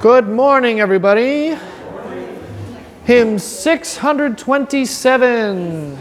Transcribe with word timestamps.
Good 0.00 0.28
morning, 0.28 0.80
everybody. 0.80 1.56
Hymn 3.04 3.38
627. 3.38 5.96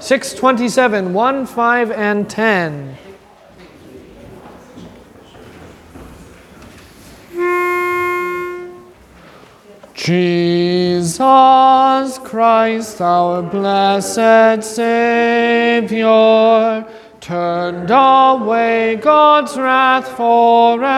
627, 0.00 1.12
1, 1.12 1.46
5, 1.46 1.90
and 1.90 2.30
10. 2.30 2.96
Jesus 9.92 11.18
Christ, 12.18 13.00
our 13.02 13.42
blessed 13.42 14.64
Savior, 14.64 16.06
turned 17.20 17.90
away 17.90 18.96
God's 18.96 19.58
wrath 19.58 20.08
forever 20.16 20.96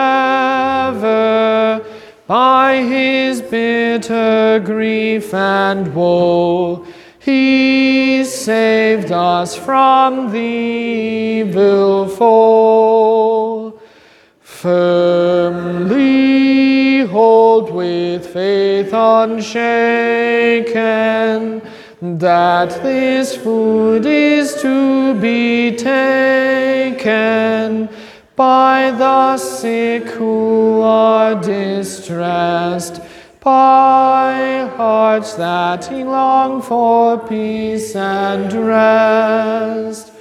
by 2.29 2.83
his 2.83 3.41
bitter 3.41 4.61
grief 4.63 5.33
and 5.33 5.95
woe. 5.95 6.85
He 7.17 8.23
saved 8.23 9.11
us 9.11 9.55
from 9.55 10.31
the 10.31 10.37
evil 11.41 12.07
foe. 12.07 13.79
Firmly 14.41 15.87
hold 17.07 17.73
with 17.73 18.27
faith 18.27 18.93
unshaken 18.93 19.57
that 22.01 22.69
this 22.83 23.35
food 23.35 24.05
is 24.05 24.53
to 24.61 25.15
be 25.19 25.75
taken 25.75 26.29
by 28.39 28.91
the 28.91 29.37
sick 29.37 30.05
who 30.11 30.79
are 30.81 31.35
distressed, 31.41 33.01
by 33.41 34.65
hearts 34.77 35.33
that 35.33 35.91
long 35.91 36.61
for 36.61 37.19
peace 37.27 37.97
and 37.97 38.53
rest. 38.53 40.13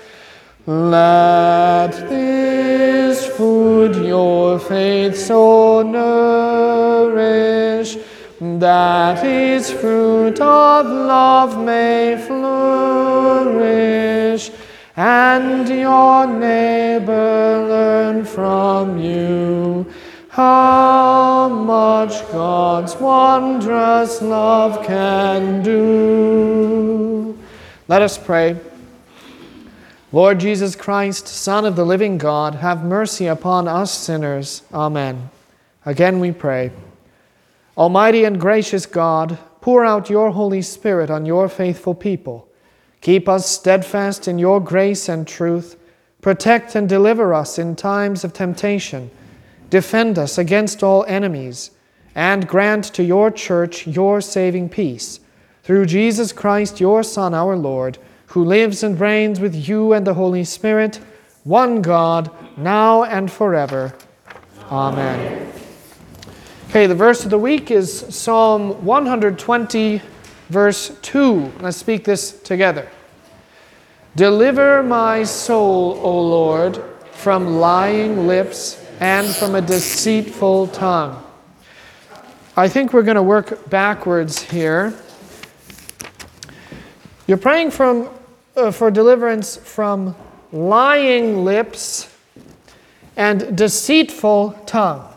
Let 0.66 1.92
this 2.08 3.24
food 3.36 3.94
your 4.04 4.58
faith 4.58 5.16
so 5.16 5.82
nourish 5.82 7.18
that 8.40 9.24
its 9.24 9.70
fruit 9.70 10.40
of 10.40 10.86
love 10.86 11.56
may 11.64 12.16
flourish, 12.26 13.30
and 14.98 15.68
your 15.68 16.26
neighbor 16.26 17.66
learn 17.68 18.24
from 18.24 18.98
you 18.98 19.86
how 20.28 21.48
much 21.48 22.28
God's 22.32 22.96
wondrous 22.96 24.20
love 24.20 24.84
can 24.84 25.62
do. 25.62 27.38
Let 27.86 28.02
us 28.02 28.18
pray. 28.18 28.58
Lord 30.10 30.40
Jesus 30.40 30.74
Christ, 30.74 31.28
Son 31.28 31.64
of 31.64 31.76
the 31.76 31.86
living 31.86 32.18
God, 32.18 32.56
have 32.56 32.82
mercy 32.82 33.28
upon 33.28 33.68
us 33.68 33.96
sinners. 33.96 34.64
Amen. 34.74 35.30
Again 35.86 36.18
we 36.18 36.32
pray. 36.32 36.72
Almighty 37.76 38.24
and 38.24 38.40
gracious 38.40 38.84
God, 38.84 39.38
pour 39.60 39.84
out 39.84 40.10
your 40.10 40.32
Holy 40.32 40.62
Spirit 40.62 41.08
on 41.08 41.24
your 41.24 41.48
faithful 41.48 41.94
people. 41.94 42.47
Keep 43.00 43.28
us 43.28 43.48
steadfast 43.48 44.26
in 44.26 44.38
your 44.38 44.60
grace 44.60 45.08
and 45.08 45.26
truth. 45.26 45.76
Protect 46.20 46.74
and 46.74 46.88
deliver 46.88 47.32
us 47.32 47.58
in 47.58 47.76
times 47.76 48.24
of 48.24 48.32
temptation. 48.32 49.10
Defend 49.70 50.18
us 50.18 50.38
against 50.38 50.82
all 50.82 51.04
enemies. 51.04 51.70
And 52.14 52.48
grant 52.48 52.84
to 52.94 53.04
your 53.04 53.30
church 53.30 53.86
your 53.86 54.20
saving 54.20 54.70
peace. 54.70 55.20
Through 55.62 55.86
Jesus 55.86 56.32
Christ, 56.32 56.80
your 56.80 57.02
Son, 57.02 57.34
our 57.34 57.54
Lord, 57.56 57.98
who 58.28 58.44
lives 58.44 58.82
and 58.82 58.98
reigns 58.98 59.38
with 59.38 59.68
you 59.68 59.92
and 59.92 60.06
the 60.06 60.14
Holy 60.14 60.42
Spirit, 60.44 61.00
one 61.44 61.80
God, 61.80 62.30
now 62.56 63.04
and 63.04 63.30
forever. 63.30 63.94
Amen. 64.70 65.52
Okay, 66.70 66.86
the 66.86 66.94
verse 66.94 67.24
of 67.24 67.30
the 67.30 67.38
week 67.38 67.70
is 67.70 68.00
Psalm 68.14 68.84
120, 68.84 70.02
verse 70.50 70.98
2. 71.00 71.52
Let's 71.60 71.76
speak 71.76 72.04
this 72.04 72.40
together. 72.40 72.90
Deliver 74.18 74.82
my 74.82 75.22
soul, 75.22 76.00
O 76.02 76.20
Lord, 76.20 76.82
from 77.12 77.58
lying 77.58 78.26
lips 78.26 78.84
and 78.98 79.24
from 79.28 79.54
a 79.54 79.60
deceitful 79.60 80.66
tongue. 80.66 81.22
I 82.56 82.66
think 82.66 82.92
we're 82.92 83.04
going 83.04 83.14
to 83.14 83.22
work 83.22 83.70
backwards 83.70 84.42
here. 84.42 84.92
You're 87.28 87.38
praying 87.38 87.70
from, 87.70 88.10
uh, 88.56 88.72
for 88.72 88.90
deliverance 88.90 89.56
from 89.56 90.16
lying 90.50 91.44
lips 91.44 92.12
and 93.16 93.56
deceitful 93.56 94.50
tongue. 94.66 95.14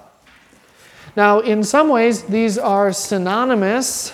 Now, 1.15 1.39
in 1.39 1.63
some 1.63 1.89
ways, 1.89 2.21
these 2.25 2.59
are 2.59 2.93
synonymous, 2.93 4.13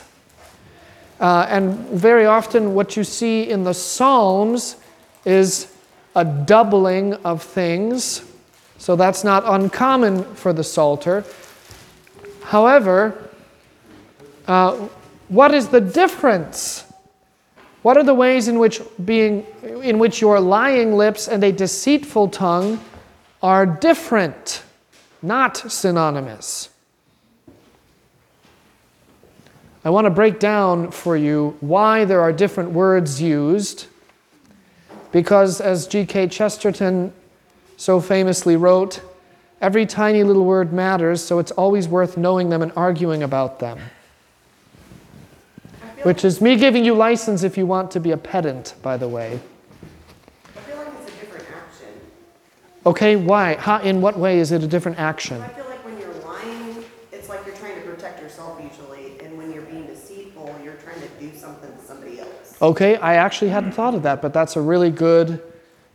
uh, 1.19 1.47
and 1.49 1.75
very 1.89 2.25
often 2.25 2.73
what 2.73 2.95
you 2.95 3.03
see 3.03 3.49
in 3.49 3.63
the 3.63 3.73
Psalms 3.73 4.77
is 5.25 5.73
a 6.15 6.23
doubling 6.23 7.13
of 7.25 7.43
things, 7.43 8.23
so 8.77 8.95
that's 8.95 9.23
not 9.23 9.43
uncommon 9.45 10.23
for 10.35 10.53
the 10.53 10.63
Psalter. 10.63 11.23
However, 12.43 13.29
uh, 14.47 14.87
what 15.27 15.53
is 15.53 15.67
the 15.67 15.81
difference? 15.81 16.85
What 17.81 17.97
are 17.97 18.03
the 18.03 18.13
ways 18.13 18.47
in 18.47 18.59
which 18.59 18.81
being 19.03 19.45
in 19.63 19.99
which 19.99 20.21
your 20.21 20.39
lying 20.39 20.93
lips 20.93 21.27
and 21.27 21.43
a 21.43 21.51
deceitful 21.51 22.29
tongue 22.29 22.79
are 23.41 23.65
different, 23.65 24.63
not 25.21 25.57
synonymous? 25.57 26.69
I 29.87 29.89
want 29.89 30.03
to 30.03 30.11
break 30.11 30.37
down 30.37 30.91
for 30.91 31.15
you 31.15 31.55
why 31.61 32.03
there 32.03 32.19
are 32.19 32.33
different 32.33 32.71
words 32.71 33.21
used. 33.21 33.85
Because, 35.13 35.61
as 35.61 35.87
G.K. 35.87 36.27
Chesterton 36.27 37.13
so 37.77 38.01
famously 38.01 38.57
wrote, 38.57 38.99
every 39.61 39.85
tiny 39.85 40.23
little 40.23 40.43
word 40.43 40.73
matters, 40.73 41.23
so 41.23 41.39
it's 41.39 41.51
always 41.51 41.87
worth 41.87 42.17
knowing 42.17 42.49
them 42.49 42.61
and 42.61 42.73
arguing 42.75 43.23
about 43.23 43.59
them. 43.59 43.79
Which 46.03 46.25
is 46.25 46.41
me 46.41 46.57
giving 46.57 46.83
you 46.83 46.93
license 46.93 47.43
if 47.43 47.57
you 47.57 47.65
want 47.65 47.89
to 47.91 48.01
be 48.01 48.11
a 48.11 48.17
pedant, 48.17 48.75
by 48.81 48.97
the 48.97 49.07
way. 49.07 49.39
I 50.53 50.59
feel 50.59 50.77
like 50.79 50.87
it's 51.01 51.13
a 51.13 51.19
different 51.21 51.45
action. 51.55 51.87
Okay, 52.85 53.15
why? 53.15 53.55
How, 53.55 53.79
in 53.79 54.01
what 54.01 54.19
way 54.19 54.39
is 54.39 54.51
it 54.51 54.61
a 54.63 54.67
different 54.67 54.99
action? 54.99 55.41
I 55.41 55.47
feel 55.47 55.65
like 55.65 55.85
when 55.85 55.97
you're 55.97 56.13
lying, 56.25 56.83
it's 57.13 57.29
like 57.29 57.45
you're 57.45 57.55
trying 57.55 57.75
to 57.75 57.81
protect 57.81 58.21
yourself 58.21 58.61
usually, 58.61 59.19
and 59.21 59.37
when 59.37 59.51
you're 59.51 59.63
being 59.63 59.85
deceitful, 59.87 60.55
you're 60.63 60.75
trying 60.75 61.01
to 61.01 61.07
do 61.19 61.35
something 61.35 61.71
to 61.71 61.83
somebody 61.83 62.19
else. 62.19 62.46
Okay, 62.61 62.95
I 62.95 63.15
actually 63.15 63.49
hadn't 63.49 63.73
thought 63.73 63.93
of 63.93 64.03
that, 64.03 64.21
but 64.21 64.33
that's 64.33 64.55
a 64.55 64.61
really 64.61 64.89
good 64.89 65.41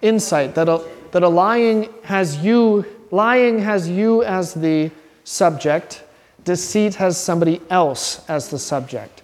insight 0.00 0.54
that 0.54 0.68
a, 0.68 0.84
that 1.10 1.22
a 1.22 1.28
lying 1.28 1.88
has 2.04 2.38
you 2.38 2.84
lying 3.10 3.58
has 3.60 3.88
you 3.88 4.22
as 4.24 4.54
the 4.54 4.90
subject, 5.24 6.02
deceit 6.44 6.94
has 6.96 7.16
somebody 7.16 7.60
else 7.70 8.28
as 8.28 8.48
the 8.48 8.58
subject. 8.58 9.22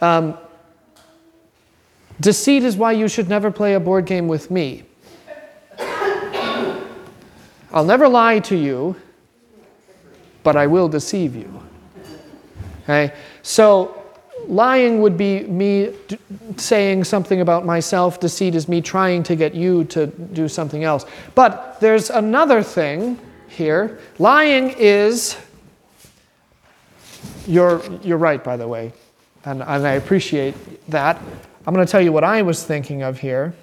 Um, 0.00 0.36
deceit 2.18 2.64
is 2.64 2.76
why 2.76 2.92
you 2.92 3.06
should 3.08 3.28
never 3.28 3.50
play 3.50 3.74
a 3.74 3.80
board 3.80 4.06
game 4.06 4.26
with 4.26 4.50
me. 4.50 4.84
I'll 7.72 7.84
never 7.84 8.08
lie 8.08 8.40
to 8.40 8.56
you, 8.56 8.96
but 10.42 10.56
I 10.56 10.66
will 10.66 10.88
deceive 10.88 11.36
you. 11.36 11.62
Okay? 12.82 13.14
So, 13.42 13.99
lying 14.50 15.00
would 15.00 15.16
be 15.16 15.44
me 15.44 15.94
d- 16.08 16.18
saying 16.56 17.04
something 17.04 17.40
about 17.40 17.64
myself, 17.64 18.20
deceit 18.20 18.54
is 18.54 18.68
me 18.68 18.80
trying 18.80 19.22
to 19.22 19.36
get 19.36 19.54
you 19.54 19.84
to 19.84 20.08
do 20.08 20.48
something 20.48 20.84
else. 20.84 21.06
But 21.34 21.78
there's 21.80 22.10
another 22.10 22.62
thing 22.62 23.18
here. 23.48 24.00
Lying 24.18 24.74
is, 24.76 25.36
you're, 27.46 27.80
you're 28.02 28.18
right, 28.18 28.42
by 28.42 28.56
the 28.56 28.66
way, 28.66 28.92
and, 29.44 29.62
and 29.62 29.86
I 29.86 29.92
appreciate 29.92 30.54
that. 30.90 31.22
I'm 31.66 31.74
going 31.74 31.86
to 31.86 31.90
tell 31.90 32.02
you 32.02 32.12
what 32.12 32.24
I 32.24 32.42
was 32.42 32.64
thinking 32.64 33.02
of 33.02 33.20
here. 33.20 33.54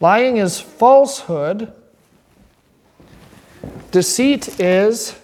Lying 0.00 0.36
is 0.36 0.60
falsehood. 0.60 1.72
Deceit 3.90 4.60
is 4.60 5.16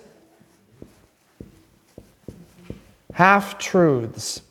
half 3.13 3.59
truths. 3.59 4.43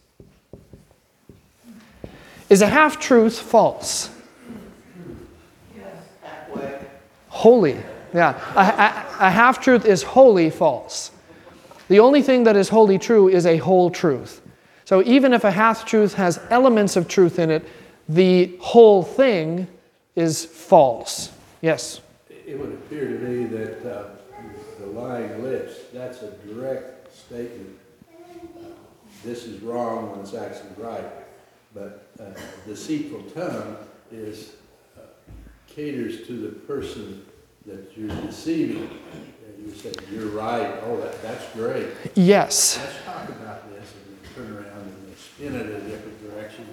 Is 2.50 2.62
a 2.62 2.68
half 2.68 3.00
truth 3.00 3.40
false? 3.40 4.10
Holy. 7.30 7.78
Yeah. 8.14 8.38
A, 8.56 9.26
a 9.28 9.32
half 9.32 9.62
truth 9.62 9.86
is 9.86 10.04
wholly 10.04 10.50
false. 10.50 11.12
The 11.88 12.00
only 12.00 12.22
thing 12.22 12.44
that 12.44 12.56
is 12.56 12.70
wholly 12.70 13.00
true 13.00 13.30
is 13.30 13.46
a 13.46 13.58
whole 13.58 13.90
truth. 13.90 14.42
So 14.86 15.02
even 15.04 15.34
if 15.34 15.44
a 15.44 15.52
half 15.52 15.86
truth 15.86 16.14
has 16.16 16.40
elements 16.50 16.96
of 16.96 17.08
truth 17.08 17.40
in 17.40 17.50
it, 17.50 17.66
the 18.10 18.58
whole 18.60 19.04
thing 19.04 19.68
is 20.16 20.46
false. 20.46 21.32
Yes? 21.62 22.02
It 22.30 22.60
would 22.60 22.74
appear 22.74 23.08
to 23.08 23.20
me 23.20 23.46
that 23.46 23.90
uh, 23.90 24.04
the 24.80 24.88
lying 24.88 25.42
lips, 25.42 25.76
that's 25.94 26.22
a 26.22 26.32
direct 26.46 27.16
statement. 27.16 27.78
This 29.24 29.46
is 29.46 29.62
wrong 29.62 30.12
when 30.12 30.20
it's 30.22 30.34
actually 30.34 30.72
right. 30.78 31.06
But 31.74 32.08
uh, 32.20 32.24
deceitful 32.68 33.24
tongue 33.34 33.78
is, 34.12 34.54
uh, 34.98 35.02
caters 35.68 36.28
to 36.28 36.34
the 36.42 36.50
person 36.50 37.26
that 37.66 37.92
you're 37.96 38.10
deceiving. 38.22 38.90
And 39.14 39.66
you 39.68 39.74
say, 39.74 39.92
you're 40.12 40.28
right, 40.30 40.76
oh, 40.86 41.00
that, 41.02 41.22
that's 41.22 41.46
great. 41.54 41.88
Yes. 42.16 42.78
Let's 42.80 43.06
talk 43.06 43.30
about 43.30 43.70
this 43.72 43.86
and 43.94 44.36
turn 44.36 44.58
around 44.58 44.82
and 44.82 45.16
spin 45.18 45.56
it 45.56 45.62
in 45.68 45.76
a 45.76 45.80
different 45.90 46.30
direction. 46.32 46.66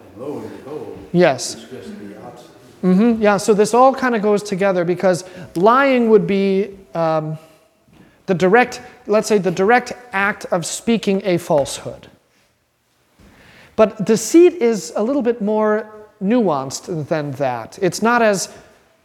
And 0.00 0.22
lo 0.22 0.38
and 0.38 0.56
behold, 0.64 0.98
Yes. 1.12 1.54
it's 1.54 1.70
just 1.70 1.98
the 2.00 2.20
opposite. 2.24 2.50
hmm 2.80 3.22
Yeah, 3.22 3.36
so 3.36 3.54
this 3.54 3.74
all 3.74 3.94
kind 3.94 4.16
of 4.16 4.22
goes 4.22 4.42
together 4.42 4.84
because 4.84 5.24
lying 5.54 6.08
would 6.10 6.26
be 6.26 6.78
um, 6.94 7.38
the 8.26 8.34
direct, 8.34 8.80
let's 9.06 9.28
say, 9.28 9.38
the 9.38 9.50
direct 9.50 9.92
act 10.12 10.46
of 10.46 10.64
speaking 10.64 11.22
a 11.24 11.38
falsehood. 11.38 12.08
But 13.76 14.04
deceit 14.04 14.54
is 14.54 14.92
a 14.96 15.02
little 15.02 15.22
bit 15.22 15.40
more 15.40 15.90
nuanced 16.22 17.08
than 17.08 17.32
that. 17.32 17.78
It's 17.82 18.02
not 18.02 18.22
as 18.22 18.48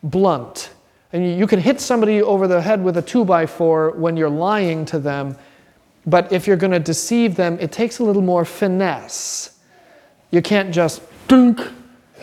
blunt. 0.03 0.69
And 1.13 1.39
you- 1.39 1.47
can 1.47 1.59
hit 1.59 1.79
somebody 1.81 2.21
over 2.21 2.47
the 2.47 2.61
head 2.61 2.83
with 2.83 2.97
a 2.97 3.01
two 3.01 3.23
by 3.25 3.45
four 3.45 3.91
when 3.91 4.17
you're 4.17 4.29
lying 4.29 4.85
to 4.85 4.99
them, 4.99 5.37
but 6.05 6.31
if 6.31 6.47
you're 6.47 6.57
going 6.57 6.73
to 6.73 6.79
deceive 6.79 7.35
them, 7.35 7.57
it 7.59 7.71
takes 7.71 7.99
a 7.99 8.03
little 8.03 8.21
more 8.21 8.45
finesse. 8.45 9.51
You 10.31 10.41
can't 10.41 10.71
just 10.71 11.01
dunk. 11.27 11.61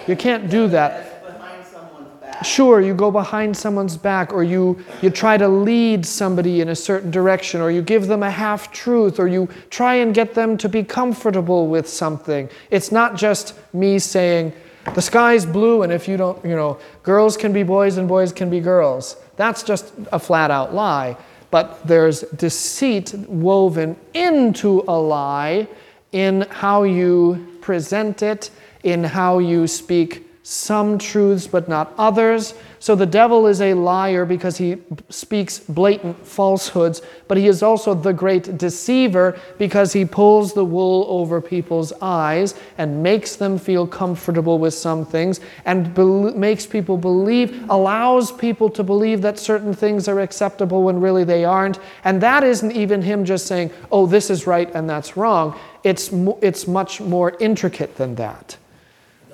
You 0.06 0.16
can't 0.16 0.50
do 0.50 0.68
that. 0.68 1.22
That's 1.22 1.36
behind 1.38 1.66
someone's 1.66 2.20
back. 2.20 2.23
Sure, 2.42 2.80
you 2.80 2.94
go 2.94 3.10
behind 3.10 3.56
someone's 3.56 3.96
back, 3.96 4.32
or 4.32 4.42
you, 4.42 4.82
you 5.02 5.10
try 5.10 5.36
to 5.36 5.46
lead 5.48 6.04
somebody 6.04 6.60
in 6.60 6.70
a 6.70 6.74
certain 6.74 7.10
direction, 7.10 7.60
or 7.60 7.70
you 7.70 7.80
give 7.80 8.06
them 8.06 8.22
a 8.22 8.30
half 8.30 8.72
truth, 8.72 9.20
or 9.20 9.28
you 9.28 9.48
try 9.70 9.94
and 9.94 10.14
get 10.14 10.34
them 10.34 10.56
to 10.58 10.68
be 10.68 10.82
comfortable 10.82 11.68
with 11.68 11.88
something. 11.88 12.48
It's 12.70 12.90
not 12.90 13.16
just 13.16 13.54
me 13.72 13.98
saying, 13.98 14.52
the 14.94 15.00
sky's 15.00 15.46
blue, 15.46 15.82
and 15.82 15.92
if 15.92 16.06
you 16.06 16.16
don't, 16.16 16.44
you 16.44 16.56
know, 16.56 16.78
girls 17.02 17.36
can 17.36 17.52
be 17.52 17.62
boys 17.62 17.96
and 17.96 18.06
boys 18.06 18.32
can 18.32 18.50
be 18.50 18.60
girls. 18.60 19.16
That's 19.36 19.62
just 19.62 19.92
a 20.12 20.18
flat 20.18 20.50
out 20.50 20.74
lie. 20.74 21.16
But 21.50 21.86
there's 21.86 22.22
deceit 22.22 23.14
woven 23.28 23.96
into 24.12 24.84
a 24.88 24.98
lie 24.98 25.68
in 26.12 26.42
how 26.50 26.82
you 26.82 27.58
present 27.60 28.22
it, 28.22 28.50
in 28.82 29.04
how 29.04 29.38
you 29.38 29.66
speak 29.66 30.26
some 30.46 30.98
truths 30.98 31.46
but 31.46 31.70
not 31.70 31.94
others. 31.96 32.52
So 32.78 32.94
the 32.94 33.06
devil 33.06 33.46
is 33.46 33.62
a 33.62 33.72
liar 33.72 34.26
because 34.26 34.58
he 34.58 34.76
speaks 35.08 35.58
blatant 35.58 36.26
falsehoods, 36.26 37.00
but 37.28 37.38
he 37.38 37.46
is 37.46 37.62
also 37.62 37.94
the 37.94 38.12
great 38.12 38.58
deceiver 38.58 39.40
because 39.56 39.94
he 39.94 40.04
pulls 40.04 40.52
the 40.52 40.64
wool 40.64 41.06
over 41.08 41.40
people's 41.40 41.94
eyes 42.02 42.54
and 42.76 43.02
makes 43.02 43.36
them 43.36 43.58
feel 43.58 43.86
comfortable 43.86 44.58
with 44.58 44.74
some 44.74 45.06
things 45.06 45.40
and 45.64 45.94
bel 45.94 46.34
makes 46.34 46.66
people 46.66 46.98
believe, 46.98 47.64
allows 47.70 48.30
people 48.30 48.68
to 48.68 48.82
believe 48.82 49.22
that 49.22 49.38
certain 49.38 49.72
things 49.72 50.08
are 50.08 50.20
acceptable 50.20 50.82
when 50.82 51.00
really 51.00 51.24
they 51.24 51.46
aren't. 51.46 51.78
And 52.04 52.20
that 52.20 52.44
isn't 52.44 52.72
even 52.72 53.00
him 53.00 53.24
just 53.24 53.46
saying, 53.46 53.70
oh, 53.90 54.04
this 54.04 54.28
is 54.28 54.46
right 54.46 54.70
and 54.74 54.90
that's 54.90 55.16
wrong. 55.16 55.58
It's, 55.84 56.12
mo- 56.12 56.38
it's 56.42 56.66
much 56.66 57.00
more 57.00 57.34
intricate 57.40 57.96
than 57.96 58.16
that. 58.16 58.58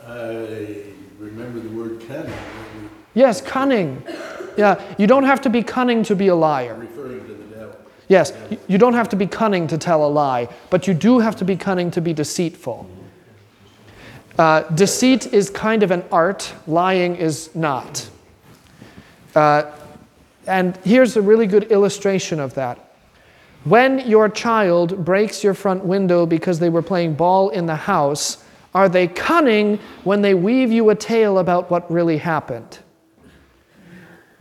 I 0.06 0.99
remember 1.30 1.60
the 1.60 1.68
word 1.76 2.02
cunning, 2.06 2.32
Yes, 3.14 3.40
cunning. 3.40 4.02
Yeah, 4.56 4.80
you 4.98 5.06
don't 5.06 5.24
have 5.24 5.40
to 5.42 5.50
be 5.50 5.62
cunning 5.62 6.02
to 6.04 6.14
be 6.14 6.28
a 6.28 6.34
liar. 6.34 6.74
referring 6.74 7.26
to 7.26 7.34
the 7.34 7.44
devil. 7.56 7.76
Yes, 8.08 8.32
you 8.68 8.78
don't 8.78 8.94
have 8.94 9.08
to 9.10 9.16
be 9.16 9.26
cunning 9.26 9.66
to 9.68 9.78
tell 9.78 10.04
a 10.04 10.08
lie, 10.08 10.48
but 10.70 10.86
you 10.86 10.94
do 10.94 11.18
have 11.18 11.34
to 11.36 11.44
be 11.44 11.56
cunning 11.56 11.90
to 11.92 12.00
be 12.00 12.12
deceitful. 12.12 12.88
Uh, 14.38 14.62
deceit 14.74 15.32
is 15.32 15.50
kind 15.50 15.82
of 15.82 15.90
an 15.90 16.04
art, 16.12 16.52
lying 16.66 17.16
is 17.16 17.54
not. 17.54 18.08
Uh, 19.34 19.64
and 20.46 20.76
here's 20.78 21.16
a 21.16 21.22
really 21.22 21.46
good 21.46 21.64
illustration 21.64 22.40
of 22.40 22.54
that. 22.54 22.78
When 23.64 23.98
your 24.08 24.28
child 24.28 25.04
breaks 25.04 25.44
your 25.44 25.54
front 25.54 25.84
window 25.84 26.26
because 26.26 26.58
they 26.58 26.70
were 26.70 26.82
playing 26.82 27.14
ball 27.14 27.50
in 27.50 27.66
the 27.66 27.76
house, 27.76 28.42
are 28.74 28.88
they 28.88 29.08
cunning 29.08 29.78
when 30.04 30.22
they 30.22 30.34
weave 30.34 30.70
you 30.70 30.90
a 30.90 30.94
tale 30.94 31.38
about 31.38 31.70
what 31.70 31.90
really 31.90 32.18
happened? 32.18 32.78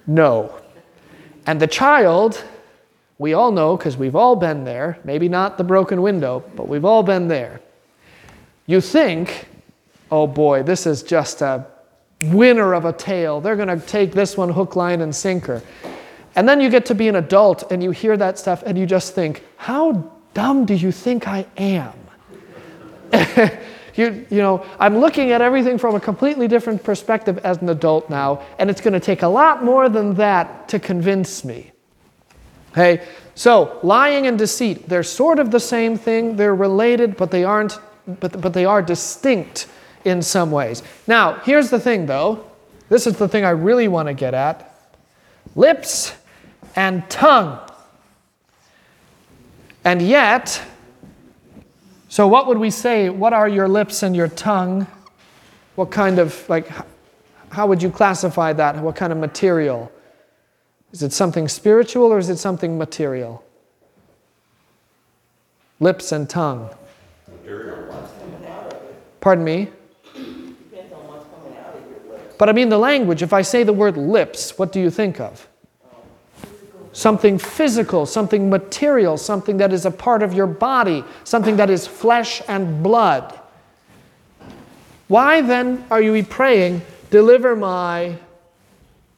No. 0.06 0.54
And 1.46 1.60
the 1.60 1.68
child, 1.68 2.44
we 3.18 3.34
all 3.34 3.52
know 3.52 3.76
because 3.76 3.98
we've 3.98 4.16
all 4.16 4.36
been 4.36 4.64
there, 4.64 5.00
maybe 5.04 5.30
not 5.30 5.58
the 5.58 5.64
broken 5.64 6.02
window, 6.02 6.44
but 6.56 6.68
we've 6.68 6.86
all 6.86 7.04
been 7.04 7.28
there. 7.28 7.62
You 8.66 8.81
think, 8.81 9.48
oh 10.12 10.28
boy, 10.28 10.64
this 10.64 10.86
is 10.86 11.02
just 11.02 11.42
a 11.42 11.66
winner 12.22 12.74
of 12.74 12.86
a 12.86 12.94
tale. 12.94 13.42
They're 13.42 13.56
going 13.56 13.80
to 13.80 13.86
take 13.86 14.12
this 14.12 14.38
one 14.38 14.50
hook, 14.50 14.75
line, 14.75 15.02
and 15.02 15.16
sinker. 15.16 15.62
And 16.36 16.48
then 16.48 16.62
you 16.62 16.70
get 16.70 16.86
to 16.88 16.96
be 16.96 17.08
an 17.08 17.16
adult 17.16 17.72
and 17.72 17.82
you 17.82 17.92
hear 17.92 18.16
that 18.18 18.38
stuff 18.38 18.62
and 18.66 18.78
you 18.78 18.86
just 18.86 19.16
think, 19.16 19.44
how 19.58 20.12
dumb 20.34 20.66
do 20.66 20.75
you 20.75 20.92
think 20.92 21.28
I 21.28 21.46
am? 21.58 21.94
you, 23.97 24.25
you 24.30 24.38
know, 24.38 24.65
I'm 24.80 24.97
looking 24.97 25.31
at 25.31 25.41
everything 25.41 25.77
from 25.77 25.95
a 25.95 26.00
completely 26.00 26.47
different 26.47 26.83
perspective 26.83 27.38
as 27.39 27.57
an 27.57 27.69
adult 27.69 28.09
now, 28.09 28.44
and 28.57 28.69
it's 28.69 28.81
going 28.81 28.94
to 28.94 29.00
take 29.00 29.21
a 29.21 29.27
lot 29.27 29.63
more 29.63 29.89
than 29.89 30.15
that 30.15 30.68
to 30.69 30.80
convince 30.80 31.44
me. 31.44 31.71
Okay, 32.71 33.06
so 33.36 33.80
lying 33.83 34.27
and 34.27 34.38
deceit, 34.38 34.88
they're 34.88 35.03
sort 35.03 35.39
of 35.39 35.50
the 35.50 35.59
same 35.59 35.97
thing, 35.97 36.36
they're 36.36 36.56
related, 36.56 37.18
but 37.18 37.31
they 37.31 37.44
aren't, 37.44 37.80
but, 38.19 38.39
but 38.39 38.53
they 38.53 38.65
are 38.65 38.81
distinct 38.81 39.68
in 40.06 40.21
some 40.21 40.51
ways. 40.51 40.83
Now, 41.07 41.36
here's 41.39 41.69
the 41.69 41.80
thing 41.80 42.06
though. 42.06 42.45
This 42.89 43.07
is 43.07 43.18
the 43.18 43.27
thing 43.27 43.45
I 43.45 43.51
really 43.51 43.88
want 43.88 44.07
to 44.07 44.13
get 44.13 44.33
at 44.33 44.65
lips 45.56 46.13
and 46.75 47.07
tongue. 47.09 47.59
And 49.84 50.01
yet, 50.01 50.62
so 52.10 52.28
what 52.28 52.48
would 52.48 52.58
we 52.58 52.72
say? 52.72 53.10
What 53.10 53.34
are 53.34 53.48
your 53.48 53.68
lips 53.68 54.04
and 54.04 54.16
your 54.16 54.28
tongue? 54.28 54.88
What 55.75 55.92
kind 55.92 56.20
of, 56.20 56.48
like, 56.50 56.68
how 57.50 57.68
would 57.68 57.82
you 57.82 57.89
classify 57.89 58.51
that? 58.54 58.78
What 58.78 58.96
kind 58.96 59.13
of 59.13 59.20
material? 59.20 59.92
Is 60.92 61.04
it 61.04 61.13
something 61.13 61.48
spiritual 61.48 62.06
or 62.06 62.18
is 62.18 62.30
it 62.30 62.38
something 62.38 62.78
material? 62.78 63.44
Lips 65.80 66.12
and 66.12 66.30
tongue. 66.30 66.70
Pardon 69.22 69.44
me? 69.44 69.70
But 72.38 72.48
I 72.48 72.54
mean 72.54 72.70
the 72.70 72.78
language. 72.78 73.22
If 73.22 73.34
I 73.34 73.42
say 73.42 73.63
the 73.63 73.74
word 73.74 73.98
lips, 73.98 74.58
what 74.58 74.72
do 74.72 74.80
you 74.80 74.89
think 74.89 75.20
of? 75.20 75.49
Something 76.91 77.38
physical, 77.38 78.05
something 78.05 78.50
material, 78.50 79.17
something 79.17 79.58
that 79.58 79.72
is 79.72 79.86
a 79.86 79.91
part 79.91 80.24
of 80.24 80.34
your 80.34 80.48
body, 80.48 81.03
something 81.24 81.58
that 81.58 81.69
is 81.69 81.86
flesh 81.86 82.41
and 82.48 82.81
blood. 82.81 83.39
Why 85.08 85.41
then 85.41 85.86
are 85.89 86.01
you 86.01 86.24
praying, 86.24 86.81
deliver 87.10 87.55
my 87.55 88.17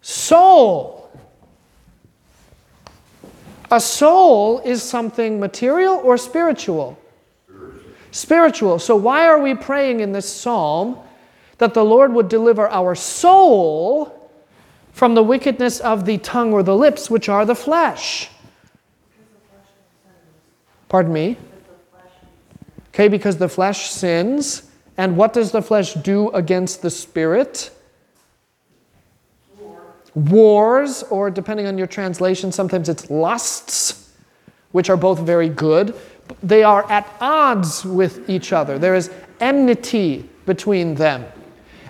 soul? 0.01 1.09
A 3.71 3.79
soul 3.79 4.59
is 4.59 4.83
something 4.83 5.39
material 5.39 5.95
or 6.03 6.17
spiritual? 6.17 6.97
Spiritual. 8.11 8.79
So, 8.79 8.97
why 8.97 9.27
are 9.27 9.39
we 9.39 9.55
praying 9.55 10.01
in 10.01 10.11
this 10.11 10.29
psalm 10.29 10.97
that 11.57 11.73
the 11.73 11.85
Lord 11.85 12.13
would 12.13 12.27
deliver 12.27 12.67
our 12.67 12.95
soul 12.95 14.20
from 14.91 15.15
the 15.15 15.23
wickedness 15.23 15.79
of 15.79 16.05
the 16.05 16.17
tongue 16.19 16.53
or 16.53 16.63
the 16.63 16.75
lips, 16.75 17.09
which 17.09 17.29
are 17.29 17.45
the 17.45 17.55
flesh? 17.55 18.29
Pardon 20.89 21.13
me? 21.13 21.37
Okay, 22.89 23.07
because 23.07 23.37
the 23.37 23.47
flesh 23.47 23.89
sins. 23.89 24.69
And 24.97 25.15
what 25.15 25.33
does 25.33 25.51
the 25.51 25.61
flesh 25.61 25.93
do 25.93 26.29
against 26.31 26.81
the 26.81 26.89
spirit? 26.89 27.71
Wars, 30.13 31.03
or 31.03 31.31
depending 31.31 31.67
on 31.67 31.77
your 31.77 31.87
translation, 31.87 32.51
sometimes 32.51 32.89
it's 32.89 33.09
lusts, 33.09 34.13
which 34.73 34.89
are 34.89 34.97
both 34.97 35.19
very 35.19 35.47
good. 35.47 35.95
They 36.43 36.63
are 36.63 36.89
at 36.91 37.07
odds 37.21 37.85
with 37.85 38.29
each 38.29 38.51
other. 38.51 38.77
There 38.77 38.95
is 38.95 39.09
enmity 39.39 40.29
between 40.45 40.95
them. 40.95 41.25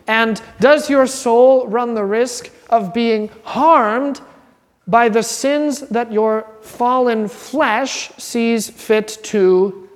And 0.07 0.41
does 0.59 0.89
your 0.89 1.07
soul 1.07 1.67
run 1.67 1.93
the 1.93 2.05
risk 2.05 2.49
of 2.69 2.93
being 2.93 3.29
harmed 3.43 4.21
by 4.87 5.09
the 5.09 5.23
sins 5.23 5.81
that 5.81 6.11
your 6.11 6.45
fallen 6.61 7.27
flesh 7.27 8.11
sees 8.17 8.69
fit 8.69 9.19
to 9.23 9.89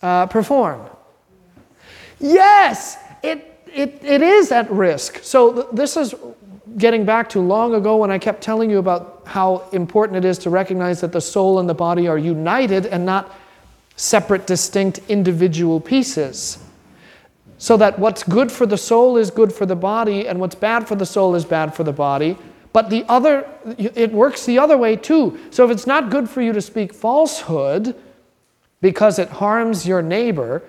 uh, 0.00 0.26
perform. 0.26 0.80
Yes, 2.20 2.96
it, 3.22 3.60
it, 3.72 4.02
it 4.02 4.22
is 4.22 4.52
at 4.52 4.70
risk. 4.70 5.18
So, 5.22 5.52
th- 5.52 5.66
this 5.72 5.96
is 5.96 6.14
getting 6.76 7.04
back 7.04 7.28
to 7.30 7.40
long 7.40 7.74
ago 7.74 7.96
when 7.96 8.10
I 8.10 8.18
kept 8.18 8.42
telling 8.42 8.70
you 8.70 8.78
about 8.78 9.22
how 9.26 9.68
important 9.72 10.16
it 10.16 10.24
is 10.24 10.38
to 10.38 10.50
recognize 10.50 11.00
that 11.00 11.12
the 11.12 11.20
soul 11.20 11.58
and 11.58 11.68
the 11.68 11.74
body 11.74 12.06
are 12.08 12.18
united 12.18 12.86
and 12.86 13.04
not 13.04 13.34
separate, 13.96 14.46
distinct 14.46 15.00
individual 15.08 15.80
pieces. 15.80 16.58
So 17.58 17.76
that 17.76 17.98
what's 17.98 18.22
good 18.22 18.50
for 18.52 18.66
the 18.66 18.78
soul 18.78 19.16
is 19.16 19.30
good 19.30 19.52
for 19.52 19.66
the 19.66 19.76
body, 19.76 20.26
and 20.26 20.40
what's 20.40 20.54
bad 20.54 20.86
for 20.86 20.94
the 20.94 21.06
soul 21.06 21.34
is 21.34 21.44
bad 21.44 21.74
for 21.74 21.84
the 21.84 21.92
body. 21.92 22.36
But 22.72 22.90
the 22.90 23.04
other, 23.08 23.48
it 23.76 24.12
works 24.12 24.46
the 24.46 24.58
other 24.58 24.76
way 24.76 24.94
too. 24.94 25.38
So 25.50 25.64
if 25.64 25.70
it's 25.70 25.86
not 25.86 26.10
good 26.10 26.30
for 26.30 26.40
you 26.40 26.52
to 26.52 26.60
speak 26.60 26.94
falsehood 26.94 27.96
because 28.80 29.18
it 29.18 29.28
harms 29.28 29.86
your 29.86 30.02
neighbor, 30.02 30.62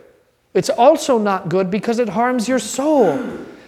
it's 0.54 0.70
also 0.70 1.20
not 1.20 1.50
good 1.50 1.70
because 1.70 2.00
it 2.00 2.10
harms 2.10 2.48
your 2.48 2.58
soul. 2.60 3.22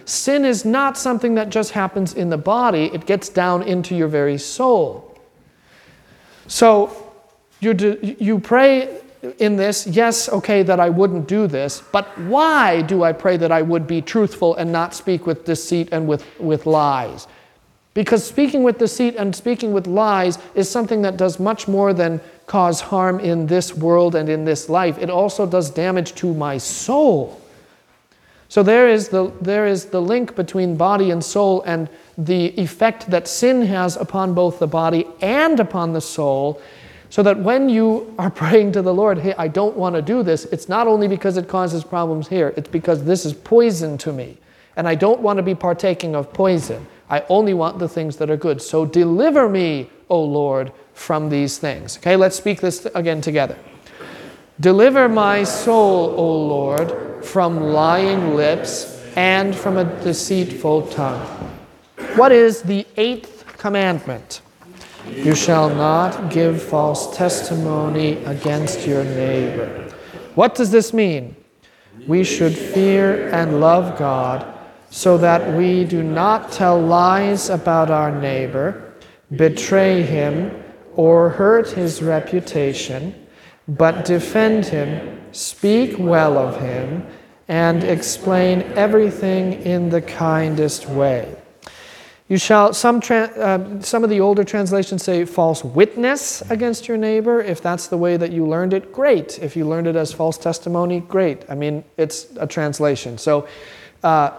Sin 0.04 0.44
is 0.44 0.64
not 0.64 0.98
something 0.98 1.36
that 1.36 1.50
just 1.50 1.70
happens 1.70 2.14
in 2.14 2.30
the 2.30 2.38
body, 2.38 2.90
it 2.92 3.06
gets 3.06 3.28
down 3.28 3.62
into 3.62 3.94
your 3.94 4.08
very 4.08 4.38
soul. 4.38 5.16
So 6.48 7.12
you, 7.60 7.74
do, 7.74 8.16
you 8.18 8.40
pray 8.40 9.00
in 9.38 9.56
this, 9.56 9.86
yes, 9.86 10.28
okay, 10.28 10.62
that 10.64 10.80
I 10.80 10.88
wouldn't 10.88 11.28
do 11.28 11.46
this, 11.46 11.82
but 11.92 12.06
why 12.20 12.82
do 12.82 13.04
I 13.04 13.12
pray 13.12 13.36
that 13.36 13.52
I 13.52 13.62
would 13.62 13.86
be 13.86 14.02
truthful 14.02 14.56
and 14.56 14.72
not 14.72 14.94
speak 14.94 15.26
with 15.26 15.44
deceit 15.44 15.88
and 15.92 16.08
with, 16.08 16.24
with 16.40 16.66
lies? 16.66 17.28
Because 17.94 18.24
speaking 18.26 18.62
with 18.62 18.78
deceit 18.78 19.16
and 19.16 19.36
speaking 19.36 19.72
with 19.72 19.86
lies 19.86 20.38
is 20.54 20.68
something 20.68 21.02
that 21.02 21.16
does 21.16 21.38
much 21.38 21.68
more 21.68 21.92
than 21.92 22.20
cause 22.46 22.80
harm 22.80 23.20
in 23.20 23.46
this 23.46 23.74
world 23.76 24.14
and 24.14 24.28
in 24.28 24.44
this 24.44 24.68
life. 24.68 24.98
It 24.98 25.10
also 25.10 25.46
does 25.46 25.70
damage 25.70 26.14
to 26.16 26.32
my 26.34 26.58
soul. 26.58 27.40
So 28.48 28.62
there 28.62 28.88
is 28.88 29.08
the, 29.08 29.32
there 29.40 29.66
is 29.66 29.86
the 29.86 30.00
link 30.00 30.34
between 30.34 30.76
body 30.76 31.10
and 31.10 31.24
soul 31.24 31.62
and 31.62 31.88
the 32.18 32.48
effect 32.60 33.10
that 33.10 33.28
sin 33.28 33.62
has 33.62 33.96
upon 33.96 34.34
both 34.34 34.58
the 34.58 34.66
body 34.66 35.06
and 35.20 35.60
upon 35.60 35.92
the 35.92 36.00
soul. 36.00 36.60
So 37.12 37.22
that 37.24 37.38
when 37.40 37.68
you 37.68 38.14
are 38.18 38.30
praying 38.42 38.72
to 38.72 38.80
the 38.80 38.94
Lord, 38.94 39.18
hey, 39.18 39.34
I 39.36 39.46
don't 39.46 39.76
want 39.76 39.94
to 39.96 40.00
do 40.00 40.22
this, 40.22 40.46
it's 40.46 40.66
not 40.66 40.86
only 40.86 41.08
because 41.08 41.36
it 41.36 41.46
causes 41.46 41.84
problems 41.84 42.26
here, 42.26 42.54
it's 42.56 42.70
because 42.70 43.04
this 43.04 43.26
is 43.26 43.34
poison 43.34 43.98
to 43.98 44.14
me. 44.14 44.38
And 44.76 44.88
I 44.88 44.94
don't 44.94 45.20
want 45.20 45.36
to 45.36 45.42
be 45.42 45.54
partaking 45.54 46.16
of 46.16 46.32
poison. 46.32 46.86
I 47.10 47.22
only 47.28 47.52
want 47.52 47.78
the 47.78 47.86
things 47.86 48.16
that 48.16 48.30
are 48.30 48.38
good. 48.38 48.62
So 48.62 48.86
deliver 48.86 49.46
me, 49.46 49.90
O 50.08 50.24
Lord, 50.24 50.72
from 50.94 51.28
these 51.28 51.58
things. 51.58 51.98
Okay, 51.98 52.16
let's 52.16 52.36
speak 52.36 52.62
this 52.62 52.86
again 52.94 53.20
together. 53.20 53.58
Deliver 54.58 55.06
my 55.06 55.44
soul, 55.44 56.14
O 56.16 56.46
Lord, 56.46 57.22
from 57.22 57.60
lying 57.60 58.36
lips 58.36 59.04
and 59.16 59.54
from 59.54 59.76
a 59.76 59.84
deceitful 60.02 60.86
tongue. 60.86 61.26
What 62.16 62.32
is 62.32 62.62
the 62.62 62.86
eighth 62.96 63.44
commandment? 63.58 64.40
You 65.08 65.34
shall 65.34 65.68
not 65.68 66.30
give 66.30 66.62
false 66.62 67.16
testimony 67.16 68.22
against 68.24 68.86
your 68.86 69.04
neighbor. 69.04 69.92
What 70.34 70.54
does 70.54 70.70
this 70.70 70.92
mean? 70.92 71.36
We 72.06 72.24
should 72.24 72.56
fear 72.56 73.28
and 73.30 73.60
love 73.60 73.98
God 73.98 74.46
so 74.90 75.18
that 75.18 75.56
we 75.56 75.84
do 75.84 76.02
not 76.02 76.52
tell 76.52 76.80
lies 76.80 77.50
about 77.50 77.90
our 77.90 78.12
neighbor, 78.20 78.92
betray 79.34 80.02
him, 80.02 80.62
or 80.94 81.30
hurt 81.30 81.70
his 81.70 82.02
reputation, 82.02 83.14
but 83.66 84.04
defend 84.04 84.66
him, 84.66 85.20
speak 85.32 85.96
well 85.98 86.36
of 86.36 86.60
him, 86.60 87.06
and 87.48 87.82
explain 87.82 88.62
everything 88.76 89.54
in 89.62 89.88
the 89.88 90.02
kindest 90.02 90.88
way. 90.88 91.34
You 92.32 92.38
shall, 92.38 92.72
some, 92.72 93.02
tra- 93.02 93.30
uh, 93.36 93.82
some 93.82 94.04
of 94.04 94.08
the 94.08 94.20
older 94.20 94.42
translations 94.42 95.02
say 95.02 95.26
false 95.26 95.62
witness 95.62 96.40
against 96.50 96.88
your 96.88 96.96
neighbor. 96.96 97.42
If 97.42 97.60
that's 97.60 97.88
the 97.88 97.98
way 97.98 98.16
that 98.16 98.32
you 98.32 98.46
learned 98.46 98.72
it, 98.72 98.90
great. 98.90 99.38
If 99.38 99.54
you 99.54 99.68
learned 99.68 99.86
it 99.86 99.96
as 99.96 100.14
false 100.14 100.38
testimony, 100.38 101.00
great. 101.00 101.44
I 101.50 101.54
mean, 101.54 101.84
it's 101.98 102.34
a 102.38 102.46
translation. 102.46 103.18
So, 103.18 103.46
uh, 104.02 104.30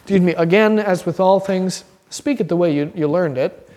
excuse 0.00 0.20
me, 0.20 0.34
again, 0.34 0.80
as 0.80 1.06
with 1.06 1.20
all 1.20 1.38
things, 1.38 1.84
speak 2.10 2.40
it 2.40 2.48
the 2.48 2.56
way 2.56 2.74
you, 2.74 2.90
you 2.92 3.06
learned 3.06 3.38
it. 3.38 3.70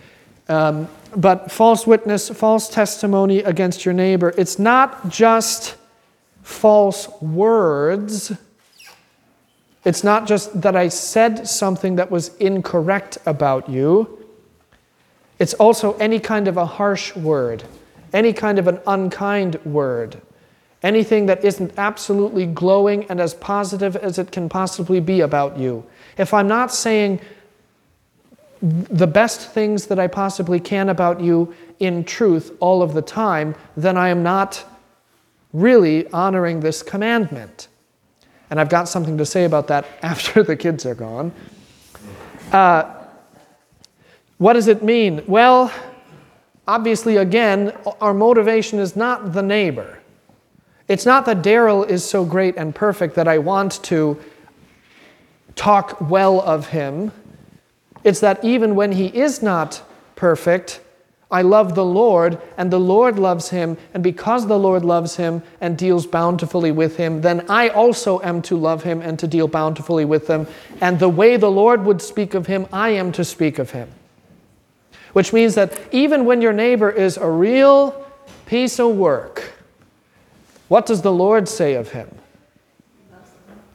Um, 0.48 0.88
but 1.15 1.51
false 1.51 1.86
witness, 1.86 2.29
false 2.29 2.67
testimony 2.67 3.41
against 3.41 3.86
your 3.86 3.93
neighbor, 3.93 4.33
it's 4.39 4.57
not 4.57 5.07
just 5.07 5.75
false 6.41 7.07
words. 7.21 8.31
It's 9.86 10.03
not 10.03 10.27
just 10.27 10.62
that 10.62 10.75
I 10.75 10.89
said 10.89 11.48
something 11.48 11.95
that 11.95 12.12
was 12.12 12.36
incorrect 12.38 13.17
about 13.25 13.69
you. 13.69 14.27
It's 15.39 15.53
also 15.53 15.93
any 15.98 16.19
kind 16.19 16.48
of 16.48 16.57
a 16.57 16.65
harsh 16.65 17.15
word, 17.15 17.63
any 18.12 18.33
kind 18.33 18.59
of 18.59 18.67
an 18.67 18.79
unkind 18.86 19.55
word, 19.63 20.21
anything 20.83 21.27
that 21.27 21.45
isn't 21.45 21.74
absolutely 21.77 22.45
glowing 22.45 23.05
and 23.05 23.21
as 23.21 23.33
positive 23.33 23.95
as 23.95 24.19
it 24.19 24.31
can 24.31 24.50
possibly 24.50 25.00
be 25.00 25.21
about 25.21 25.57
you 25.57 25.86
if 26.19 26.33
I'm 26.33 26.50
not 26.50 26.71
saying 26.71 27.21
the 28.62 29.07
best 29.07 29.51
things 29.53 29.88
that 29.88 29.98
I 29.98 30.07
possibly 30.07 30.59
can 30.59 30.89
about 30.89 31.21
you 31.21 31.55
in 31.79 32.03
truth 32.03 32.55
all 32.59 32.81
of 32.81 32.93
the 32.93 33.01
time, 33.01 33.55
then 33.77 33.95
I 33.95 34.09
am 34.09 34.21
not 34.21 34.65
really 35.53 36.09
honoring 36.09 36.59
this 36.59 36.83
commandment. 36.83 37.68
And 38.49 38.59
I've 38.59 38.69
got 38.69 38.89
something 38.89 39.17
to 39.17 39.25
say 39.25 39.45
about 39.45 39.67
that 39.67 39.85
after 40.01 40.43
the 40.43 40.55
kids 40.55 40.85
are 40.85 40.95
gone. 40.95 41.31
Uh, 42.51 42.95
what 44.37 44.53
does 44.53 44.67
it 44.67 44.83
mean? 44.83 45.23
Well, 45.27 45.71
obviously, 46.67 47.17
again, 47.17 47.75
our 47.99 48.13
motivation 48.13 48.79
is 48.79 48.95
not 48.95 49.33
the 49.33 49.41
neighbor. 49.43 49.99
It's 50.87 51.05
not 51.05 51.25
that 51.25 51.43
Daryl 51.43 51.87
is 51.87 52.03
so 52.03 52.25
great 52.25 52.55
and 52.57 52.73
perfect 52.73 53.15
that 53.15 53.27
I 53.27 53.37
want 53.37 53.83
to 53.83 54.19
talk 55.55 55.99
well 56.01 56.41
of 56.41 56.69
him. 56.69 57.11
It's 58.03 58.21
that 58.21 58.43
even 58.43 58.75
when 58.75 58.93
he 58.93 59.07
is 59.07 59.43
not 59.43 59.83
perfect, 60.15 60.81
I 61.31 61.43
love 61.43 61.75
the 61.75 61.86
Lord, 61.86 62.41
and 62.57 62.71
the 62.71 62.79
Lord 62.79 63.19
loves 63.19 63.50
him, 63.50 63.77
and 63.93 64.01
because 64.01 64.48
the 64.48 64.57
Lord 64.57 64.83
loves 64.83 65.17
him 65.17 65.43
and 65.62 65.77
deals 65.77 66.07
bountifully 66.07 66.71
with 66.71 66.98
him, 66.98 67.21
then 67.21 67.45
I 67.48 67.69
also 67.69 68.19
am 68.21 68.41
to 68.43 68.57
love 68.57 68.81
him 68.83 69.01
and 69.01 69.19
to 69.19 69.27
deal 69.27 69.48
bountifully 69.48 70.05
with 70.05 70.25
them. 70.25 70.48
And 70.81 70.98
the 70.98 71.09
way 71.09 71.38
the 71.38 71.51
Lord 71.51 71.86
would 71.86 72.01
speak 72.01 72.33
of 72.33 72.48
him, 72.48 72.65
I 72.74 72.89
am 72.89 73.12
to 73.12 73.24
speak 73.24 73.59
of 73.59 73.71
him. 73.71 73.89
Which 75.13 75.31
means 75.31 75.53
that 75.53 75.79
even 75.91 76.25
when 76.25 76.41
your 76.41 76.53
neighbor 76.53 76.89
is 76.89 77.17
a 77.17 77.29
real 77.29 78.05
piece 78.48 78.79
of 78.79 78.95
work, 78.95 79.53
what 80.67 80.88
does 80.88 81.03
the 81.03 81.12
Lord 81.12 81.48
say 81.48 81.75
of 81.75 81.89
him? 81.89 82.09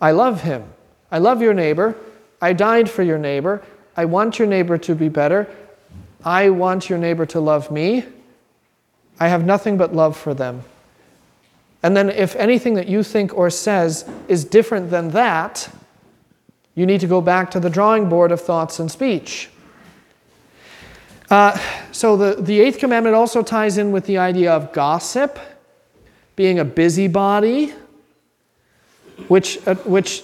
I 0.01 0.11
love 0.11 0.43
him. 0.43 0.65
I 1.11 1.19
love 1.19 1.41
your 1.41 1.55
neighbor. 1.55 1.95
I 2.43 2.53
died 2.53 2.91
for 2.91 3.05
your 3.05 3.19
neighbor. 3.19 3.63
I 3.97 4.07
want 4.07 4.41
your 4.41 4.49
neighbor 4.49 4.77
to 4.79 4.95
be 4.97 5.09
better. 5.09 5.49
I 6.25 6.49
want 6.51 6.89
your 6.89 6.99
neighbor 6.99 7.27
to 7.27 7.41
love 7.41 7.71
me. 7.71 8.05
I 9.21 9.29
have 9.29 9.45
nothing 9.45 9.77
but 9.77 9.95
love 9.95 10.17
for 10.17 10.33
them. 10.33 10.65
And 11.83 11.95
then, 11.95 12.09
if 12.09 12.35
anything 12.37 12.75
that 12.75 12.89
you 12.89 13.03
think 13.03 13.37
or 13.37 13.51
says 13.51 14.09
is 14.27 14.45
different 14.45 14.91
than 14.91 15.11
that, 15.11 15.69
you 16.75 16.87
need 16.87 17.01
to 17.03 17.07
go 17.07 17.21
back 17.21 17.51
to 17.51 17.61
the 17.61 17.69
drawing 17.69 18.09
board 18.09 18.33
of 18.33 18.41
thoughts 18.41 18.79
and 18.79 18.91
speech. 18.91 19.51
Uh, 21.31 21.59
so, 21.93 22.17
the, 22.17 22.41
the 22.41 22.59
eighth 22.61 22.79
commandment 22.79 23.15
also 23.15 23.43
ties 23.43 23.77
in 23.77 23.93
with 23.93 24.07
the 24.07 24.17
idea 24.17 24.51
of 24.51 24.73
gossip, 24.73 25.39
being 26.37 26.59
a 26.59 26.65
busybody, 26.65 27.75
which, 29.29 29.59
uh, 29.69 29.75
which 29.85 30.23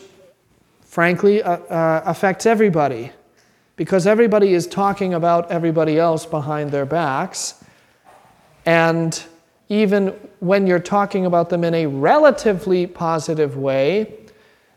frankly, 0.83 1.43
uh, 1.43 1.59
uh, 1.59 2.03
affects 2.07 2.47
everybody 2.47 3.13
because 3.81 4.07
everybody 4.07 4.53
is 4.53 4.67
talking 4.67 5.15
about 5.15 5.51
everybody 5.51 5.99
else 5.99 6.27
behind 6.27 6.71
their 6.71 6.85
backs. 6.85 7.65
And 8.67 9.19
even 9.71 10.09
when 10.41 10.67
you're 10.67 10.79
talking 10.79 11.25
about 11.25 11.49
them 11.49 11.65
in 11.65 11.73
a 11.73 11.87
relatively 11.87 12.87
positive 12.87 13.57
way, 13.57 14.19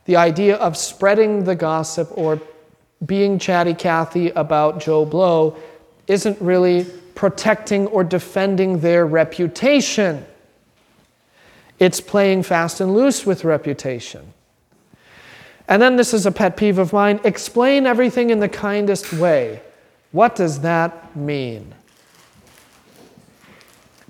the 0.06 0.16
idea 0.16 0.56
of 0.56 0.78
spreading 0.78 1.44
the 1.44 1.54
gossip 1.54 2.18
or 2.18 2.40
being 3.06 3.40
chatty 3.40 3.74
Cathy 3.74 4.30
about 4.30 4.80
Joe 4.80 5.04
Blow 5.04 5.58
isn't 6.08 6.40
really 6.40 6.86
protecting 7.14 7.88
or 7.88 8.06
defending 8.06 8.80
their 8.80 9.06
reputation. 9.06 10.26
It's 11.78 12.00
playing 12.00 12.44
fast 12.44 12.80
and 12.80 12.94
loose 12.94 13.26
with 13.26 13.44
reputation. 13.44 14.33
And 15.68 15.82
then 15.82 15.96
this 15.96 16.14
is 16.14 16.26
a 16.26 16.32
pet 16.32 16.58
peeve 16.58 16.78
of 16.78 16.94
mine 16.94 17.20
explain 17.24 17.86
everything 17.86 18.30
in 18.30 18.40
the 18.40 18.50
kindest 18.50 19.14
way. 19.14 19.62
What 20.12 20.36
does 20.36 20.60
that 20.62 21.16
mean? 21.16 21.74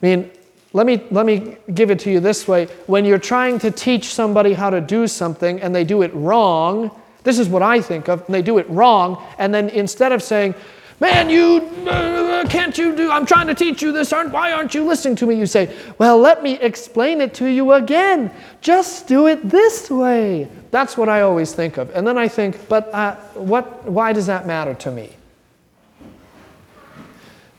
I 0.01 0.05
mean, 0.05 0.31
let 0.73 0.85
me, 0.85 1.03
let 1.11 1.25
me 1.25 1.57
give 1.73 1.91
it 1.91 1.99
to 1.99 2.11
you 2.11 2.19
this 2.19 2.47
way. 2.47 2.65
When 2.87 3.05
you're 3.05 3.19
trying 3.19 3.59
to 3.59 3.71
teach 3.71 4.13
somebody 4.13 4.53
how 4.53 4.69
to 4.71 4.81
do 4.81 5.07
something 5.07 5.61
and 5.61 5.73
they 5.73 5.83
do 5.83 6.01
it 6.01 6.13
wrong, 6.13 6.91
this 7.23 7.39
is 7.39 7.47
what 7.47 7.61
I 7.61 7.79
think 7.79 8.09
of, 8.09 8.25
and 8.25 8.33
they 8.33 8.41
do 8.41 8.57
it 8.57 8.69
wrong, 8.69 9.23
and 9.37 9.53
then 9.53 9.69
instead 9.69 10.11
of 10.11 10.21
saying, 10.21 10.55
Man, 11.03 11.29
you 11.29 11.57
uh, 11.85 12.47
can't 12.47 12.77
you 12.77 12.95
do? 12.95 13.11
I'm 13.11 13.25
trying 13.25 13.47
to 13.47 13.53
teach 13.53 13.81
you 13.81 13.91
this. 13.91 14.13
Aren't, 14.13 14.31
why 14.31 14.53
aren't 14.53 14.73
you 14.73 14.85
listening 14.85 15.17
to 15.17 15.25
me? 15.25 15.35
You 15.35 15.45
say, 15.45 15.69
Well, 15.97 16.17
let 16.17 16.41
me 16.41 16.57
explain 16.61 17.19
it 17.19 17.33
to 17.33 17.47
you 17.47 17.73
again. 17.73 18.31
Just 18.61 19.05
do 19.05 19.27
it 19.27 19.49
this 19.49 19.91
way. 19.91 20.47
That's 20.71 20.95
what 20.95 21.09
I 21.09 21.19
always 21.19 21.53
think 21.53 21.75
of. 21.75 21.93
And 21.93 22.07
then 22.07 22.17
I 22.17 22.29
think, 22.29 22.69
But 22.69 22.87
uh, 22.93 23.15
what, 23.33 23.83
why 23.83 24.13
does 24.13 24.27
that 24.27 24.47
matter 24.47 24.75
to 24.75 24.91
me? 24.91 25.09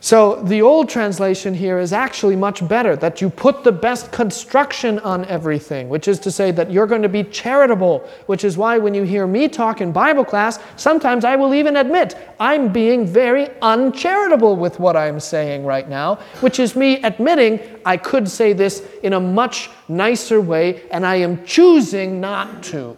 So 0.05 0.37
the 0.43 0.61
old 0.61 0.91
translation 0.91 1.55
here 1.55 1.79
is 1.79 1.95
actually 1.95 2.37
much 2.37 2.69
better 2.69 2.95
that 2.97 3.23
you 3.23 3.31
put 3.31 3.65
the 3.65 3.73
best 3.73 4.13
construction 4.13 4.99
on 4.99 5.25
everything, 5.25 5.89
which 5.89 6.09
is 6.09 6.19
to 6.19 6.31
say 6.31 6.51
that 6.51 6.71
you're 6.71 6.87
going 6.87 7.01
to 7.01 7.09
be 7.09 7.25
charitable, 7.25 8.07
which 8.27 8.45
is 8.45 8.59
why 8.59 8.77
when 8.77 8.93
you 8.93 9.05
hear 9.05 9.27
me 9.27 9.49
talk 9.49 9.81
in 9.81 9.93
Bible 9.93 10.27
class, 10.27 10.59
sometimes 10.77 11.25
I 11.25 11.37
will 11.37 11.55
even 11.55 11.77
admit 11.77 12.19
I'm 12.39 12.71
being 12.71 13.07
very 13.07 13.49
uncharitable 13.63 14.57
with 14.57 14.79
what 14.79 14.95
I'm 14.95 15.21
saying 15.21 15.65
right 15.65 15.89
now, 15.89 16.17
which 16.41 16.61
is 16.61 16.77
me 16.77 17.03
admitting 17.03 17.59
I 17.87 17.97
could 17.97 18.29
say 18.29 18.53
this 18.53 18.87
in 19.03 19.15
a 19.15 19.21
much 19.21 19.71
nicer 19.89 20.39
way 20.39 20.83
and 20.91 21.07
I 21.07 21.15
am 21.15 21.47
choosing 21.47 22.21
not 22.21 22.63
to, 22.65 22.95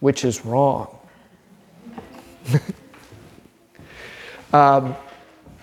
which 0.00 0.26
is 0.26 0.44
wrong. 0.44 0.98
um, 4.52 4.94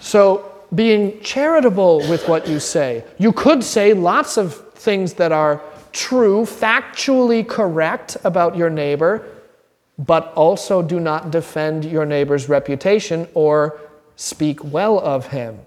so, 0.08 0.50
being 0.74 1.20
charitable 1.20 1.98
with 2.10 2.30
what 2.30 2.48
you 2.48 2.62
say. 2.62 3.04
You 3.18 3.34
could 3.34 3.62
say 3.62 3.92
lots 3.92 4.38
of 4.38 4.56
things 4.72 5.16
that 5.16 5.34
are 5.34 5.62
true, 5.92 6.44
factually 6.44 7.46
correct 7.46 8.16
about 8.24 8.56
your 8.56 8.70
neighbor, 8.70 9.28
but 10.00 10.32
also 10.34 10.82
do 10.82 11.02
not 11.02 11.30
defend 11.30 11.84
your 11.84 12.06
neighbor's 12.06 12.48
reputation 12.48 13.28
or 13.34 13.82
speak 14.16 14.64
well 14.64 14.98
of 14.98 15.28
him. 15.28 15.60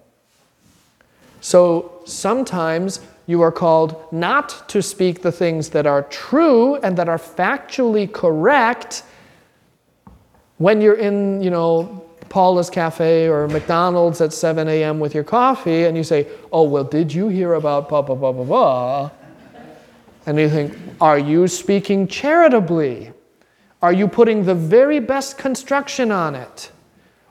So, 1.43 2.01
sometimes 2.07 3.01
you 3.27 3.43
are 3.43 3.53
called 3.53 4.11
not 4.11 4.67
to 4.71 4.81
speak 4.81 5.21
the 5.21 5.33
things 5.33 5.69
that 5.69 5.87
are 5.87 6.05
true 6.05 6.77
and 6.77 6.97
that 6.97 7.11
are 7.11 7.19
factually 7.19 8.11
correct 8.11 9.03
when 10.57 10.81
you're 10.81 10.95
in, 10.95 11.43
you 11.43 11.51
know, 11.51 12.07
Paula's 12.31 12.71
Cafe 12.71 13.29
or 13.29 13.49
McDonald's 13.49 14.21
at 14.21 14.33
7 14.33 14.69
a.m. 14.69 15.01
with 15.01 15.15
your 15.15 15.25
coffee, 15.25 15.85
and 15.85 15.97
you 15.97 16.05
say, 16.05 16.29
Oh, 16.53 16.63
well, 16.63 16.85
did 16.85 17.13
you 17.13 17.29
hear 17.29 17.55
about 17.55 17.89
blah, 17.89 18.03
blah, 18.03 18.15
blah, 18.15 18.33
blah, 18.33 18.45
blah? 18.45 19.11
And 20.27 20.39
you 20.39 20.49
think, 20.49 20.79
Are 21.01 21.19
you 21.19 21.49
speaking 21.49 22.07
charitably? 22.07 23.13
Are 23.83 23.93
you 23.93 24.07
putting 24.07 24.45
the 24.45 24.55
very 24.55 25.01
best 25.01 25.39
construction 25.39 26.13
on 26.13 26.37
it? 26.37 26.71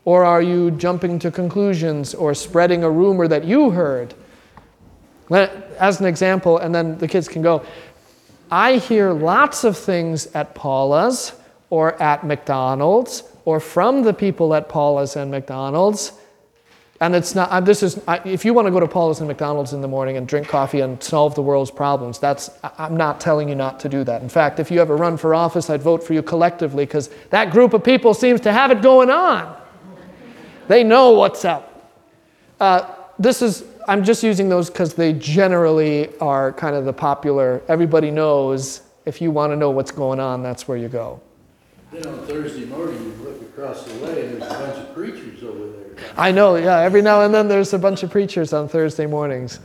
Or 0.03 0.25
are 0.25 0.41
you 0.41 0.71
jumping 0.71 1.17
to 1.19 1.31
conclusions 1.31 2.13
or 2.13 2.33
spreading 2.33 2.83
a 2.83 2.89
rumor 2.89 3.27
that 3.29 3.45
you 3.45 3.69
heard? 3.69 4.13
As 5.31 6.01
an 6.01 6.07
example, 6.07 6.57
and 6.57 6.75
then 6.75 6.97
the 6.97 7.07
kids 7.07 7.29
can 7.29 7.41
go, 7.41 7.63
I 8.51 8.77
hear 8.77 9.13
lots 9.13 9.63
of 9.63 9.77
things 9.77 10.27
at 10.33 10.55
Paula's 10.55 11.33
or 11.69 12.01
at 12.01 12.25
McDonald's 12.25 13.28
or 13.45 13.59
from 13.59 14.03
the 14.03 14.13
people 14.13 14.53
at 14.53 14.69
Paula's 14.69 15.15
and 15.15 15.31
McDonald's. 15.31 16.13
And 17.01 17.15
it's 17.15 17.33
not, 17.33 17.63
this 17.63 17.81
is, 17.81 17.97
if 18.25 18.43
you 18.43 18.53
want 18.53 18.67
to 18.67 18.71
go 18.71 18.79
to 18.81 18.87
Paula's 18.87 19.19
and 19.19 19.27
McDonald's 19.29 19.71
in 19.71 19.81
the 19.81 19.87
morning 19.87 20.17
and 20.17 20.27
drink 20.27 20.49
coffee 20.49 20.81
and 20.81 21.01
solve 21.01 21.33
the 21.33 21.41
world's 21.41 21.71
problems, 21.71 22.19
that's, 22.19 22.49
I'm 22.77 22.97
not 22.97 23.21
telling 23.21 23.47
you 23.47 23.55
not 23.55 23.79
to 23.81 23.89
do 23.89 24.03
that. 24.03 24.21
In 24.21 24.27
fact, 24.27 24.59
if 24.59 24.69
you 24.69 24.81
ever 24.81 24.97
run 24.97 25.15
for 25.15 25.33
office, 25.33 25.69
I'd 25.69 25.81
vote 25.81 26.03
for 26.03 26.13
you 26.13 26.21
collectively 26.21 26.85
because 26.85 27.09
that 27.29 27.51
group 27.51 27.73
of 27.73 27.85
people 27.85 28.13
seems 28.13 28.41
to 28.41 28.51
have 28.51 28.69
it 28.69 28.81
going 28.81 29.09
on. 29.09 29.55
They 30.67 30.83
know 30.83 31.11
what's 31.11 31.45
up. 31.45 31.93
Uh, 32.59 32.93
this 33.17 33.41
is, 33.41 33.63
I'm 33.87 34.03
just 34.03 34.21
using 34.21 34.49
those 34.49 34.69
because 34.69 34.93
they 34.93 35.13
generally 35.13 36.15
are 36.17 36.51
kind 36.51 36.75
of 36.75 36.83
the 36.83 36.93
popular, 36.93 37.61
everybody 37.69 38.11
knows 38.11 38.81
if 39.05 39.21
you 39.21 39.31
want 39.31 39.53
to 39.53 39.55
know 39.55 39.71
what's 39.71 39.91
going 39.91 40.19
on, 40.19 40.43
that's 40.43 40.67
where 40.67 40.77
you 40.77 40.89
go. 40.89 41.21
Then 41.91 42.05
on 42.05 42.19
Thursday 42.27 42.65
morning, 42.65 43.03
you 43.03 43.23
look 43.23 43.41
across 43.41 43.83
the 43.83 44.05
way 44.05 44.27
and 44.27 44.39
there's 44.39 44.51
a 44.51 44.59
bunch 44.59 44.77
of 44.77 44.93
preachers 44.93 45.43
over 45.43 45.71
there. 45.71 46.11
I 46.15 46.31
know, 46.31 46.55
yeah. 46.55 46.77
Every 46.81 47.01
now 47.01 47.21
and 47.21 47.33
then 47.33 47.47
there's 47.47 47.73
a 47.73 47.79
bunch 47.79 48.03
of 48.03 48.11
preachers 48.11 48.53
on 48.53 48.69
Thursday 48.69 49.07
mornings. 49.07 49.59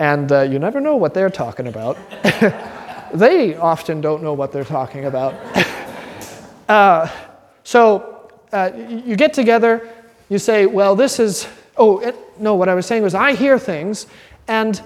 And 0.00 0.32
uh, 0.32 0.40
you 0.40 0.58
never 0.58 0.80
know 0.80 0.96
what 0.96 1.14
they're 1.14 1.30
talking 1.30 1.68
about. 1.68 1.96
they 3.14 3.54
often 3.54 4.00
don't 4.00 4.24
know 4.24 4.32
what 4.32 4.50
they're 4.50 4.64
talking 4.64 5.04
about. 5.04 5.34
uh, 6.68 7.08
so 7.62 8.28
uh, 8.52 8.72
you 8.76 9.14
get 9.14 9.32
together, 9.32 9.88
you 10.30 10.38
say, 10.38 10.66
well, 10.66 10.96
this 10.96 11.20
is, 11.20 11.46
oh, 11.76 12.00
it, 12.00 12.16
no, 12.40 12.56
what 12.56 12.68
I 12.68 12.74
was 12.74 12.86
saying 12.86 13.04
was 13.04 13.14
I 13.14 13.34
hear 13.34 13.56
things, 13.56 14.08
and 14.48 14.82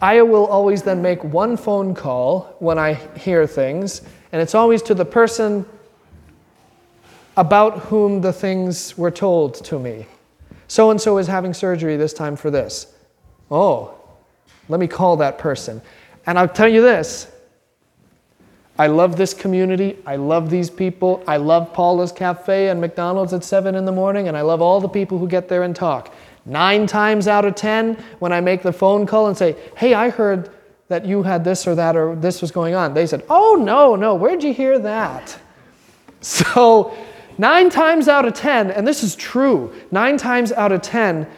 I 0.00 0.22
will 0.22 0.46
always 0.46 0.82
then 0.82 1.02
make 1.02 1.22
one 1.22 1.58
phone 1.58 1.94
call 1.94 2.56
when 2.60 2.78
I 2.78 2.94
hear 2.94 3.46
things 3.46 4.00
and 4.32 4.42
it's 4.42 4.54
always 4.54 4.82
to 4.82 4.94
the 4.94 5.04
person 5.04 5.66
about 7.36 7.78
whom 7.80 8.20
the 8.20 8.32
things 8.32 8.96
were 8.96 9.10
told 9.10 9.54
to 9.64 9.78
me. 9.78 10.06
So 10.68 10.90
and 10.90 11.00
so 11.00 11.18
is 11.18 11.26
having 11.26 11.54
surgery 11.54 11.96
this 11.96 12.12
time 12.12 12.36
for 12.36 12.50
this. 12.50 12.92
Oh, 13.50 13.94
let 14.68 14.80
me 14.80 14.88
call 14.88 15.16
that 15.18 15.38
person. 15.38 15.80
And 16.26 16.38
I'll 16.38 16.48
tell 16.48 16.68
you 16.68 16.82
this 16.82 17.30
I 18.78 18.88
love 18.88 19.16
this 19.16 19.32
community. 19.32 19.96
I 20.04 20.16
love 20.16 20.50
these 20.50 20.68
people. 20.68 21.22
I 21.26 21.38
love 21.38 21.72
Paula's 21.72 22.12
Cafe 22.12 22.68
and 22.68 22.80
McDonald's 22.80 23.32
at 23.32 23.42
7 23.42 23.74
in 23.74 23.84
the 23.84 23.92
morning, 23.92 24.28
and 24.28 24.36
I 24.36 24.42
love 24.42 24.60
all 24.60 24.80
the 24.80 24.88
people 24.88 25.18
who 25.18 25.28
get 25.28 25.48
there 25.48 25.62
and 25.62 25.74
talk. 25.74 26.14
Nine 26.44 26.86
times 26.86 27.26
out 27.26 27.44
of 27.44 27.54
10, 27.54 27.94
when 28.18 28.32
I 28.32 28.40
make 28.40 28.62
the 28.62 28.72
phone 28.72 29.06
call 29.06 29.28
and 29.28 29.36
say, 29.36 29.56
Hey, 29.76 29.94
I 29.94 30.10
heard 30.10 30.50
that 30.88 31.04
you 31.04 31.22
had 31.22 31.44
this 31.44 31.66
or 31.66 31.74
that 31.74 31.96
or 31.96 32.14
this 32.14 32.40
was 32.40 32.50
going 32.50 32.74
on. 32.74 32.94
They 32.94 33.06
said, 33.06 33.24
Oh, 33.28 33.56
no, 33.60 33.96
no, 33.96 34.14
where'd 34.14 34.42
you 34.42 34.54
hear 34.54 34.78
that? 34.78 35.38
So, 36.22 36.96
nine 37.38 37.70
times 37.70 38.08
out 38.08 38.24
of 38.24 38.34
10, 38.34 38.70
and 38.72 38.88
this 38.88 39.04
is 39.04 39.14
true, 39.14 39.72
nine 39.92 40.16
times 40.16 40.50
out 40.50 40.72
of 40.72 40.82
10, 40.82 41.28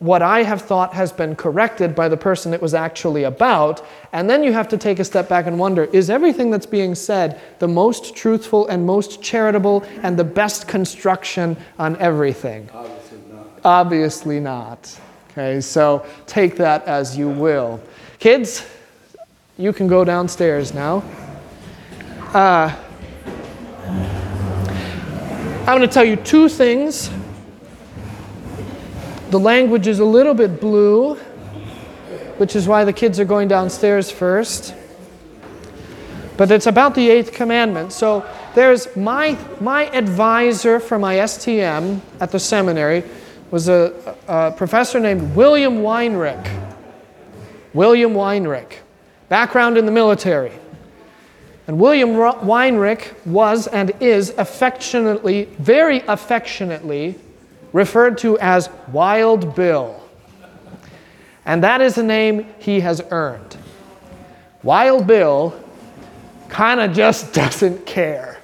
what 0.00 0.22
I 0.22 0.42
have 0.44 0.62
thought 0.62 0.94
has 0.94 1.12
been 1.12 1.36
corrected 1.36 1.94
by 1.94 2.08
the 2.08 2.16
person 2.16 2.54
it 2.54 2.62
was 2.62 2.72
actually 2.72 3.24
about. 3.24 3.86
And 4.12 4.30
then 4.30 4.42
you 4.42 4.52
have 4.52 4.66
to 4.68 4.78
take 4.78 4.98
a 4.98 5.04
step 5.04 5.28
back 5.28 5.46
and 5.46 5.58
wonder 5.58 5.84
is 5.84 6.08
everything 6.08 6.50
that's 6.50 6.64
being 6.64 6.94
said 6.94 7.38
the 7.58 7.68
most 7.68 8.16
truthful 8.16 8.66
and 8.68 8.86
most 8.86 9.22
charitable 9.22 9.84
and 10.02 10.18
the 10.18 10.24
best 10.24 10.66
construction 10.66 11.56
on 11.78 11.96
everything? 11.98 12.70
Obviously 12.72 13.18
not. 13.30 13.46
Obviously 13.62 14.40
not. 14.40 15.00
Okay, 15.32 15.60
so 15.60 16.06
take 16.26 16.56
that 16.56 16.84
as 16.86 17.16
you 17.16 17.28
will. 17.28 17.78
Kids, 18.18 18.66
you 19.60 19.74
can 19.74 19.86
go 19.86 20.04
downstairs 20.04 20.72
now. 20.72 21.04
Uh, 22.32 22.74
I'm 25.60 25.76
going 25.76 25.82
to 25.82 25.88
tell 25.88 26.04
you 26.04 26.16
two 26.16 26.48
things. 26.48 27.10
The 29.28 29.38
language 29.38 29.86
is 29.86 29.98
a 29.98 30.04
little 30.04 30.32
bit 30.32 30.62
blue, 30.62 31.16
which 32.38 32.56
is 32.56 32.66
why 32.66 32.84
the 32.84 32.92
kids 32.94 33.20
are 33.20 33.26
going 33.26 33.48
downstairs 33.48 34.10
first. 34.10 34.74
But 36.38 36.50
it's 36.50 36.66
about 36.66 36.94
the 36.94 37.10
eighth 37.10 37.32
commandment. 37.32 37.92
So 37.92 38.26
there's 38.54 38.96
my, 38.96 39.36
my 39.60 39.90
advisor 39.90 40.80
for 40.80 40.98
my 40.98 41.16
STM 41.16 42.00
at 42.18 42.30
the 42.30 42.40
seminary 42.40 43.04
was 43.50 43.68
a, 43.68 44.16
a 44.26 44.52
professor 44.52 44.98
named 44.98 45.36
William 45.36 45.82
Weinrich. 45.82 46.48
William 47.74 48.14
Weinrich 48.14 48.78
background 49.30 49.78
in 49.78 49.86
the 49.86 49.92
military. 49.92 50.52
And 51.66 51.78
William 51.78 52.10
Weinrich 52.10 53.14
was 53.24 53.68
and 53.68 53.92
is 54.00 54.30
affectionately, 54.36 55.44
very 55.58 56.00
affectionately, 56.00 57.14
referred 57.72 58.18
to 58.18 58.36
as 58.40 58.68
Wild 58.88 59.54
Bill. 59.54 60.02
And 61.46 61.62
that 61.62 61.80
is 61.80 61.96
a 61.96 62.02
name 62.02 62.52
he 62.58 62.80
has 62.80 63.00
earned. 63.12 63.56
Wild 64.64 65.06
Bill 65.06 65.54
kind 66.48 66.80
of 66.80 66.92
just 66.92 67.32
doesn't 67.32 67.86
care, 67.86 68.40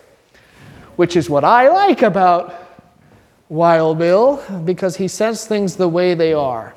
which 0.94 1.16
is 1.16 1.28
what 1.28 1.42
I 1.42 1.68
like 1.68 2.02
about 2.02 2.54
Wild 3.48 3.98
Bill 3.98 4.40
because 4.64 4.96
he 4.96 5.08
says 5.08 5.48
things 5.48 5.74
the 5.74 5.88
way 5.88 6.14
they 6.14 6.32
are. 6.32 6.75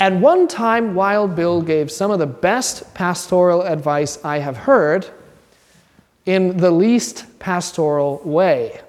At 0.00 0.12
one 0.12 0.48
time, 0.48 0.94
Wild 0.94 1.36
Bill 1.36 1.62
gave 1.62 1.90
some 1.90 2.10
of 2.10 2.18
the 2.18 2.26
best 2.26 2.92
pastoral 2.94 3.62
advice 3.62 4.22
I 4.24 4.38
have 4.38 4.56
heard 4.56 5.06
in 6.26 6.56
the 6.56 6.70
least 6.70 7.38
pastoral 7.38 8.20
way. 8.24 8.80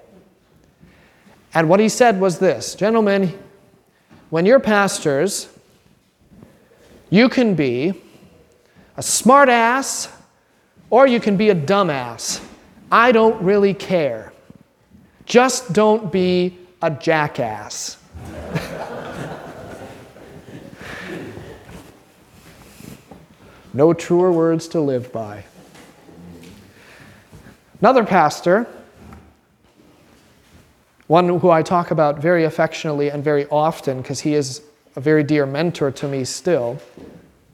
And 1.54 1.68
what 1.68 1.80
he 1.80 1.88
said 1.88 2.20
was 2.20 2.38
this 2.38 2.74
Gentlemen, 2.74 3.38
when 4.30 4.46
you're 4.46 4.60
pastors, 4.60 5.48
you 7.08 7.28
can 7.28 7.54
be 7.54 7.94
a 8.96 9.02
smart 9.02 9.48
ass 9.48 10.08
or 10.90 11.06
you 11.06 11.20
can 11.20 11.36
be 11.36 11.50
a 11.50 11.54
dumbass. 11.54 12.44
I 12.90 13.12
don't 13.12 13.40
really 13.42 13.74
care. 13.74 14.32
Just 15.24 15.72
don't 15.72 16.10
be 16.10 16.58
a 16.82 16.90
jackass. 16.90 17.98
no 23.76 23.92
truer 23.92 24.32
words 24.32 24.68
to 24.68 24.80
live 24.80 25.12
by. 25.12 25.44
Another 27.80 28.04
pastor, 28.04 28.66
one 31.06 31.28
who 31.38 31.50
I 31.50 31.62
talk 31.62 31.90
about 31.90 32.18
very 32.18 32.44
affectionately 32.44 33.10
and 33.10 33.22
very 33.22 33.46
often 33.46 34.00
because 34.00 34.20
he 34.20 34.34
is 34.34 34.62
a 34.96 35.00
very 35.00 35.22
dear 35.22 35.44
mentor 35.44 35.90
to 35.90 36.08
me 36.08 36.24
still. 36.24 36.80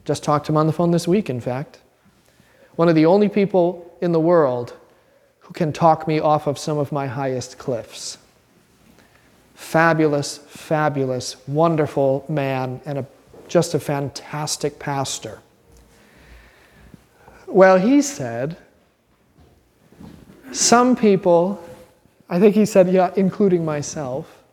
Just 0.05 0.23
talked 0.23 0.45
to 0.45 0.53
him 0.53 0.57
on 0.57 0.65
the 0.65 0.73
phone 0.73 0.91
this 0.91 1.07
week, 1.07 1.29
in 1.29 1.41
fact. 1.41 1.79
One 2.75 2.89
of 2.89 2.95
the 2.95 3.05
only 3.05 3.29
people 3.29 3.95
in 4.01 4.13
the 4.13 4.19
world 4.19 4.73
who 5.39 5.53
can 5.53 5.73
talk 5.73 6.07
me 6.07 6.19
off 6.19 6.47
of 6.47 6.57
some 6.57 6.77
of 6.77 6.91
my 6.91 7.05
highest 7.05 7.57
cliffs. 7.57 8.17
Fabulous, 9.55 10.37
fabulous, 10.37 11.35
wonderful 11.47 12.25
man, 12.29 12.81
and 12.85 12.99
a, 12.99 13.05
just 13.47 13.73
a 13.73 13.79
fantastic 13.79 14.79
pastor. 14.79 15.39
Well, 17.53 17.77
he 17.77 18.01
said, 18.01 18.57
some 20.51 20.95
people, 20.95 21.63
I 22.27 22.39
think 22.39 22.55
he 22.55 22.65
said, 22.65 22.89
yeah, 22.89 23.13
including 23.15 23.63
myself, 23.63 24.43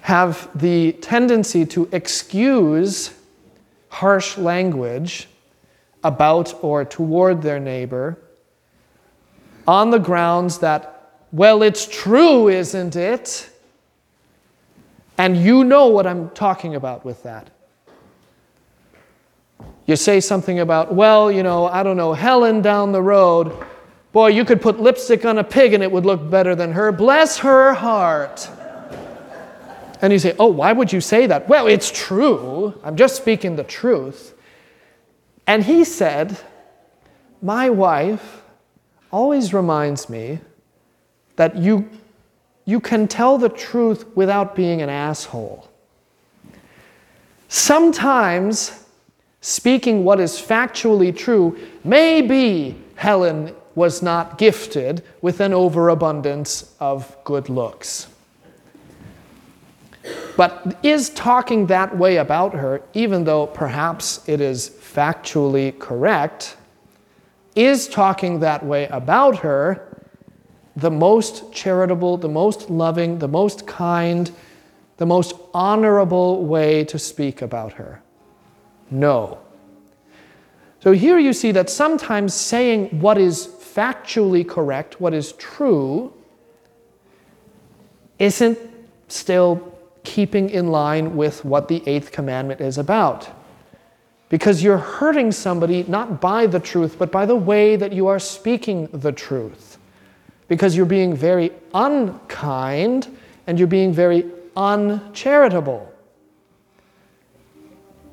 have 0.00 0.48
the 0.58 0.92
tendency 1.02 1.66
to 1.66 1.86
excuse 1.92 3.12
harsh 3.90 4.38
language 4.38 5.28
about 6.02 6.54
or 6.64 6.82
toward 6.82 7.42
their 7.42 7.60
neighbor 7.60 8.16
on 9.68 9.90
the 9.90 9.98
grounds 9.98 10.60
that, 10.60 11.26
well, 11.30 11.62
it's 11.62 11.86
true, 11.86 12.48
isn't 12.48 12.96
it? 12.96 13.50
And 15.18 15.36
you 15.36 15.62
know 15.62 15.88
what 15.88 16.06
I'm 16.06 16.30
talking 16.30 16.74
about 16.74 17.04
with 17.04 17.22
that. 17.24 17.50
You 19.86 19.96
say 19.96 20.20
something 20.20 20.60
about, 20.60 20.94
well, 20.94 21.30
you 21.30 21.42
know, 21.42 21.66
I 21.66 21.82
don't 21.82 21.96
know, 21.96 22.14
Helen 22.14 22.62
down 22.62 22.92
the 22.92 23.02
road, 23.02 23.52
boy, 24.12 24.28
you 24.28 24.44
could 24.44 24.62
put 24.62 24.80
lipstick 24.80 25.24
on 25.24 25.38
a 25.38 25.44
pig 25.44 25.74
and 25.74 25.82
it 25.82 25.90
would 25.90 26.06
look 26.06 26.30
better 26.30 26.54
than 26.54 26.72
her. 26.72 26.92
Bless 26.92 27.38
her 27.38 27.74
heart. 27.74 28.48
And 30.00 30.12
you 30.12 30.18
say, 30.18 30.34
oh, 30.38 30.46
why 30.48 30.72
would 30.72 30.92
you 30.92 31.00
say 31.00 31.26
that? 31.26 31.48
Well, 31.48 31.66
it's 31.66 31.90
true. 31.90 32.78
I'm 32.82 32.96
just 32.96 33.16
speaking 33.16 33.56
the 33.56 33.64
truth. 33.64 34.34
And 35.46 35.62
he 35.64 35.84
said, 35.84 36.38
my 37.42 37.68
wife 37.70 38.42
always 39.10 39.52
reminds 39.52 40.08
me 40.08 40.40
that 41.36 41.56
you, 41.56 41.88
you 42.64 42.80
can 42.80 43.08
tell 43.08 43.36
the 43.36 43.48
truth 43.48 44.06
without 44.16 44.54
being 44.54 44.80
an 44.80 44.88
asshole. 44.88 45.68
Sometimes 47.48 48.83
speaking 49.44 50.04
what 50.04 50.18
is 50.18 50.40
factually 50.40 51.14
true 51.14 51.54
maybe 51.84 52.74
Helen 52.94 53.54
was 53.74 54.00
not 54.00 54.38
gifted 54.38 55.02
with 55.20 55.38
an 55.40 55.52
overabundance 55.52 56.74
of 56.80 57.14
good 57.24 57.50
looks. 57.50 58.06
But 60.38 60.78
is 60.82 61.10
talking 61.10 61.66
that 61.66 61.94
way 61.94 62.16
about 62.16 62.54
her, 62.54 62.80
even 62.94 63.24
though 63.24 63.46
perhaps 63.46 64.26
it 64.26 64.40
is 64.40 64.70
factually 64.70 65.78
correct, 65.78 66.56
is 67.54 67.86
talking 67.86 68.40
that 68.40 68.64
way 68.64 68.86
about 68.86 69.36
her 69.40 69.86
the 70.74 70.90
most 70.90 71.52
charitable, 71.52 72.16
the 72.16 72.30
most 72.30 72.70
loving, 72.70 73.18
the 73.18 73.28
most 73.28 73.66
kind, 73.66 74.30
the 74.96 75.06
most 75.06 75.34
honorable 75.52 76.46
way 76.46 76.82
to 76.84 76.98
speak 76.98 77.42
about 77.42 77.74
her? 77.74 78.00
No. 78.94 79.38
So 80.78 80.92
here 80.92 81.18
you 81.18 81.32
see 81.32 81.50
that 81.52 81.68
sometimes 81.68 82.32
saying 82.32 83.00
what 83.00 83.18
is 83.18 83.46
factually 83.46 84.48
correct, 84.48 85.00
what 85.00 85.12
is 85.12 85.32
true, 85.32 86.12
isn't 88.18 88.58
still 89.08 89.76
keeping 90.04 90.48
in 90.48 90.68
line 90.68 91.16
with 91.16 91.44
what 91.44 91.66
the 91.66 91.82
eighth 91.88 92.12
commandment 92.12 92.60
is 92.60 92.78
about. 92.78 93.28
Because 94.28 94.62
you're 94.62 94.78
hurting 94.78 95.32
somebody 95.32 95.82
not 95.88 96.20
by 96.20 96.46
the 96.46 96.60
truth, 96.60 96.96
but 96.98 97.10
by 97.10 97.26
the 97.26 97.36
way 97.36 97.74
that 97.76 97.92
you 97.92 98.06
are 98.06 98.20
speaking 98.20 98.88
the 98.92 99.10
truth. 99.10 99.78
Because 100.46 100.76
you're 100.76 100.86
being 100.86 101.16
very 101.16 101.50
unkind 101.72 103.08
and 103.46 103.58
you're 103.58 103.66
being 103.66 103.92
very 103.92 104.30
uncharitable. 104.56 105.92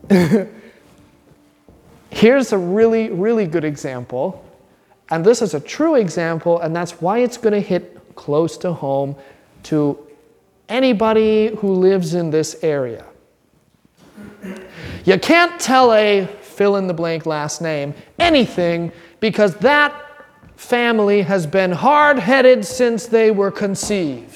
Here's 2.12 2.52
a 2.52 2.58
really, 2.58 3.10
really 3.10 3.48
good 3.48 3.64
example. 3.64 4.46
And 5.10 5.26
this 5.26 5.42
is 5.42 5.54
a 5.54 5.60
true 5.60 5.96
example, 5.96 6.60
and 6.60 6.76
that's 6.76 7.02
why 7.02 7.20
it's 7.20 7.38
going 7.38 7.54
to 7.54 7.60
hit 7.60 8.16
close 8.16 8.58
to 8.58 8.72
home 8.72 9.16
to 9.64 9.98
anybody 10.70 11.56
who 11.56 11.74
lives 11.74 12.14
in 12.14 12.30
this 12.30 12.64
area. 12.64 13.06
You 15.04 15.20
can't 15.20 15.60
tell 15.60 15.94
a 15.94 16.28
fill 16.42 16.78
in 16.78 16.88
the 16.88 16.94
blank 16.94 17.26
last 17.26 17.62
name 17.62 17.94
anything 18.20 18.92
because 19.20 19.56
that 19.58 19.94
family 20.56 21.24
has 21.24 21.46
been 21.48 21.72
hard 21.72 22.20
headed 22.20 22.64
since 22.64 23.06
they 23.06 23.32
were 23.32 23.52
conceived. 23.52 24.31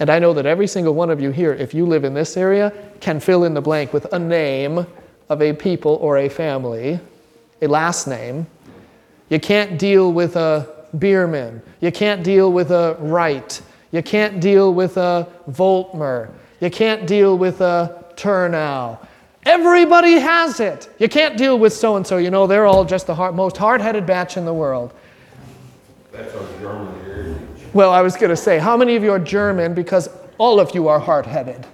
And 0.00 0.10
I 0.10 0.18
know 0.18 0.32
that 0.32 0.46
every 0.46 0.66
single 0.66 0.94
one 0.94 1.10
of 1.10 1.20
you 1.20 1.30
here, 1.30 1.52
if 1.52 1.74
you 1.74 1.84
live 1.84 2.04
in 2.04 2.14
this 2.14 2.36
area, 2.36 2.72
can 3.00 3.18
fill 3.18 3.44
in 3.44 3.54
the 3.54 3.60
blank 3.60 3.92
with 3.92 4.12
a 4.12 4.18
name 4.18 4.86
of 5.28 5.42
a 5.42 5.52
people 5.52 5.96
or 6.00 6.18
a 6.18 6.28
family, 6.28 7.00
a 7.60 7.66
last 7.66 8.06
name. 8.06 8.46
You 9.28 9.40
can't 9.40 9.78
deal 9.78 10.12
with 10.12 10.36
a 10.36 10.68
Bierman. 10.94 11.62
You 11.80 11.92
can't 11.92 12.22
deal 12.22 12.52
with 12.52 12.70
a 12.70 12.96
Wright. 13.00 13.60
You 13.90 14.02
can't 14.02 14.40
deal 14.40 14.72
with 14.72 14.96
a 14.96 15.28
Voltmer. 15.50 16.30
You 16.60 16.70
can't 16.70 17.06
deal 17.06 17.36
with 17.36 17.60
a 17.60 18.04
Turnow. 18.16 18.98
Everybody 19.44 20.14
has 20.14 20.60
it. 20.60 20.88
You 20.98 21.08
can't 21.08 21.36
deal 21.36 21.58
with 21.58 21.72
so 21.72 21.96
and 21.96 22.06
so. 22.06 22.18
You 22.18 22.30
know, 22.30 22.46
they're 22.46 22.66
all 22.66 22.84
just 22.84 23.06
the 23.06 23.14
hard, 23.14 23.34
most 23.34 23.56
hard 23.56 23.80
headed 23.80 24.06
batch 24.06 24.36
in 24.36 24.44
the 24.44 24.54
world. 24.54 24.92
That's 26.12 26.34
our 26.34 26.46
German. 26.60 26.97
Well, 27.74 27.92
I 27.92 28.00
was 28.00 28.16
going 28.16 28.30
to 28.30 28.36
say, 28.36 28.58
how 28.58 28.76
many 28.76 28.96
of 28.96 29.02
you 29.02 29.12
are 29.12 29.18
German? 29.18 29.74
Because 29.74 30.08
all 30.38 30.60
of 30.60 30.74
you 30.74 30.88
are 30.88 30.98
hard 30.98 31.26
headed. 31.26 31.66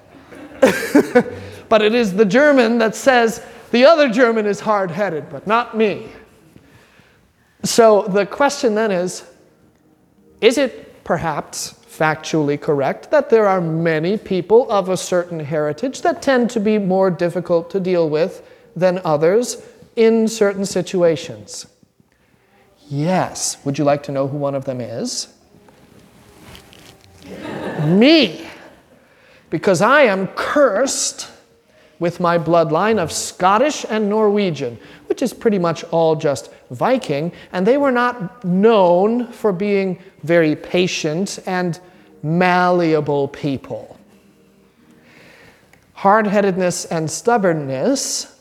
but 1.69 1.83
it 1.83 1.95
is 1.95 2.15
the 2.15 2.25
German 2.25 2.79
that 2.79 2.97
says 2.97 3.45
the 3.71 3.85
other 3.85 4.09
German 4.09 4.47
is 4.47 4.61
hard 4.61 4.91
headed, 4.91 5.29
but 5.31 5.47
not 5.47 5.77
me. 5.77 6.09
So 7.65 8.03
the 8.03 8.27
question 8.27 8.75
then 8.75 8.91
is 8.91 9.25
is 10.41 10.59
it 10.59 11.05
perhaps 11.05 11.75
factually 11.89 12.61
correct 12.61 13.11
that 13.11 13.31
there 13.31 13.47
are 13.47 13.61
many 13.61 14.19
people 14.19 14.71
of 14.71 14.89
a 14.89 14.97
certain 14.97 15.41
heritage 15.41 16.03
that 16.03 16.21
tend 16.21 16.51
to 16.51 16.61
be 16.61 16.77
more 16.77 17.11
difficult 17.11 17.71
to 17.71 17.81
deal 17.81 18.11
with 18.11 18.47
than 18.77 19.01
others 19.05 19.63
in 19.97 20.29
certain 20.29 20.67
situations? 20.67 21.67
Yes. 22.89 23.57
Would 23.65 23.79
you 23.79 23.85
like 23.85 24.03
to 24.05 24.13
know 24.13 24.29
who 24.29 24.37
one 24.37 24.55
of 24.55 24.65
them 24.65 24.81
is? 24.81 25.34
Me. 27.85 28.49
Because 29.51 29.81
I 29.81 30.03
am 30.03 30.29
cursed 30.29 31.31
with 31.99 32.21
my 32.21 32.39
bloodline 32.39 32.99
of 32.99 33.13
Scottish 33.13 33.87
and 33.89 34.09
Norwegian, 34.09 34.79
which 35.07 35.23
is 35.23 35.33
pretty 35.33 35.59
much 35.59 35.85
all 35.85 36.17
just 36.17 36.51
Viking, 36.71 37.33
and 37.53 37.67
they 37.67 37.77
were 37.77 37.93
not 37.93 38.45
known 38.45 39.31
for 39.33 39.53
being 39.53 40.03
very 40.23 40.57
patient 40.57 41.39
and 41.47 41.79
malleable 42.23 43.29
people. 43.29 43.99
Hard 45.93 46.27
headedness 46.27 46.85
and 46.87 47.11
stubbornness 47.11 48.41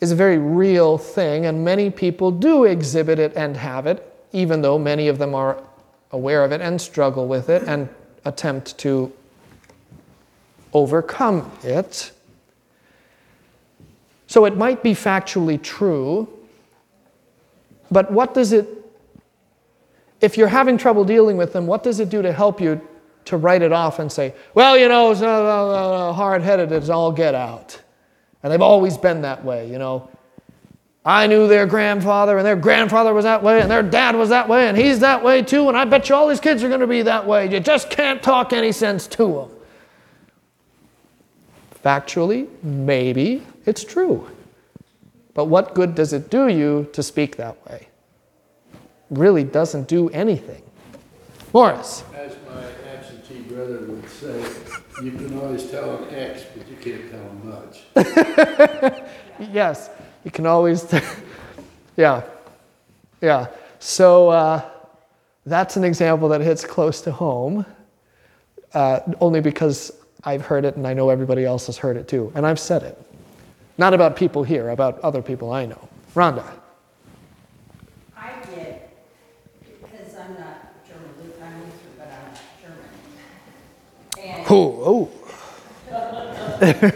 is 0.00 0.12
a 0.12 0.16
very 0.16 0.38
real 0.38 0.98
thing, 0.98 1.46
and 1.46 1.64
many 1.64 1.90
people 1.90 2.30
do 2.30 2.64
exhibit 2.64 3.18
it 3.18 3.32
and 3.36 3.56
have 3.56 3.86
it, 3.86 4.06
even 4.32 4.60
though 4.62 4.78
many 4.78 5.08
of 5.08 5.18
them 5.18 5.34
are 5.34 5.62
aware 6.12 6.44
of 6.44 6.52
it 6.52 6.60
and 6.60 6.80
struggle 6.80 7.26
with 7.26 7.48
it 7.48 7.62
and 7.64 7.88
attempt 8.24 8.76
to 8.78 9.12
overcome 10.72 11.50
it. 11.62 12.12
So 14.26 14.44
it 14.44 14.56
might 14.56 14.82
be 14.82 14.92
factually 14.92 15.60
true, 15.60 16.28
but 17.90 18.12
what 18.12 18.34
does 18.34 18.52
it 18.52 18.80
if 20.20 20.36
you're 20.36 20.48
having 20.48 20.76
trouble 20.76 21.04
dealing 21.04 21.36
with 21.36 21.52
them, 21.52 21.66
what 21.66 21.82
does 21.82 22.00
it 22.00 22.10
do 22.10 22.22
to 22.22 22.32
help 22.32 22.60
you 22.60 22.80
to 23.26 23.36
write 23.36 23.62
it 23.62 23.72
off 23.72 23.98
and 23.98 24.10
say, 24.10 24.34
well, 24.54 24.76
you 24.76 24.88
know, 24.88 25.10
it's, 25.10 25.22
uh, 25.22 25.26
uh, 25.26 26.12
hard 26.12 26.42
headed 26.42 26.72
as 26.72 26.90
all 26.90 27.12
get 27.12 27.34
out? 27.34 27.80
And 28.42 28.52
they've 28.52 28.60
always 28.60 28.96
been 28.96 29.22
that 29.22 29.44
way, 29.44 29.70
you 29.70 29.78
know. 29.78 30.08
I 31.04 31.26
knew 31.26 31.48
their 31.48 31.66
grandfather, 31.66 32.36
and 32.36 32.46
their 32.46 32.56
grandfather 32.56 33.14
was 33.14 33.24
that 33.24 33.42
way, 33.42 33.60
and 33.62 33.70
their 33.70 33.82
dad 33.82 34.16
was 34.16 34.28
that 34.28 34.48
way, 34.48 34.68
and 34.68 34.76
he's 34.76 35.00
that 35.00 35.24
way 35.24 35.42
too, 35.42 35.68
and 35.68 35.76
I 35.76 35.86
bet 35.86 36.08
you 36.08 36.14
all 36.14 36.28
these 36.28 36.40
kids 36.40 36.62
are 36.62 36.68
going 36.68 36.80
to 36.80 36.86
be 36.86 37.02
that 37.02 37.26
way. 37.26 37.50
You 37.50 37.58
just 37.58 37.88
can't 37.88 38.22
talk 38.22 38.52
any 38.52 38.70
sense 38.70 39.06
to 39.08 39.26
them. 39.26 39.50
Factually, 41.82 42.48
maybe 42.62 43.42
it's 43.64 43.82
true. 43.82 44.28
But 45.32 45.46
what 45.46 45.74
good 45.74 45.94
does 45.94 46.12
it 46.12 46.28
do 46.28 46.48
you 46.48 46.90
to 46.92 47.02
speak 47.02 47.36
that 47.36 47.64
way? 47.66 47.88
Really 49.08 49.44
doesn't 49.44 49.88
do 49.88 50.10
anything. 50.10 50.62
Morris. 51.54 52.04
As 52.14 52.36
my 52.46 52.66
absentee 52.92 53.40
brother 53.42 53.80
would 53.86 54.08
say, 54.10 54.44
you 55.02 55.12
can 55.12 55.38
always 55.38 55.70
tell 55.70 56.04
an 56.04 56.14
X, 56.14 56.44
but 56.54 56.68
you 56.68 56.76
can't 56.76 57.10
tell 57.10 57.24
them 57.24 57.48
much. 57.48 59.02
Yes, 59.52 59.88
you 60.24 60.30
can 60.30 60.46
always. 60.46 60.92
yeah, 61.96 62.22
yeah. 63.20 63.46
So 63.78 64.28
uh, 64.30 64.62
that's 65.46 65.76
an 65.76 65.84
example 65.84 66.28
that 66.30 66.40
hits 66.40 66.64
close 66.64 67.00
to 67.02 67.12
home, 67.12 67.64
uh, 68.74 69.00
only 69.20 69.40
because 69.40 69.92
I've 70.24 70.42
heard 70.42 70.64
it 70.64 70.76
and 70.76 70.86
I 70.86 70.92
know 70.92 71.08
everybody 71.08 71.44
else 71.44 71.66
has 71.66 71.78
heard 71.78 71.96
it 71.96 72.08
too, 72.08 72.30
and 72.34 72.46
I've 72.46 72.58
said 72.60 72.82
it. 72.82 72.98
Not 73.78 73.94
about 73.94 74.14
people 74.16 74.42
here, 74.42 74.68
about 74.70 75.00
other 75.00 75.22
people 75.22 75.52
I 75.52 75.64
know. 75.64 75.88
Rhonda. 76.14 76.44
I 78.14 78.32
get, 78.54 78.92
because 79.64 80.14
I'm 80.16 80.34
not 80.34 80.86
German 80.86 81.08
I'm 81.08 81.24
Lutheran, 81.24 81.72
but 81.96 82.08
I'm 82.08 82.26
not 82.34 82.40
German. 82.60 84.36
And 84.36 84.46
Oh, 84.50 85.10
oh. 85.10 85.10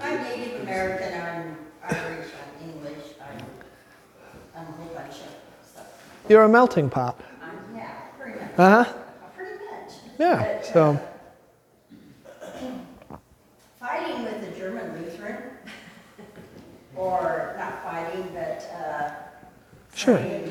I'm 0.00 0.22
Native 0.24 0.60
American, 0.60 1.20
I'm 1.22 1.56
Irish, 1.84 2.28
I'm 2.36 2.68
English, 2.68 3.04
I'm, 3.18 3.38
I'm 4.54 4.66
a 4.68 4.72
whole 4.72 4.94
bunch 4.94 5.08
of 5.08 5.66
stuff. 5.66 5.86
You're 6.28 6.42
a 6.44 6.48
melting 6.48 6.88
pot. 6.90 7.20
I'm, 7.42 7.76
yeah, 7.76 7.90
pretty 8.18 8.38
much, 8.40 8.50
Uh 8.58 8.84
huh. 8.84 8.92
pretty 9.36 9.52
much. 9.52 9.92
Yeah. 10.18 10.42
But, 10.42 10.66
So. 10.66 11.00
Fighting 13.78 14.22
with 14.24 14.42
a 14.42 14.58
German 14.58 15.02
Lutheran, 15.04 15.42
or 16.96 17.54
not 17.58 17.82
fighting, 17.84 18.28
but, 18.32 18.70
uh. 18.74 19.10
Sure. 19.94 20.16
saying- 20.18 20.50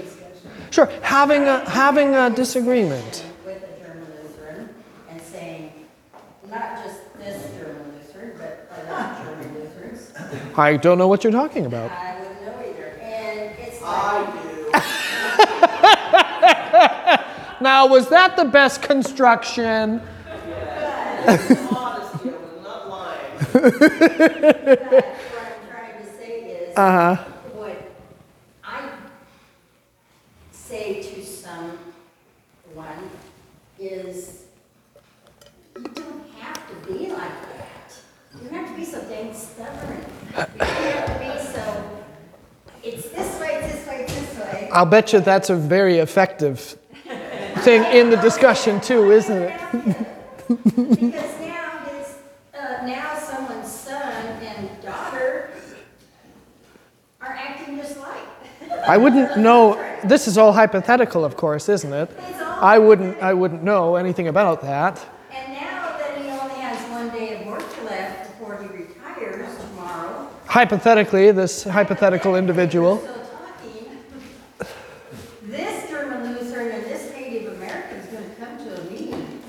Sure. 0.71 0.87
Having 1.03 1.43
a 1.43 1.69
having 1.69 2.15
a 2.15 2.29
disagreement. 2.31 3.23
With 3.45 3.63
a 3.63 3.79
German 3.83 4.07
Lutheran 4.23 4.69
and 5.09 5.21
saying, 5.21 5.71
not 6.49 6.83
just 6.83 6.99
this 7.17 7.51
German 7.55 7.93
Lutheran, 7.95 8.31
but 8.39 8.71
other 8.75 9.23
German 9.23 9.53
Lutherans. 9.53 10.11
I 10.57 10.77
don't 10.77 10.97
know 10.97 11.07
what 11.07 11.23
you're 11.23 11.31
talking 11.33 11.65
about. 11.67 11.91
I 11.91 12.19
wouldn't 12.19 12.41
know 12.41 12.59
either. 12.67 12.89
And 13.01 13.59
it's 13.59 13.81
like, 13.81 13.91
I 13.93 14.79
do. 14.81 15.19
Now, 17.61 17.85
was 17.87 18.09
that 18.09 18.35
the 18.35 18.43
best 18.45 18.81
construction? 18.81 20.01
Honesty, 21.25 22.29
I'm 22.29 22.61
not 22.61 22.89
lying. 22.89 23.39
what 23.39 23.63
I'm 23.63 23.71
trying 25.69 25.97
to 26.03 26.07
say 26.17 26.33
is, 26.41 26.75
Uh 26.77 27.15
huh. 27.15 27.23
what 27.53 27.77
I 28.65 28.89
say 30.51 31.01
to 31.03 31.23
someone 31.23 31.77
is, 33.79 34.43
you 35.77 35.83
don't 35.83 36.27
have 36.39 36.67
to 36.67 36.73
be 36.91 37.07
like 37.07 37.41
that. 37.53 37.95
You 38.41 38.49
don't 38.49 38.57
have 38.65 38.69
to 38.71 38.75
be 38.77 38.83
so 38.85 38.99
dang 39.05 39.33
stubborn. 39.33 40.03
You 40.35 40.35
don't 40.35 40.59
have 40.59 41.07
to 41.07 41.13
be 41.19 41.31
so, 41.53 41.63
it's 42.83 43.07
this 43.09 43.39
way, 43.39 43.51
it's 43.63 43.73
this 43.73 43.87
way, 43.87 43.97
it's 44.01 44.13
this 44.13 44.35
way. 44.37 44.62
I'll 44.73 44.85
bet 44.85 45.13
you 45.13 45.19
that's 45.19 45.49
a 45.49 45.55
very 45.55 45.99
effective 45.99 46.59
thing 47.59 47.83
in 47.95 48.09
the 48.09 48.17
discussion 48.17 48.81
too, 48.81 49.11
isn't 49.11 49.41
it? 49.43 49.53
Because 50.47 51.39
now 51.39 51.79
his, 51.85 52.17
uh, 52.53 52.85
now 52.85 53.15
someone's 53.17 53.71
son 53.71 54.01
and 54.41 54.81
daughter 54.81 55.51
are 57.21 57.27
acting 57.29 57.77
just 57.77 57.97
like. 57.99 58.23
I 58.87 58.97
wouldn't 58.97 59.37
know. 59.37 59.79
This 60.03 60.27
is 60.27 60.37
all 60.37 60.51
hypothetical, 60.51 61.23
of 61.23 61.37
course, 61.37 61.69
isn't 61.69 61.93
it? 61.93 62.09
I 62.59 62.79
wouldn't. 62.79 63.21
I 63.21 63.33
wouldn't 63.33 63.63
know 63.63 63.95
anything 63.95 64.27
about 64.27 64.61
that. 64.63 65.05
And 65.31 65.53
now 65.53 65.97
that 65.97 66.17
he 66.17 66.29
only 66.29 66.55
has 66.55 66.89
one 66.89 67.09
day 67.09 67.41
of 67.41 67.47
work 67.47 67.83
left 67.85 68.31
before 68.31 68.61
he 68.61 68.67
retires 68.69 69.55
tomorrow. 69.57 70.29
Hypothetically, 70.47 71.31
this 71.31 71.63
hypothetical 71.63 72.35
individual. 72.35 72.97
Still 72.99 73.13
talking. 73.15 73.99
This 75.43 75.89
German 75.89 76.33
Lutheran 76.35 76.71
and 76.71 76.85
this 76.85 77.11
Native 77.13 77.53
American 77.53 77.97
is 77.97 78.05
gonna 78.07 78.35
come 78.39 78.57
to 78.57 78.81
a 78.81 78.83
meeting. 78.91 79.41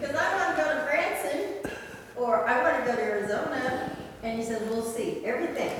Cause 0.00 0.14
I 0.14 0.26
wanna 0.36 0.56
go 0.56 0.64
to 0.72 0.84
Branson, 0.84 1.70
or 2.16 2.46
I 2.46 2.62
wanna 2.62 2.84
go 2.86 2.94
to 2.94 3.02
Arizona, 3.02 3.96
and 4.22 4.38
he 4.38 4.44
says, 4.44 4.62
we'll 4.70 4.82
see, 4.84 5.24
everything, 5.24 5.70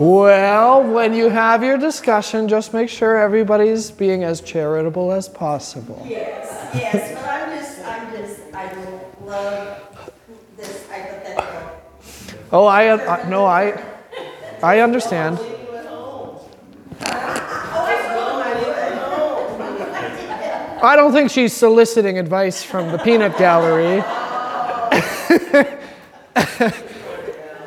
we'll 0.00 0.82
when 0.82 1.12
you 1.14 1.28
have 1.28 1.62
your 1.62 1.76
discussion, 1.78 2.48
just 2.48 2.72
make 2.72 2.88
sure 2.88 3.18
everybody's 3.18 3.90
being 3.90 4.24
as 4.24 4.40
charitable 4.40 5.12
as 5.12 5.28
possible. 5.28 6.02
Yes, 6.08 6.70
yes, 6.74 7.14
but 7.14 7.24
I'm 7.28 7.58
just, 7.58 7.80
I'm 7.86 8.10
just, 8.12 8.40
I 8.54 8.72
love 9.24 10.10
this 10.56 10.86
hypothetical. 10.88 11.44
Oh, 12.52 12.64
I, 12.64 12.94
I 12.94 13.28
no, 13.28 13.44
I, 13.44 13.80
I 14.62 14.80
understand. 14.80 15.38
Leave 15.38 15.50
you 15.50 15.56
at 15.76 15.86
home. 15.86 16.38
Oh, 16.38 16.48
I 17.02 18.14
told 18.14 18.32
him 18.32 18.42
I 18.42 18.54
would. 18.62 18.70
I 20.82 20.96
don't 20.96 21.12
think 21.12 21.30
she's 21.30 21.52
soliciting 21.52 22.18
advice 22.18 22.62
from 22.62 22.90
the 22.90 22.96
peanut 22.98 23.36
gallery. 23.36 23.98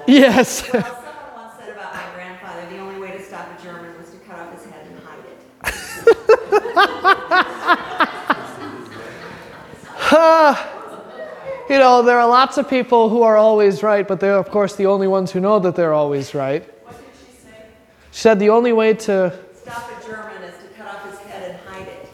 yes. 0.07 0.67
Well, 0.73 0.83
someone 0.83 1.03
once 1.35 1.53
said 1.59 1.69
about 1.69 1.93
my 1.93 2.03
grandfather, 2.15 2.65
the 2.69 2.79
only 2.79 2.99
way 2.99 3.11
to 3.11 3.21
stop 3.23 3.47
a 3.57 3.61
German 3.63 3.95
was 3.97 4.09
to 4.09 4.17
cut 4.17 4.39
off 4.39 4.51
his 4.53 4.65
head 4.71 4.87
and 4.87 4.99
hide 4.99 5.23
it. 6.57 6.62
You 11.69 11.79
know, 11.79 12.03
there 12.03 12.19
are 12.19 12.27
lots 12.27 12.57
of 12.57 12.69
people 12.69 13.09
who 13.09 13.23
are 13.23 13.37
always 13.37 13.81
right, 13.81 14.07
but 14.07 14.19
they're, 14.19 14.37
of 14.37 14.49
course, 14.51 14.75
the 14.75 14.85
only 14.85 15.07
ones 15.07 15.31
who 15.31 15.39
know 15.39 15.59
that 15.59 15.75
they're 15.75 15.93
always 15.93 16.35
right. 16.35 16.61
What 16.83 16.95
did 16.97 17.05
she 17.25 17.37
say? 17.37 17.65
She 18.11 18.19
said 18.19 18.37
the 18.37 18.49
only 18.49 18.73
way 18.73 18.93
to, 18.93 19.33
Stop 19.55 19.89
a 19.89 20.05
German 20.05 20.43
is 20.43 20.55
to 20.57 20.67
cut 20.77 20.87
off 20.93 21.09
his 21.09 21.19
head 21.21 21.49
and 21.49 21.59
hide 21.67 21.87
it. 21.87 22.09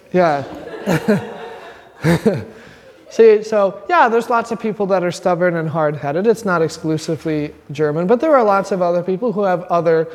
yeah. 2.23 2.45
See, 3.09 3.43
so 3.43 3.83
yeah, 3.89 4.07
there's 4.07 4.29
lots 4.29 4.51
of 4.51 4.61
people 4.61 4.85
that 4.85 5.03
are 5.03 5.11
stubborn 5.11 5.55
and 5.55 5.67
hard 5.67 5.97
headed. 5.97 6.27
It's 6.27 6.45
not 6.45 6.61
exclusively 6.61 7.53
German, 7.71 8.07
but 8.07 8.21
there 8.21 8.35
are 8.37 8.43
lots 8.43 8.71
of 8.71 8.83
other 8.83 9.01
people 9.03 9.33
who 9.33 9.43
have 9.43 9.63
other 9.63 10.07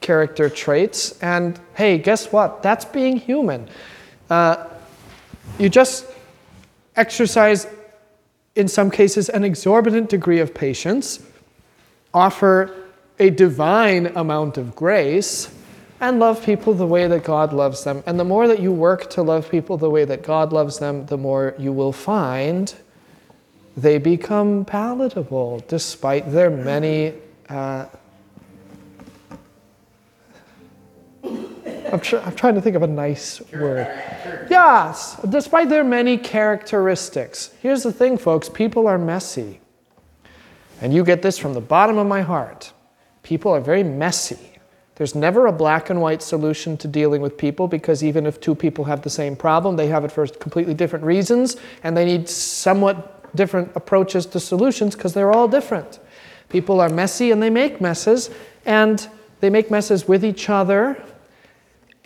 character 0.00 0.48
traits. 0.48 1.18
And 1.22 1.58
hey, 1.74 1.98
guess 1.98 2.32
what? 2.32 2.62
That's 2.62 2.84
being 2.84 3.16
human. 3.16 3.68
Uh, 4.30 4.66
you 5.58 5.68
just 5.68 6.06
exercise, 6.96 7.66
in 8.54 8.68
some 8.68 8.90
cases, 8.90 9.28
an 9.28 9.44
exorbitant 9.44 10.08
degree 10.08 10.40
of 10.40 10.54
patience, 10.54 11.24
offer 12.12 12.74
a 13.18 13.30
divine 13.30 14.06
amount 14.16 14.58
of 14.58 14.76
grace, 14.76 15.54
and 16.00 16.20
love 16.20 16.44
people 16.44 16.74
the 16.74 16.86
way 16.86 17.08
that 17.08 17.24
God 17.24 17.52
loves 17.52 17.82
them. 17.84 18.02
And 18.06 18.20
the 18.20 18.24
more 18.24 18.46
that 18.46 18.60
you 18.60 18.70
work 18.70 19.10
to 19.10 19.22
love 19.22 19.50
people 19.50 19.76
the 19.76 19.90
way 19.90 20.04
that 20.04 20.22
God 20.22 20.52
loves 20.52 20.78
them, 20.78 21.06
the 21.06 21.18
more 21.18 21.54
you 21.58 21.72
will 21.72 21.92
find 21.92 22.72
they 23.78 23.98
become 23.98 24.64
palatable 24.64 25.62
despite 25.68 26.32
their 26.32 26.50
many. 26.50 27.14
Uh, 27.48 27.86
I'm, 31.92 32.00
tr- 32.00 32.18
I'm 32.18 32.34
trying 32.34 32.54
to 32.54 32.60
think 32.60 32.76
of 32.76 32.82
a 32.82 32.86
nice 32.86 33.40
word. 33.52 33.86
Yes, 34.50 35.18
despite 35.28 35.68
their 35.68 35.84
many 35.84 36.18
characteristics. 36.18 37.50
Here's 37.60 37.82
the 37.82 37.92
thing, 37.92 38.18
folks 38.18 38.48
people 38.48 38.86
are 38.86 38.98
messy. 38.98 39.60
And 40.80 40.94
you 40.94 41.04
get 41.04 41.22
this 41.22 41.38
from 41.38 41.54
the 41.54 41.60
bottom 41.60 41.98
of 41.98 42.06
my 42.06 42.20
heart. 42.20 42.72
People 43.22 43.52
are 43.52 43.60
very 43.60 43.82
messy. 43.82 44.58
There's 44.94 45.14
never 45.14 45.46
a 45.46 45.52
black 45.52 45.90
and 45.90 46.00
white 46.00 46.22
solution 46.22 46.76
to 46.78 46.88
dealing 46.88 47.20
with 47.20 47.36
people 47.36 47.68
because 47.68 48.02
even 48.02 48.26
if 48.26 48.40
two 48.40 48.54
people 48.54 48.84
have 48.84 49.02
the 49.02 49.10
same 49.10 49.36
problem, 49.36 49.76
they 49.76 49.86
have 49.86 50.04
it 50.04 50.10
for 50.10 50.26
completely 50.26 50.74
different 50.74 51.04
reasons 51.04 51.56
and 51.84 51.96
they 51.96 52.04
need 52.04 52.28
somewhat 52.28 53.34
different 53.36 53.70
approaches 53.76 54.26
to 54.26 54.40
solutions 54.40 54.96
because 54.96 55.14
they're 55.14 55.32
all 55.32 55.46
different. 55.46 56.00
People 56.48 56.80
are 56.80 56.88
messy 56.88 57.30
and 57.30 57.42
they 57.42 57.50
make 57.50 57.80
messes 57.80 58.30
and 58.66 59.08
they 59.40 59.50
make 59.50 59.70
messes 59.70 60.08
with 60.08 60.24
each 60.24 60.48
other 60.48 61.00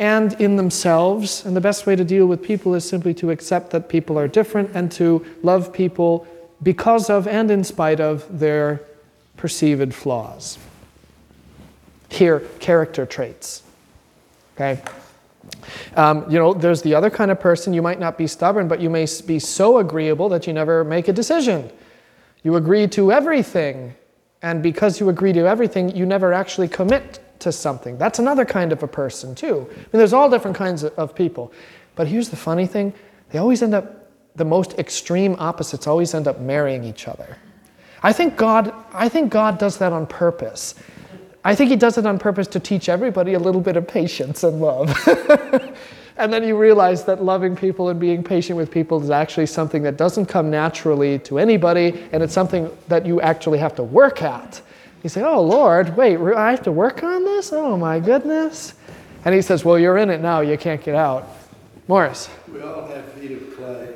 and 0.02 0.32
in 0.40 0.56
themselves. 0.56 1.46
And 1.46 1.54
the 1.54 1.60
best 1.60 1.86
way 1.86 1.94
to 1.94 2.02
deal 2.02 2.26
with 2.26 2.42
people 2.42 2.74
is 2.74 2.86
simply 2.86 3.14
to 3.14 3.30
accept 3.30 3.70
that 3.70 3.88
people 3.88 4.18
are 4.18 4.26
different 4.26 4.70
and 4.74 4.90
to 4.92 5.24
love 5.44 5.72
people 5.72 6.26
because 6.60 7.08
of 7.08 7.28
and 7.28 7.52
in 7.52 7.62
spite 7.62 8.00
of 8.00 8.26
their 8.40 8.80
perceived 9.36 9.94
flaws. 9.94 10.58
Here, 12.08 12.40
character 12.58 13.06
traits. 13.06 13.62
Okay? 14.56 14.82
Um, 15.94 16.28
you 16.28 16.36
know, 16.36 16.52
there's 16.52 16.82
the 16.82 16.96
other 16.96 17.08
kind 17.08 17.30
of 17.30 17.38
person, 17.38 17.72
you 17.72 17.80
might 17.80 18.00
not 18.00 18.18
be 18.18 18.26
stubborn, 18.26 18.66
but 18.66 18.80
you 18.80 18.90
may 18.90 19.06
be 19.24 19.38
so 19.38 19.78
agreeable 19.78 20.28
that 20.30 20.48
you 20.48 20.52
never 20.52 20.82
make 20.82 21.06
a 21.06 21.12
decision. 21.12 21.70
You 22.42 22.56
agree 22.56 22.88
to 22.88 23.12
everything, 23.12 23.94
and 24.42 24.64
because 24.64 24.98
you 24.98 25.08
agree 25.08 25.32
to 25.32 25.46
everything, 25.46 25.94
you 25.96 26.06
never 26.06 26.32
actually 26.32 26.66
commit 26.66 27.20
to 27.42 27.52
something. 27.52 27.98
That's 27.98 28.18
another 28.18 28.44
kind 28.44 28.72
of 28.72 28.82
a 28.82 28.88
person, 28.88 29.34
too. 29.34 29.66
I 29.70 29.74
mean, 29.76 29.86
there's 29.92 30.12
all 30.12 30.30
different 30.30 30.56
kinds 30.56 30.84
of 30.84 31.14
people. 31.14 31.52
But 31.94 32.06
here's 32.06 32.30
the 32.30 32.36
funny 32.36 32.66
thing 32.66 32.92
they 33.30 33.38
always 33.38 33.62
end 33.62 33.74
up, 33.74 34.10
the 34.36 34.44
most 34.44 34.78
extreme 34.78 35.36
opposites 35.38 35.86
always 35.86 36.14
end 36.14 36.28
up 36.28 36.40
marrying 36.40 36.84
each 36.84 37.08
other. 37.08 37.36
I 38.02 38.12
think 38.12 38.36
God, 38.36 38.74
I 38.92 39.08
think 39.08 39.30
God 39.30 39.58
does 39.58 39.78
that 39.78 39.92
on 39.92 40.06
purpose. 40.06 40.74
I 41.44 41.54
think 41.54 41.70
he 41.70 41.76
does 41.76 41.98
it 41.98 42.06
on 42.06 42.18
purpose 42.18 42.46
to 42.48 42.60
teach 42.60 42.88
everybody 42.88 43.34
a 43.34 43.38
little 43.38 43.60
bit 43.60 43.76
of 43.76 43.86
patience 43.86 44.44
and 44.44 44.60
love. 44.60 44.96
and 46.16 46.32
then 46.32 46.44
you 46.44 46.56
realize 46.56 47.04
that 47.04 47.22
loving 47.22 47.56
people 47.56 47.88
and 47.88 47.98
being 47.98 48.22
patient 48.22 48.56
with 48.56 48.70
people 48.70 49.02
is 49.02 49.10
actually 49.10 49.46
something 49.46 49.82
that 49.82 49.96
doesn't 49.96 50.26
come 50.26 50.50
naturally 50.50 51.18
to 51.20 51.38
anybody, 51.38 52.04
and 52.12 52.22
it's 52.22 52.32
something 52.32 52.70
that 52.88 53.06
you 53.06 53.20
actually 53.20 53.58
have 53.58 53.74
to 53.76 53.82
work 53.82 54.22
at. 54.22 54.60
You 55.02 55.10
say, 55.10 55.22
Oh 55.22 55.42
Lord, 55.42 55.96
wait, 55.96 56.18
I 56.18 56.50
have 56.50 56.62
to 56.62 56.72
work 56.72 57.02
on 57.02 57.24
this? 57.24 57.52
Oh 57.52 57.76
my 57.76 57.98
goodness. 57.98 58.74
And 59.24 59.34
he 59.34 59.42
says, 59.42 59.64
Well, 59.64 59.78
you're 59.78 59.98
in 59.98 60.10
it 60.10 60.20
now, 60.20 60.40
you 60.40 60.56
can't 60.56 60.82
get 60.82 60.94
out. 60.94 61.28
Morris. 61.88 62.28
We 62.52 62.60
all 62.62 62.86
have 62.86 63.04
feet 63.14 63.32
of 63.32 63.56
clay. 63.56 63.94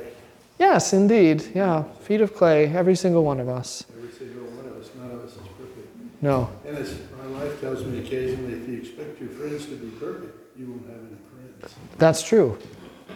Yes, 0.59 0.93
indeed. 0.93 1.43
Yeah, 1.53 1.83
feet 2.01 2.21
of 2.21 2.35
clay, 2.35 2.67
every 2.67 2.95
single 2.95 3.23
one 3.23 3.39
of 3.39 3.47
us. 3.47 3.85
Every 3.95 4.11
single 4.11 4.43
one 4.51 4.65
of 4.65 4.77
us, 4.77 4.89
none 4.97 5.11
of 5.11 5.23
us 5.23 5.31
is 5.31 5.47
perfect. 5.57 6.21
No. 6.21 6.49
And 6.65 6.77
as 6.77 6.99
my 7.17 7.27
wife 7.27 7.61
tells 7.61 7.85
me 7.85 7.99
occasionally, 7.99 8.53
if 8.53 8.67
you 8.67 8.77
expect 8.79 9.21
your 9.21 9.29
friends 9.29 9.65
to 9.67 9.75
be 9.75 9.89
perfect, 9.97 10.57
you 10.57 10.71
won't 10.71 10.87
have 10.87 10.99
any 10.99 11.61
friends. 11.61 11.75
That's 11.97 12.21
true. 12.21 12.57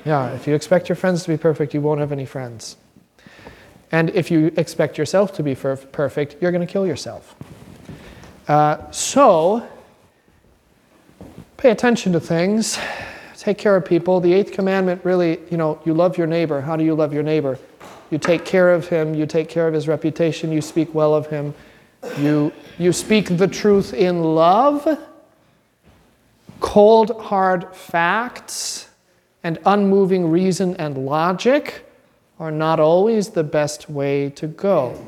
Yeah, 0.06 0.30
if 0.32 0.48
you 0.48 0.56
expect 0.56 0.88
your 0.90 0.96
friends 0.96 1.24
to 1.24 1.30
be 1.30 1.38
perfect, 1.38 1.74
you 1.74 1.82
won't 1.82 2.00
have 2.00 2.12
any 2.12 2.26
friends. 2.26 2.78
And 3.92 4.10
if 4.12 4.32
you 4.32 4.54
expect 4.56 4.98
yourself 4.98 5.34
to 5.34 5.44
be 5.44 5.54
perfect, 5.54 6.38
you're 6.42 6.52
going 6.52 6.66
to 6.66 6.72
kill 6.72 6.88
yourself. 6.88 7.36
Uh, 8.48 8.90
so, 8.92 9.68
pay 11.58 11.70
attention 11.70 12.12
to 12.14 12.20
things, 12.20 12.80
take 13.38 13.58
care 13.58 13.76
of 13.76 13.86
people. 13.86 14.20
The 14.20 14.34
eighth 14.34 14.52
commandment 14.52 15.06
really, 15.06 15.40
you 15.52 15.58
know, 15.58 15.80
you 15.86 15.94
love 15.94 16.18
your 16.18 16.28
neighbor. 16.28 16.60
How 16.60 16.76
do 16.76 16.84
you 16.84 16.96
love 16.96 17.14
your 17.14 17.24
neighbor? 17.24 17.60
You 18.10 18.18
take 18.18 18.44
care 18.44 18.74
of 18.74 18.88
him, 18.88 19.14
you 19.14 19.26
take 19.26 19.48
care 19.48 19.68
of 19.68 19.74
his 19.74 19.88
reputation, 19.88 20.52
you 20.52 20.62
speak 20.62 20.94
well 20.94 21.14
of 21.14 21.28
him, 21.28 21.54
you, 22.18 22.52
you 22.78 22.92
speak 22.92 23.38
the 23.38 23.48
truth 23.48 23.94
in 23.94 24.24
love. 24.24 24.88
Cold, 26.60 27.22
hard 27.22 27.76
facts 27.76 28.90
and 29.44 29.60
unmoving 29.66 30.30
reason 30.30 30.76
and 30.78 31.06
logic 31.06 31.86
are 32.40 32.52
not 32.52 32.80
always 32.80 33.30
the 33.30 33.44
best 33.44 33.90
way 33.90 34.30
to 34.32 34.48
go. 34.48 35.00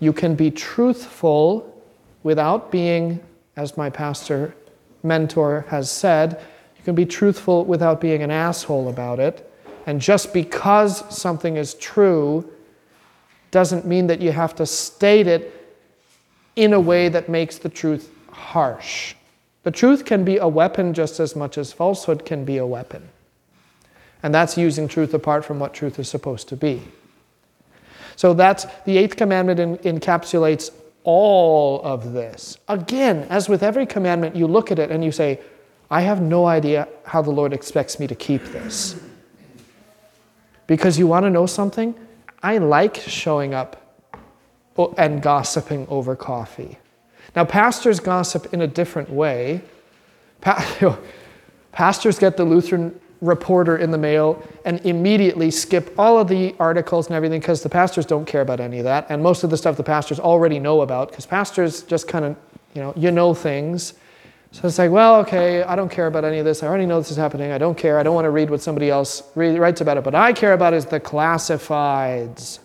You 0.00 0.12
can 0.12 0.34
be 0.34 0.50
truthful 0.50 1.71
without 2.22 2.70
being, 2.70 3.20
as 3.56 3.76
my 3.76 3.90
pastor 3.90 4.54
mentor 5.02 5.66
has 5.68 5.90
said, 5.90 6.40
you 6.76 6.84
can 6.84 6.94
be 6.94 7.06
truthful 7.06 7.64
without 7.64 8.00
being 8.00 8.22
an 8.22 8.30
asshole 8.30 8.88
about 8.88 9.18
it. 9.20 9.48
And 9.86 10.00
just 10.00 10.32
because 10.32 11.04
something 11.14 11.56
is 11.56 11.74
true 11.74 12.48
doesn't 13.50 13.86
mean 13.86 14.06
that 14.06 14.20
you 14.20 14.32
have 14.32 14.54
to 14.56 14.66
state 14.66 15.26
it 15.26 15.76
in 16.56 16.72
a 16.72 16.80
way 16.80 17.08
that 17.08 17.28
makes 17.28 17.58
the 17.58 17.68
truth 17.68 18.10
harsh. 18.30 19.14
The 19.62 19.70
truth 19.70 20.04
can 20.04 20.24
be 20.24 20.38
a 20.38 20.48
weapon 20.48 20.94
just 20.94 21.20
as 21.20 21.36
much 21.36 21.56
as 21.56 21.72
falsehood 21.72 22.24
can 22.24 22.44
be 22.44 22.58
a 22.58 22.66
weapon. 22.66 23.08
And 24.22 24.34
that's 24.34 24.56
using 24.56 24.88
truth 24.88 25.14
apart 25.14 25.44
from 25.44 25.58
what 25.58 25.74
truth 25.74 25.98
is 25.98 26.08
supposed 26.08 26.48
to 26.48 26.56
be. 26.56 26.82
So 28.16 28.34
that's 28.34 28.66
the 28.84 28.98
eighth 28.98 29.16
commandment 29.16 29.58
in, 29.58 29.78
encapsulates 29.78 30.70
all 31.04 31.82
of 31.82 32.12
this. 32.12 32.56
Again, 32.68 33.26
as 33.28 33.48
with 33.48 33.62
every 33.62 33.86
commandment, 33.86 34.36
you 34.36 34.46
look 34.46 34.70
at 34.70 34.78
it 34.78 34.90
and 34.90 35.04
you 35.04 35.12
say, 35.12 35.40
I 35.90 36.00
have 36.02 36.22
no 36.22 36.46
idea 36.46 36.88
how 37.04 37.22
the 37.22 37.30
Lord 37.30 37.52
expects 37.52 37.98
me 37.98 38.06
to 38.06 38.14
keep 38.14 38.42
this. 38.46 38.98
Because 40.66 40.98
you 40.98 41.06
want 41.06 41.24
to 41.24 41.30
know 41.30 41.46
something? 41.46 41.94
I 42.42 42.58
like 42.58 42.96
showing 42.96 43.52
up 43.52 43.78
and 44.96 45.20
gossiping 45.20 45.86
over 45.88 46.16
coffee. 46.16 46.78
Now, 47.36 47.44
pastors 47.44 48.00
gossip 48.00 48.52
in 48.54 48.62
a 48.62 48.66
different 48.66 49.10
way. 49.10 49.62
pastors 51.72 52.18
get 52.18 52.36
the 52.36 52.44
Lutheran 52.44 52.98
reporter 53.22 53.78
in 53.78 53.90
the 53.90 53.98
mail 53.98 54.42
and 54.64 54.84
immediately 54.84 55.50
skip 55.50 55.94
all 55.96 56.18
of 56.18 56.28
the 56.28 56.54
articles 56.58 57.06
and 57.06 57.16
everything 57.16 57.40
because 57.40 57.62
the 57.62 57.68
pastors 57.68 58.04
don't 58.04 58.26
care 58.26 58.42
about 58.42 58.60
any 58.60 58.78
of 58.78 58.84
that. 58.84 59.06
And 59.08 59.22
most 59.22 59.44
of 59.44 59.50
the 59.50 59.56
stuff 59.56 59.76
the 59.76 59.82
pastors 59.82 60.20
already 60.20 60.58
know 60.58 60.82
about 60.82 61.08
because 61.08 61.24
pastors 61.24 61.82
just 61.82 62.08
kind 62.08 62.24
of, 62.24 62.36
you 62.74 62.82
know, 62.82 62.92
you 62.96 63.10
know 63.10 63.32
things. 63.32 63.94
So 64.50 64.66
it's 64.66 64.76
like, 64.76 64.90
well, 64.90 65.16
okay, 65.20 65.62
I 65.62 65.76
don't 65.76 65.90
care 65.90 66.08
about 66.08 66.24
any 66.24 66.38
of 66.38 66.44
this. 66.44 66.62
I 66.62 66.66
already 66.66 66.84
know 66.84 66.98
this 66.98 67.10
is 67.10 67.16
happening. 67.16 67.52
I 67.52 67.58
don't 67.58 67.78
care. 67.78 67.98
I 67.98 68.02
don't 68.02 68.14
want 68.14 68.26
to 68.26 68.30
read 68.30 68.50
what 68.50 68.60
somebody 68.60 68.90
else 68.90 69.22
re- 69.34 69.58
writes 69.58 69.80
about 69.80 69.96
it. 69.96 70.04
But 70.04 70.14
I 70.14 70.32
care 70.32 70.52
about 70.52 70.74
is 70.74 70.84
the 70.84 71.00
classifieds. 71.00 72.58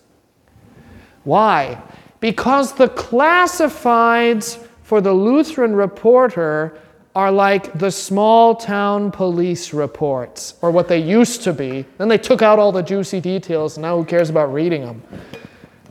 Why? 1.24 1.82
Because 2.20 2.74
the 2.74 2.88
classifieds 2.89 4.65
for 4.82 5.02
the 5.02 5.13
Lutheran 5.13 5.76
reporter 5.76 6.82
are 7.17 7.32
like 7.32 7.73
the 7.80 7.89
small 7.89 8.53
town 8.53 9.10
police 9.10 9.73
reports, 9.73 10.53
or 10.62 10.69
what 10.69 10.88
they 10.88 10.99
used 10.99 11.41
to 11.41 11.51
be. 11.51 11.84
Then 11.97 12.10
they 12.10 12.17
took 12.19 12.43
out 12.43 12.60
all 12.60 12.71
the 12.71 12.84
juicy 12.84 13.19
details, 13.19 13.75
and 13.75 13.82
now 13.82 13.97
who 13.97 14.06
cares 14.06 14.30
about 14.30 14.53
reading 14.53 14.82
them? 14.82 15.01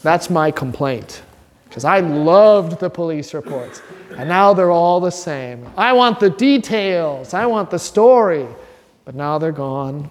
That's 0.02 0.30
my 0.30 0.52
complaint. 0.52 1.22
Because 1.68 1.84
I 1.84 1.98
loved 1.98 2.78
the 2.78 2.88
police 2.88 3.34
reports, 3.34 3.82
and 4.16 4.28
now 4.28 4.54
they're 4.54 4.70
all 4.70 5.00
the 5.00 5.10
same. 5.10 5.68
I 5.76 5.92
want 5.94 6.20
the 6.20 6.30
details, 6.30 7.34
I 7.34 7.44
want 7.44 7.70
the 7.70 7.78
story, 7.80 8.46
but 9.04 9.16
now 9.16 9.36
they're 9.36 9.50
gone. 9.50 10.08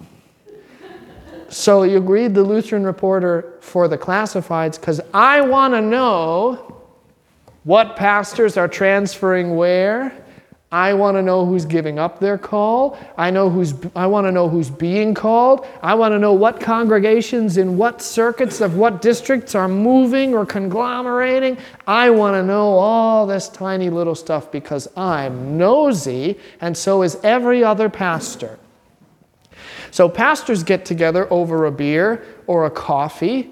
So 1.48 1.84
you 1.84 2.00
read 2.00 2.34
the 2.34 2.42
Lutheran 2.42 2.84
Reporter 2.84 3.54
for 3.62 3.88
the 3.88 3.96
classifieds 3.96 4.78
because 4.78 5.00
I 5.14 5.40
want 5.40 5.72
to 5.72 5.80
know 5.80 6.76
what 7.64 7.96
pastors 7.96 8.58
are 8.58 8.68
transferring 8.68 9.56
where 9.56 10.12
I 10.72 10.94
want 10.94 11.16
to 11.16 11.22
know 11.22 11.46
who's 11.46 11.64
giving 11.64 11.98
up 11.98 12.18
their 12.18 12.36
call. 12.36 12.98
I, 13.16 13.30
know 13.30 13.48
who's, 13.48 13.72
I 13.94 14.06
want 14.06 14.26
to 14.26 14.32
know 14.32 14.48
who's 14.48 14.68
being 14.68 15.14
called. 15.14 15.64
I 15.80 15.94
want 15.94 16.12
to 16.12 16.18
know 16.18 16.32
what 16.32 16.60
congregations 16.60 17.56
in 17.56 17.76
what 17.76 18.02
circuits 18.02 18.60
of 18.60 18.76
what 18.76 19.00
districts 19.00 19.54
are 19.54 19.68
moving 19.68 20.34
or 20.34 20.44
conglomerating. 20.44 21.56
I 21.86 22.10
want 22.10 22.34
to 22.34 22.42
know 22.42 22.72
all 22.72 23.28
this 23.28 23.48
tiny 23.48 23.90
little 23.90 24.16
stuff 24.16 24.50
because 24.50 24.88
I'm 24.96 25.56
nosy, 25.56 26.38
and 26.60 26.76
so 26.76 27.02
is 27.02 27.16
every 27.22 27.62
other 27.62 27.88
pastor. 27.88 28.58
So, 29.92 30.08
pastors 30.08 30.64
get 30.64 30.84
together 30.84 31.32
over 31.32 31.66
a 31.66 31.72
beer 31.72 32.26
or 32.48 32.66
a 32.66 32.70
coffee 32.70 33.50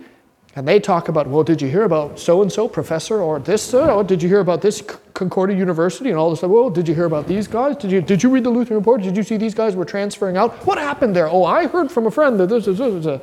and 0.57 0.69
they 0.69 0.79
talk 0.79 1.09
about, 1.09 1.27
well, 1.27 1.43
did 1.43 1.61
you 1.61 1.69
hear 1.69 1.83
about 1.83 2.19
so 2.19 2.43
and 2.43 2.53
so 2.53 2.69
professor 2.69 3.21
or 3.21 3.41
this? 3.41 3.75
or 3.75 4.05
did 4.05 4.23
you 4.23 4.29
hear 4.29 4.41
about 4.41 4.63
this 4.63 4.83
Concordia 5.15 5.57
University 5.57 6.11
and 6.11 6.19
all 6.19 6.31
this 6.31 6.41
stuff? 6.41 6.51
Well, 6.51 6.71
did 6.71 6.89
you 6.89 6.95
hear 6.95 7.05
about 7.05 7.29
these 7.29 7.47
guys? 7.47 7.77
Did 7.77 7.93
you, 7.93 8.03
did 8.03 8.23
you 8.23 8.31
read 8.31 8.45
the 8.45 8.51
Lutheran 8.51 8.79
Report? 8.79 9.01
Did 9.01 9.17
you 9.17 9.23
see 9.23 9.37
these 9.37 9.55
guys 9.55 9.77
were 9.77 9.85
transferring 9.85 10.37
out? 10.37 10.67
What 10.67 10.77
happened 10.77 11.15
there? 11.15 11.29
Oh, 11.29 11.45
I 11.45 11.69
heard 11.69 11.91
from 11.91 12.07
a 12.07 12.11
friend 12.11 12.39
that 12.41 12.49
this 12.49 12.67
is. 12.67 12.79
This, 12.79 13.05
this. 13.05 13.23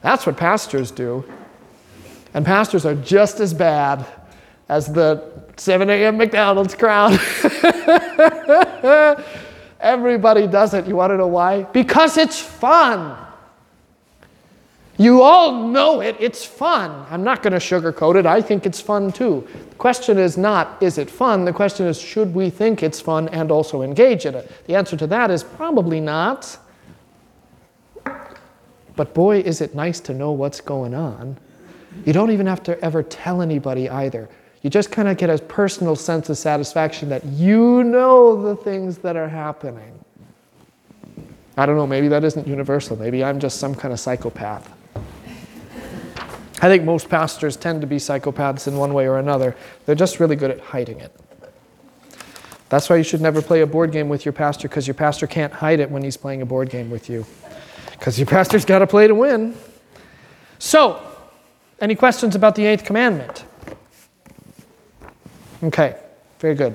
That's 0.00 0.26
what 0.26 0.36
pastors 0.36 0.92
do. 0.92 1.24
And 2.34 2.46
pastors 2.46 2.86
are 2.86 2.94
just 2.94 3.40
as 3.40 3.52
bad 3.52 4.06
as 4.68 4.92
the 4.92 5.24
7 5.56 5.90
a.m. 5.90 6.16
McDonald's 6.16 6.74
crowd. 6.74 7.12
Everybody 9.80 10.46
does 10.46 10.74
it. 10.74 10.86
You 10.86 10.96
want 10.96 11.10
to 11.10 11.16
know 11.16 11.26
why? 11.26 11.64
Because 11.64 12.16
it's 12.16 12.40
fun. 12.40 13.16
You 14.96 15.22
all 15.22 15.66
know 15.66 16.00
it, 16.00 16.16
it's 16.20 16.44
fun. 16.44 17.04
I'm 17.10 17.24
not 17.24 17.42
going 17.42 17.52
to 17.52 17.58
sugarcoat 17.58 18.16
it, 18.16 18.26
I 18.26 18.40
think 18.40 18.64
it's 18.64 18.80
fun 18.80 19.10
too. 19.10 19.46
The 19.70 19.74
question 19.74 20.18
is 20.18 20.38
not, 20.38 20.80
is 20.80 20.98
it 20.98 21.10
fun? 21.10 21.44
The 21.44 21.52
question 21.52 21.86
is, 21.86 22.00
should 22.00 22.32
we 22.32 22.48
think 22.48 22.82
it's 22.82 23.00
fun 23.00 23.28
and 23.30 23.50
also 23.50 23.82
engage 23.82 24.24
in 24.24 24.34
it? 24.36 24.50
The 24.66 24.76
answer 24.76 24.96
to 24.96 25.06
that 25.08 25.30
is 25.30 25.42
probably 25.42 26.00
not. 26.00 26.58
But 28.96 29.14
boy, 29.14 29.40
is 29.40 29.60
it 29.60 29.74
nice 29.74 29.98
to 30.00 30.14
know 30.14 30.30
what's 30.30 30.60
going 30.60 30.94
on. 30.94 31.36
You 32.04 32.12
don't 32.12 32.30
even 32.30 32.46
have 32.46 32.62
to 32.64 32.80
ever 32.80 33.02
tell 33.02 33.42
anybody 33.42 33.88
either. 33.88 34.28
You 34.62 34.70
just 34.70 34.90
kind 34.90 35.08
of 35.08 35.16
get 35.16 35.28
a 35.28 35.38
personal 35.38 35.96
sense 35.96 36.28
of 36.30 36.38
satisfaction 36.38 37.08
that 37.08 37.24
you 37.24 37.82
know 37.84 38.40
the 38.40 38.56
things 38.56 38.98
that 38.98 39.16
are 39.16 39.28
happening. 39.28 39.92
I 41.56 41.66
don't 41.66 41.76
know, 41.76 41.86
maybe 41.86 42.08
that 42.08 42.24
isn't 42.24 42.46
universal. 42.46 42.96
Maybe 42.96 43.22
I'm 43.22 43.38
just 43.38 43.58
some 43.58 43.74
kind 43.74 43.92
of 43.92 44.00
psychopath. 44.00 44.73
I 46.62 46.68
think 46.68 46.84
most 46.84 47.08
pastors 47.08 47.56
tend 47.56 47.80
to 47.80 47.86
be 47.86 47.96
psychopaths 47.96 48.68
in 48.68 48.76
one 48.76 48.94
way 48.94 49.08
or 49.08 49.18
another. 49.18 49.56
They're 49.86 49.94
just 49.94 50.20
really 50.20 50.36
good 50.36 50.50
at 50.50 50.60
hiding 50.60 51.00
it. 51.00 51.12
That's 52.68 52.88
why 52.88 52.96
you 52.96 53.02
should 53.02 53.20
never 53.20 53.42
play 53.42 53.60
a 53.60 53.66
board 53.66 53.92
game 53.92 54.08
with 54.08 54.24
your 54.24 54.32
pastor 54.32 54.68
because 54.68 54.86
your 54.86 54.94
pastor 54.94 55.26
can't 55.26 55.52
hide 55.52 55.80
it 55.80 55.90
when 55.90 56.02
he's 56.02 56.16
playing 56.16 56.42
a 56.42 56.46
board 56.46 56.70
game 56.70 56.90
with 56.90 57.10
you. 57.10 57.26
Because 57.92 58.18
your 58.18 58.26
pastor's 58.26 58.64
got 58.64 58.80
to 58.80 58.86
play 58.86 59.06
to 59.06 59.14
win. 59.14 59.54
So, 60.58 61.02
any 61.80 61.94
questions 61.94 62.34
about 62.34 62.54
the 62.54 62.64
eighth 62.66 62.84
commandment? 62.84 63.44
Okay, 65.62 65.96
very 66.38 66.54
good. 66.54 66.74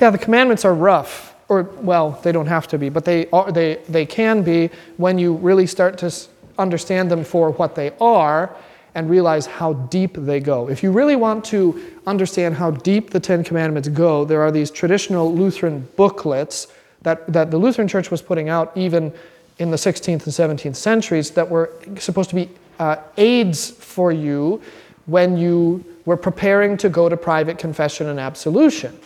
Yeah, 0.00 0.10
the 0.10 0.18
commandments 0.18 0.64
are 0.64 0.74
rough, 0.74 1.34
or 1.48 1.62
well, 1.62 2.20
they 2.22 2.32
don't 2.32 2.46
have 2.46 2.68
to 2.68 2.78
be, 2.78 2.88
but 2.88 3.04
they 3.04 3.28
are, 3.30 3.50
they 3.50 3.76
they 3.88 4.04
can 4.04 4.42
be 4.42 4.70
when 4.96 5.18
you 5.18 5.34
really 5.34 5.66
start 5.66 5.98
to 5.98 6.10
understand 6.58 7.10
them 7.10 7.24
for 7.24 7.50
what 7.52 7.74
they 7.74 7.92
are 8.00 8.54
and 8.94 9.10
realize 9.10 9.44
how 9.44 9.74
deep 9.74 10.14
they 10.14 10.40
go. 10.40 10.70
If 10.70 10.82
you 10.82 10.90
really 10.90 11.16
want 11.16 11.44
to 11.46 11.94
understand 12.06 12.54
how 12.54 12.70
deep 12.70 13.10
the 13.10 13.20
Ten 13.20 13.44
Commandments 13.44 13.88
go, 13.88 14.24
there 14.24 14.40
are 14.40 14.50
these 14.50 14.70
traditional 14.70 15.34
Lutheran 15.34 15.86
booklets 15.96 16.68
that, 17.02 17.30
that 17.30 17.50
the 17.50 17.58
Lutheran 17.58 17.88
Church 17.88 18.10
was 18.10 18.22
putting 18.22 18.48
out 18.48 18.72
even 18.74 19.12
in 19.58 19.70
the 19.70 19.76
16th 19.76 20.08
and 20.08 20.58
17th 20.58 20.76
centuries 20.76 21.30
that 21.32 21.48
were 21.48 21.70
supposed 21.98 22.30
to 22.30 22.36
be 22.36 22.48
uh, 22.78 22.96
aids 23.18 23.70
for 23.70 24.12
you 24.12 24.62
when 25.04 25.36
you 25.36 25.84
were 26.06 26.16
preparing 26.16 26.76
to 26.78 26.88
go 26.88 27.08
to 27.08 27.16
private 27.16 27.58
confession 27.58 28.08
and 28.08 28.18
absolution. 28.18 28.98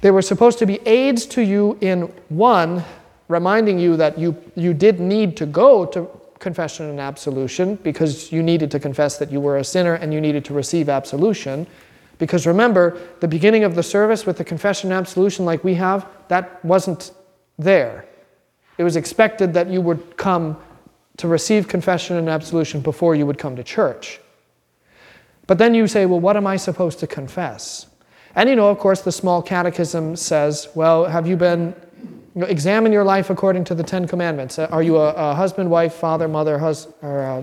They 0.00 0.10
were 0.10 0.22
supposed 0.22 0.58
to 0.58 0.66
be 0.66 0.80
aids 0.86 1.26
to 1.26 1.42
you 1.42 1.78
in 1.80 2.02
one, 2.28 2.84
reminding 3.28 3.78
you 3.78 3.96
that 3.96 4.18
you, 4.18 4.36
you 4.54 4.74
did 4.74 5.00
need 5.00 5.36
to 5.38 5.46
go 5.46 5.86
to 5.86 6.08
confession 6.38 6.90
and 6.90 7.00
absolution 7.00 7.76
because 7.76 8.32
you 8.32 8.42
needed 8.42 8.70
to 8.70 8.80
confess 8.80 9.18
that 9.18 9.30
you 9.30 9.40
were 9.40 9.58
a 9.58 9.64
sinner 9.64 9.94
and 9.94 10.12
you 10.12 10.20
needed 10.20 10.44
to 10.46 10.54
receive 10.54 10.88
absolution. 10.88 11.66
Because 12.18 12.46
remember, 12.46 12.98
the 13.20 13.28
beginning 13.28 13.64
of 13.64 13.74
the 13.74 13.82
service 13.82 14.26
with 14.26 14.38
the 14.38 14.44
confession 14.44 14.92
and 14.92 14.98
absolution, 14.98 15.44
like 15.44 15.64
we 15.64 15.74
have, 15.74 16.06
that 16.28 16.64
wasn't 16.64 17.12
there. 17.58 18.06
It 18.78 18.84
was 18.84 18.96
expected 18.96 19.54
that 19.54 19.68
you 19.68 19.80
would 19.80 20.16
come 20.16 20.56
to 21.16 21.28
receive 21.28 21.68
confession 21.68 22.16
and 22.16 22.28
absolution 22.28 22.80
before 22.80 23.14
you 23.14 23.26
would 23.26 23.38
come 23.38 23.56
to 23.56 23.62
church. 23.62 24.20
But 25.46 25.58
then 25.58 25.74
you 25.74 25.86
say, 25.86 26.06
well, 26.06 26.20
what 26.20 26.36
am 26.36 26.46
I 26.46 26.56
supposed 26.56 26.98
to 27.00 27.06
confess? 27.06 27.86
And 28.34 28.48
you 28.48 28.56
know, 28.56 28.68
of 28.68 28.78
course, 28.78 29.02
the 29.02 29.12
small 29.12 29.42
catechism 29.42 30.16
says, 30.16 30.68
well, 30.74 31.04
have 31.04 31.26
you 31.26 31.36
been 31.36 31.74
you 32.34 32.40
know, 32.40 32.46
examine 32.46 32.92
your 32.92 33.04
life 33.04 33.30
according 33.30 33.64
to 33.64 33.74
the 33.74 33.82
Ten 33.82 34.08
Commandments. 34.08 34.58
Uh, 34.58 34.66
are 34.70 34.82
you 34.82 34.96
a, 34.96 35.12
a 35.12 35.34
husband, 35.34 35.70
wife, 35.70 35.94
father, 35.94 36.26
mother, 36.26 36.58
hus- 36.58 36.88
or 37.00 37.22
uh, 37.22 37.42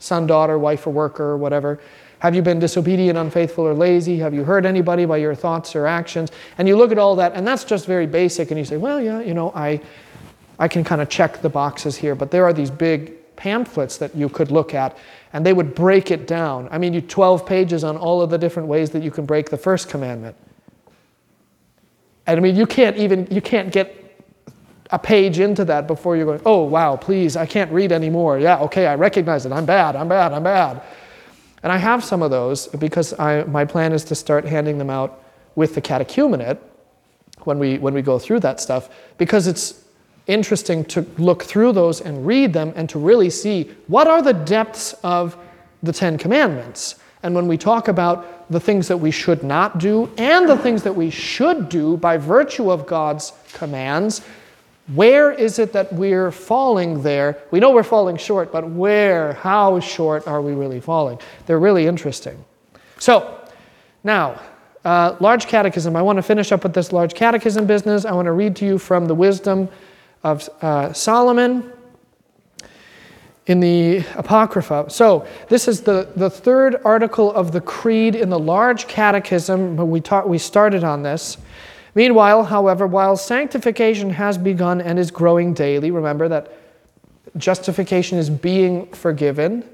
son, 0.00 0.26
daughter, 0.26 0.58
wife, 0.58 0.86
or 0.86 0.90
worker, 0.90 1.24
or 1.24 1.36
whatever? 1.36 1.78
Have 2.18 2.34
you 2.34 2.42
been 2.42 2.58
disobedient, 2.58 3.18
unfaithful, 3.18 3.64
or 3.64 3.74
lazy? 3.74 4.18
Have 4.18 4.34
you 4.34 4.44
hurt 4.44 4.64
anybody 4.64 5.04
by 5.04 5.16
your 5.16 5.34
thoughts 5.34 5.74
or 5.76 5.86
actions? 5.86 6.30
And 6.58 6.66
you 6.66 6.76
look 6.76 6.92
at 6.92 6.98
all 6.98 7.16
that, 7.16 7.34
and 7.34 7.46
that's 7.46 7.64
just 7.64 7.86
very 7.86 8.06
basic, 8.06 8.50
and 8.50 8.58
you 8.58 8.64
say, 8.64 8.76
well, 8.76 9.00
yeah, 9.00 9.20
you 9.20 9.34
know, 9.34 9.52
I, 9.54 9.80
I 10.58 10.68
can 10.68 10.82
kind 10.84 11.00
of 11.00 11.08
check 11.08 11.40
the 11.40 11.48
boxes 11.48 11.96
here, 11.96 12.14
but 12.14 12.30
there 12.30 12.44
are 12.44 12.52
these 12.52 12.70
big 12.70 13.14
pamphlets 13.36 13.96
that 13.98 14.14
you 14.14 14.28
could 14.28 14.50
look 14.50 14.74
at, 14.74 14.96
and 15.32 15.46
they 15.46 15.52
would 15.52 15.74
break 15.74 16.10
it 16.10 16.26
down. 16.26 16.68
I 16.70 16.78
mean, 16.78 16.94
you 16.94 17.00
12 17.00 17.46
pages 17.46 17.84
on 17.84 17.96
all 17.96 18.22
of 18.22 18.30
the 18.30 18.38
different 18.38 18.68
ways 18.68 18.90
that 18.90 19.02
you 19.02 19.10
can 19.10 19.24
break 19.24 19.50
the 19.50 19.56
first 19.56 19.88
commandment. 19.88 20.36
And 22.26 22.38
I 22.38 22.40
mean, 22.40 22.54
you 22.54 22.66
can't 22.66 22.96
even, 22.96 23.26
you 23.30 23.40
can't 23.40 23.72
get 23.72 24.01
a 24.92 24.98
page 24.98 25.40
into 25.40 25.64
that 25.64 25.86
before 25.86 26.16
you're 26.16 26.26
going, 26.26 26.42
oh, 26.44 26.62
wow, 26.64 26.96
please, 26.96 27.34
I 27.34 27.46
can't 27.46 27.72
read 27.72 27.92
anymore. 27.92 28.38
Yeah, 28.38 28.58
okay, 28.60 28.86
I 28.86 28.94
recognize 28.94 29.46
it. 29.46 29.52
I'm 29.52 29.64
bad, 29.64 29.96
I'm 29.96 30.08
bad, 30.08 30.32
I'm 30.32 30.42
bad. 30.42 30.82
And 31.62 31.72
I 31.72 31.78
have 31.78 32.04
some 32.04 32.22
of 32.22 32.30
those 32.30 32.66
because 32.68 33.18
I, 33.18 33.44
my 33.44 33.64
plan 33.64 33.92
is 33.92 34.04
to 34.04 34.14
start 34.14 34.44
handing 34.44 34.76
them 34.76 34.90
out 34.90 35.24
with 35.54 35.74
the 35.74 35.80
catechumenate 35.80 36.58
when 37.44 37.58
we, 37.58 37.78
when 37.78 37.94
we 37.94 38.02
go 38.02 38.18
through 38.18 38.40
that 38.40 38.60
stuff 38.60 38.90
because 39.16 39.46
it's 39.46 39.82
interesting 40.26 40.84
to 40.84 41.06
look 41.18 41.42
through 41.42 41.72
those 41.72 42.00
and 42.00 42.26
read 42.26 42.52
them 42.52 42.72
and 42.76 42.88
to 42.90 42.98
really 42.98 43.30
see 43.30 43.70
what 43.86 44.06
are 44.06 44.20
the 44.20 44.32
depths 44.32 44.92
of 45.02 45.36
the 45.82 45.92
Ten 45.92 46.18
Commandments. 46.18 46.96
And 47.22 47.34
when 47.34 47.46
we 47.46 47.56
talk 47.56 47.88
about 47.88 48.50
the 48.50 48.60
things 48.60 48.88
that 48.88 48.96
we 48.96 49.10
should 49.10 49.42
not 49.42 49.78
do 49.78 50.10
and 50.18 50.48
the 50.48 50.58
things 50.58 50.82
that 50.82 50.94
we 50.94 51.08
should 51.08 51.68
do 51.68 51.96
by 51.96 52.18
virtue 52.18 52.70
of 52.70 52.86
God's 52.86 53.32
commands, 53.52 54.22
where 54.88 55.30
is 55.30 55.58
it 55.58 55.72
that 55.72 55.92
we're 55.92 56.32
falling 56.32 57.02
there? 57.02 57.38
We 57.50 57.60
know 57.60 57.70
we're 57.70 57.84
falling 57.84 58.16
short, 58.16 58.50
but 58.50 58.68
where, 58.68 59.34
how 59.34 59.78
short 59.80 60.26
are 60.26 60.42
we 60.42 60.52
really 60.52 60.80
falling? 60.80 61.18
They're 61.46 61.60
really 61.60 61.86
interesting. 61.86 62.44
So, 62.98 63.38
now, 64.02 64.40
uh, 64.84 65.16
large 65.20 65.46
catechism. 65.46 65.94
I 65.94 66.02
want 66.02 66.16
to 66.16 66.22
finish 66.22 66.50
up 66.50 66.64
with 66.64 66.74
this 66.74 66.92
large 66.92 67.14
catechism 67.14 67.66
business. 67.66 68.04
I 68.04 68.12
want 68.12 68.26
to 68.26 68.32
read 68.32 68.56
to 68.56 68.64
you 68.64 68.78
from 68.78 69.06
the 69.06 69.14
wisdom 69.14 69.68
of 70.24 70.48
uh, 70.60 70.92
Solomon 70.92 71.72
in 73.46 73.60
the 73.60 73.98
Apocrypha. 74.16 74.86
So, 74.88 75.26
this 75.48 75.68
is 75.68 75.82
the, 75.82 76.10
the 76.16 76.30
third 76.30 76.80
article 76.84 77.32
of 77.32 77.52
the 77.52 77.60
Creed 77.60 78.16
in 78.16 78.30
the 78.30 78.38
large 78.38 78.88
catechism. 78.88 79.76
but 79.76 79.86
We, 79.86 80.00
taught, 80.00 80.28
we 80.28 80.38
started 80.38 80.82
on 80.82 81.02
this. 81.04 81.38
Meanwhile, 81.94 82.44
however, 82.44 82.86
while 82.86 83.16
sanctification 83.16 84.10
has 84.10 84.38
begun 84.38 84.80
and 84.80 84.98
is 84.98 85.10
growing 85.10 85.52
daily, 85.52 85.90
remember 85.90 86.28
that 86.28 86.52
justification 87.36 88.18
is 88.18 88.30
being 88.30 88.86
forgiven, 88.92 89.68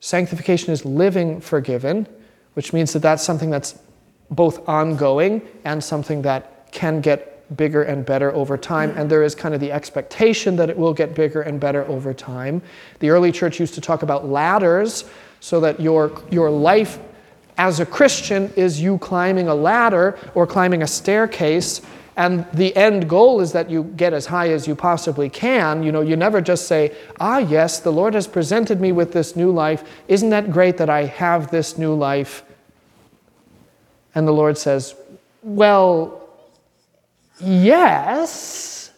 sanctification 0.00 0.72
is 0.72 0.84
living 0.84 1.40
forgiven, 1.40 2.06
which 2.54 2.72
means 2.72 2.92
that 2.92 3.00
that's 3.00 3.22
something 3.22 3.50
that's 3.50 3.78
both 4.30 4.68
ongoing 4.68 5.42
and 5.64 5.82
something 5.82 6.22
that 6.22 6.72
can 6.72 7.00
get 7.00 7.56
bigger 7.56 7.82
and 7.82 8.06
better 8.06 8.32
over 8.32 8.56
time. 8.56 8.92
And 8.96 9.10
there 9.10 9.22
is 9.22 9.34
kind 9.34 9.54
of 9.54 9.60
the 9.60 9.72
expectation 9.72 10.56
that 10.56 10.70
it 10.70 10.76
will 10.76 10.94
get 10.94 11.14
bigger 11.14 11.42
and 11.42 11.58
better 11.58 11.84
over 11.86 12.14
time. 12.14 12.62
The 13.00 13.10
early 13.10 13.32
church 13.32 13.58
used 13.58 13.74
to 13.74 13.80
talk 13.80 14.02
about 14.02 14.28
ladders 14.28 15.04
so 15.40 15.60
that 15.60 15.80
your, 15.80 16.12
your 16.30 16.50
life 16.50 16.98
as 17.60 17.78
a 17.78 17.84
Christian 17.84 18.50
is 18.56 18.80
you 18.80 18.96
climbing 18.96 19.46
a 19.46 19.54
ladder 19.54 20.18
or 20.34 20.46
climbing 20.46 20.82
a 20.82 20.86
staircase 20.86 21.82
and 22.16 22.46
the 22.54 22.74
end 22.74 23.08
goal 23.08 23.40
is 23.40 23.52
that 23.52 23.68
you 23.68 23.84
get 23.96 24.14
as 24.14 24.26
high 24.26 24.48
as 24.48 24.66
you 24.66 24.74
possibly 24.74 25.28
can. 25.28 25.82
You 25.82 25.92
know, 25.92 26.00
you 26.00 26.16
never 26.16 26.40
just 26.40 26.66
say, 26.66 26.92
"Ah, 27.20 27.38
yes, 27.38 27.78
the 27.78 27.92
Lord 27.92 28.14
has 28.14 28.26
presented 28.26 28.80
me 28.80 28.92
with 28.92 29.12
this 29.12 29.36
new 29.36 29.50
life. 29.50 29.84
Isn't 30.08 30.30
that 30.30 30.50
great 30.50 30.78
that 30.78 30.88
I 30.88 31.04
have 31.04 31.50
this 31.50 31.76
new 31.76 31.94
life?" 31.94 32.42
And 34.14 34.26
the 34.26 34.32
Lord 34.32 34.56
says, 34.56 34.94
"Well, 35.42 36.20
yes, 37.40 38.90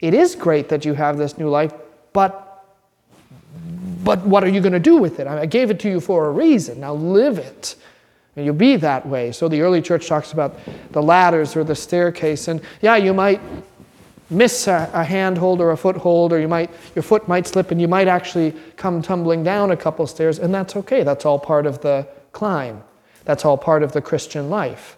it 0.00 0.12
is 0.12 0.34
great 0.34 0.68
that 0.68 0.84
you 0.84 0.94
have 0.94 1.16
this 1.16 1.36
new 1.36 1.48
life, 1.48 1.72
but 2.12 2.45
but 4.06 4.24
what 4.24 4.44
are 4.44 4.48
you 4.48 4.60
going 4.60 4.72
to 4.72 4.78
do 4.78 4.98
with 4.98 5.18
it? 5.18 5.26
I 5.26 5.46
gave 5.46 5.68
it 5.68 5.80
to 5.80 5.88
you 5.88 5.98
for 5.98 6.26
a 6.26 6.30
reason. 6.30 6.78
Now 6.78 6.94
live 6.94 7.38
it. 7.38 7.74
And 8.36 8.44
you'll 8.44 8.54
be 8.54 8.76
that 8.76 9.04
way. 9.04 9.32
So 9.32 9.48
the 9.48 9.62
early 9.62 9.82
church 9.82 10.06
talks 10.06 10.32
about 10.32 10.60
the 10.92 11.02
ladders 11.02 11.56
or 11.56 11.64
the 11.64 11.74
staircase. 11.74 12.46
And 12.46 12.60
yeah, 12.80 12.94
you 12.94 13.12
might 13.12 13.40
miss 14.30 14.68
a, 14.68 14.88
a 14.94 15.02
handhold 15.02 15.60
or 15.60 15.72
a 15.72 15.76
foothold, 15.76 16.32
or 16.32 16.38
you 16.38 16.46
might, 16.46 16.70
your 16.94 17.02
foot 17.02 17.26
might 17.26 17.48
slip 17.48 17.72
and 17.72 17.80
you 17.80 17.88
might 17.88 18.06
actually 18.06 18.54
come 18.76 19.02
tumbling 19.02 19.42
down 19.42 19.72
a 19.72 19.76
couple 19.76 20.06
stairs, 20.06 20.38
and 20.38 20.54
that's 20.54 20.76
okay. 20.76 21.02
That's 21.02 21.26
all 21.26 21.40
part 21.40 21.66
of 21.66 21.80
the 21.80 22.06
climb. 22.30 22.84
That's 23.24 23.44
all 23.44 23.58
part 23.58 23.82
of 23.82 23.90
the 23.90 24.00
Christian 24.00 24.48
life. 24.48 24.96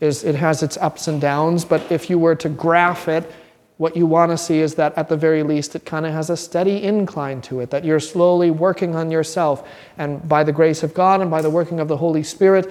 Is 0.00 0.24
it 0.24 0.34
has 0.34 0.64
its 0.64 0.76
ups 0.78 1.06
and 1.06 1.20
downs, 1.20 1.64
but 1.64 1.92
if 1.92 2.10
you 2.10 2.18
were 2.18 2.34
to 2.34 2.48
graph 2.48 3.06
it, 3.06 3.30
what 3.78 3.96
you 3.96 4.06
want 4.06 4.32
to 4.32 4.36
see 4.36 4.58
is 4.58 4.74
that 4.74 4.96
at 4.98 5.08
the 5.08 5.16
very 5.16 5.42
least 5.42 5.74
it 5.74 5.84
kind 5.86 6.04
of 6.04 6.12
has 6.12 6.30
a 6.30 6.36
steady 6.36 6.82
incline 6.82 7.40
to 7.42 7.60
it, 7.60 7.70
that 7.70 7.84
you're 7.84 8.00
slowly 8.00 8.50
working 8.50 8.94
on 8.94 9.10
yourself, 9.10 9.66
and 9.96 10.28
by 10.28 10.44
the 10.44 10.52
grace 10.52 10.82
of 10.82 10.92
God 10.92 11.20
and 11.20 11.30
by 11.30 11.40
the 11.40 11.50
working 11.50 11.78
of 11.80 11.88
the 11.88 11.96
Holy 11.96 12.24
Spirit, 12.24 12.70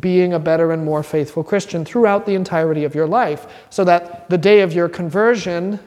being 0.00 0.32
a 0.32 0.38
better 0.40 0.72
and 0.72 0.84
more 0.84 1.04
faithful 1.04 1.44
Christian 1.44 1.84
throughout 1.84 2.26
the 2.26 2.34
entirety 2.34 2.82
of 2.82 2.92
your 2.92 3.06
life, 3.06 3.46
so 3.70 3.84
that 3.84 4.28
the 4.28 4.36
day 4.36 4.60
of 4.60 4.72
your 4.72 4.88
conversion 4.88 5.78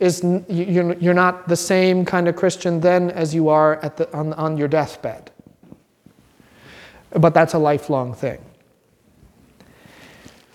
is 0.00 0.24
you're 0.48 1.14
not 1.14 1.46
the 1.46 1.56
same 1.56 2.06
kind 2.06 2.28
of 2.28 2.36
Christian 2.36 2.80
then 2.80 3.10
as 3.10 3.34
you 3.34 3.50
are 3.50 3.76
at 3.84 3.98
the, 3.98 4.10
on, 4.16 4.32
on 4.32 4.56
your 4.56 4.68
deathbed. 4.68 5.30
But 7.10 7.34
that's 7.34 7.52
a 7.52 7.58
lifelong 7.58 8.14
thing. 8.14 8.42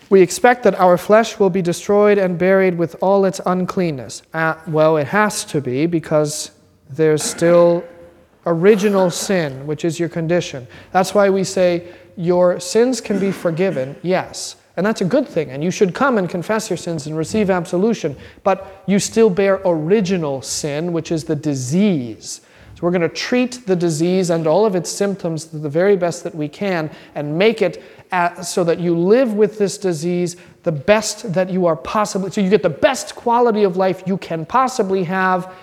We 0.10 0.22
expect 0.22 0.64
that 0.64 0.80
our 0.80 0.97
flesh 0.97 1.39
will 1.39 1.49
be 1.49 1.62
destroyed 1.62 2.18
and 2.18 2.38
buried 2.38 2.78
with 2.78 2.95
all 3.01 3.26
its 3.26 3.41
uncleanness. 3.45 4.22
Uh, 4.34 4.56
well, 4.68 4.97
it 4.97 5.08
has 5.08 5.43
to 5.45 5.62
be 5.62 5.88
because 5.88 6.51
there's 6.89 7.24
still 7.24 7.84
original 8.45 9.10
sin, 9.10 9.66
which 9.66 9.84
is 9.84 9.99
your 9.99 10.10
condition. 10.10 10.68
That's 10.91 11.16
why 11.16 11.30
we 11.30 11.43
say 11.43 11.91
your 12.16 12.60
sins 12.60 13.01
can 13.01 13.20
be 13.20 13.32
forgiven, 13.32 13.95
yes, 14.03 14.56
And 14.78 14.86
that's 14.86 15.01
a 15.01 15.06
good 15.06 15.28
thing. 15.28 15.51
And 15.51 15.64
you 15.64 15.72
should 15.72 15.95
come 15.95 16.18
and 16.18 16.30
confess 16.30 16.70
your 16.70 16.78
sins 16.78 17.08
and 17.08 17.18
receive 17.18 17.49
absolution. 17.49 18.16
But 18.43 18.84
you 18.88 18.99
still 18.99 19.30
bear 19.30 19.62
original 19.66 20.41
sin, 20.41 20.91
which 20.91 21.12
is 21.12 21.24
the 21.24 21.36
disease. 21.36 22.41
So 22.76 22.82
we're 22.82 22.91
going 22.91 23.01
to 23.01 23.10
treat 23.10 23.66
the 23.66 23.76
disease 23.76 24.30
and 24.30 24.45
all 24.45 24.66
of 24.66 24.76
its 24.76 24.89
symptoms 24.89 25.45
the 25.45 25.70
very 25.70 25.95
best 25.95 26.26
that 26.26 26.36
we 26.36 26.49
can 26.49 26.91
and 27.16 27.38
make 27.38 27.62
it 27.62 27.82
so 28.43 28.64
that 28.64 28.80
you 28.80 28.97
live 28.97 29.34
with 29.34 29.58
this 29.58 29.78
disease 29.78 30.38
the 30.64 30.72
best 30.72 31.34
that 31.34 31.49
you 31.49 31.68
are 31.68 31.76
possibly, 31.76 32.32
so 32.32 32.41
you 32.41 32.49
get 32.49 32.64
the 32.64 32.70
best 32.70 33.16
quality 33.16 33.64
of 33.64 33.78
life 33.78 34.03
you 34.08 34.18
can 34.18 34.45
possibly 34.45 35.03
have 35.03 35.53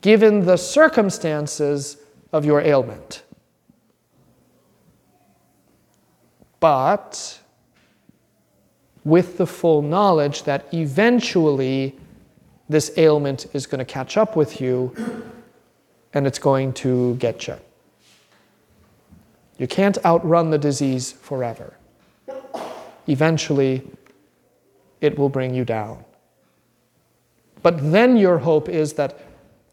given 0.00 0.46
the 0.46 0.56
circumstances 0.56 1.98
of 2.32 2.44
your 2.44 2.60
ailment. 2.60 3.22
But 6.60 7.40
with 9.04 9.38
the 9.38 9.46
full 9.46 9.82
knowledge 9.82 10.42
that 10.44 10.72
eventually 10.72 11.96
this 12.68 12.96
ailment 12.96 13.46
is 13.52 13.66
going 13.66 13.78
to 13.78 13.84
catch 13.84 14.16
up 14.16 14.36
with 14.36 14.60
you 14.60 14.94
and 16.14 16.26
it's 16.26 16.38
going 16.38 16.72
to 16.74 17.14
get 17.16 17.46
you. 17.46 17.56
You 19.58 19.66
can't 19.66 20.02
outrun 20.04 20.50
the 20.50 20.58
disease 20.58 21.12
forever. 21.12 21.74
Eventually, 23.06 23.88
it 25.00 25.18
will 25.18 25.28
bring 25.28 25.54
you 25.54 25.64
down. 25.64 26.04
But 27.62 27.92
then 27.92 28.16
your 28.16 28.38
hope 28.38 28.68
is 28.68 28.92
that 28.94 29.20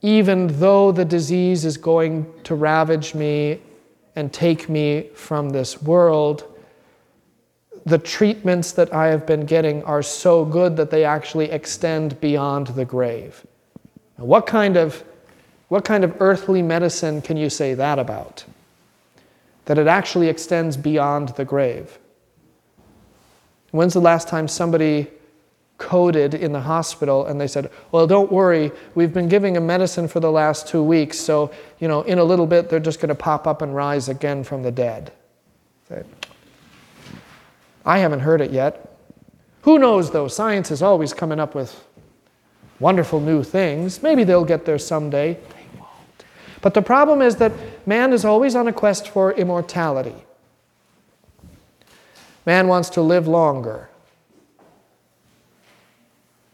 even 0.01 0.59
though 0.59 0.91
the 0.91 1.05
disease 1.05 1.65
is 1.65 1.77
going 1.77 2.31
to 2.43 2.55
ravage 2.55 3.15
me 3.15 3.61
and 4.15 4.31
take 4.31 4.69
me 4.69 5.09
from 5.13 5.49
this 5.49 5.81
world, 5.81 6.43
the 7.85 7.97
treatments 7.97 8.71
that 8.73 8.93
I 8.93 9.07
have 9.07 9.25
been 9.27 9.45
getting 9.45 9.83
are 9.83 10.01
so 10.01 10.45
good 10.45 10.75
that 10.77 10.89
they 10.89 11.05
actually 11.05 11.51
extend 11.51 12.19
beyond 12.19 12.67
the 12.67 12.85
grave. 12.85 13.45
Now, 14.17 14.25
what 14.25 14.47
kind 14.47 14.77
of 14.77 15.03
what 15.67 15.83
kind 15.83 16.03
of 16.03 16.15
earthly 16.19 16.61
medicine 16.61 17.21
can 17.21 17.37
you 17.37 17.49
say 17.49 17.73
that 17.73 17.97
about? 17.97 18.45
That 19.65 19.77
it 19.77 19.87
actually 19.87 20.27
extends 20.27 20.77
beyond 20.77 21.29
the 21.29 21.45
grave. 21.45 21.97
When's 23.71 23.93
the 23.93 24.01
last 24.01 24.27
time 24.27 24.47
somebody 24.47 25.07
coded 25.77 26.33
in 26.33 26.53
the 26.53 26.61
hospital 26.61 27.25
and 27.25 27.39
they 27.39 27.47
said, 27.47 27.69
Well, 27.91 28.07
don't 28.07 28.31
worry, 28.31 28.71
we've 28.93 29.13
been 29.13 29.27
giving 29.27 29.57
a 29.57 29.61
medicine 29.61 30.07
for 30.07 30.19
the 30.19 30.31
last 30.31 30.67
two 30.67 30.83
weeks, 30.83 31.19
so, 31.19 31.51
you 31.79 31.87
know, 31.87 32.01
in 32.03 32.19
a 32.19 32.23
little 32.23 32.47
bit 32.47 32.69
they're 32.69 32.79
just 32.79 32.99
going 32.99 33.09
to 33.09 33.15
pop 33.15 33.47
up 33.47 33.61
and 33.61 33.75
rise 33.75 34.07
again 34.07 34.43
from 34.43 34.63
the 34.63 34.71
dead. 34.71 35.11
I 37.85 37.99
haven't 37.99 38.21
heard 38.21 38.41
it 38.41 38.51
yet. 38.51 38.97
Who 39.61 39.77
knows, 39.77 40.11
though? 40.11 40.27
Science 40.27 40.71
is 40.71 40.81
always 40.81 41.13
coming 41.13 41.39
up 41.39 41.55
with 41.55 41.83
wonderful 42.79 43.19
new 43.19 43.43
things. 43.43 44.01
Maybe 44.01 44.23
they'll 44.23 44.45
get 44.45 44.65
there 44.65 44.79
someday. 44.79 45.37
But 46.65 46.73
the 46.73 46.81
problem 46.81 47.21
is 47.21 47.35
that 47.35 47.51
man 47.85 48.11
is 48.11 48.25
always 48.25 48.55
on 48.55 48.67
a 48.67 48.73
quest 48.73 49.07
for 49.09 49.31
immortality. 49.31 50.15
Man 52.43 52.67
wants 52.67 52.89
to 52.89 53.03
live 53.03 53.27
longer. 53.27 53.87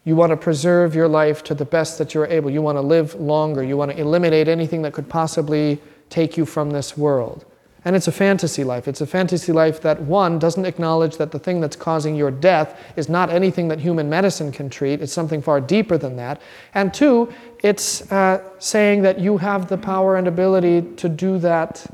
You 0.04 0.14
want 0.14 0.28
to 0.28 0.36
preserve 0.36 0.94
your 0.94 1.08
life 1.08 1.42
to 1.44 1.54
the 1.54 1.64
best 1.64 1.96
that 1.96 2.12
you're 2.12 2.26
able. 2.26 2.50
You 2.50 2.60
want 2.60 2.76
to 2.76 2.82
live 2.82 3.14
longer. 3.14 3.62
You 3.62 3.78
want 3.78 3.90
to 3.90 3.98
eliminate 3.98 4.48
anything 4.48 4.82
that 4.82 4.92
could 4.92 5.08
possibly 5.08 5.80
take 6.10 6.36
you 6.36 6.44
from 6.44 6.72
this 6.72 6.94
world. 6.94 7.46
And 7.84 7.96
it's 7.96 8.06
a 8.06 8.12
fantasy 8.12 8.62
life. 8.62 8.86
It's 8.86 9.00
a 9.00 9.06
fantasy 9.06 9.50
life 9.50 9.80
that, 9.80 10.00
one, 10.02 10.38
doesn't 10.38 10.66
acknowledge 10.66 11.16
that 11.16 11.32
the 11.32 11.38
thing 11.38 11.60
that's 11.60 11.74
causing 11.74 12.14
your 12.14 12.30
death 12.30 12.78
is 12.96 13.08
not 13.08 13.28
anything 13.28 13.68
that 13.68 13.80
human 13.80 14.08
medicine 14.08 14.52
can 14.52 14.70
treat, 14.70 15.00
it's 15.00 15.12
something 15.12 15.42
far 15.42 15.60
deeper 15.60 15.98
than 15.98 16.16
that. 16.16 16.40
And 16.74 16.94
two, 16.94 17.32
it's 17.62 18.10
uh, 18.10 18.42
saying 18.58 19.02
that 19.02 19.20
you 19.20 19.38
have 19.38 19.68
the 19.68 19.78
power 19.78 20.16
and 20.16 20.26
ability 20.26 20.82
to 20.96 21.08
do 21.08 21.38
that 21.38 21.86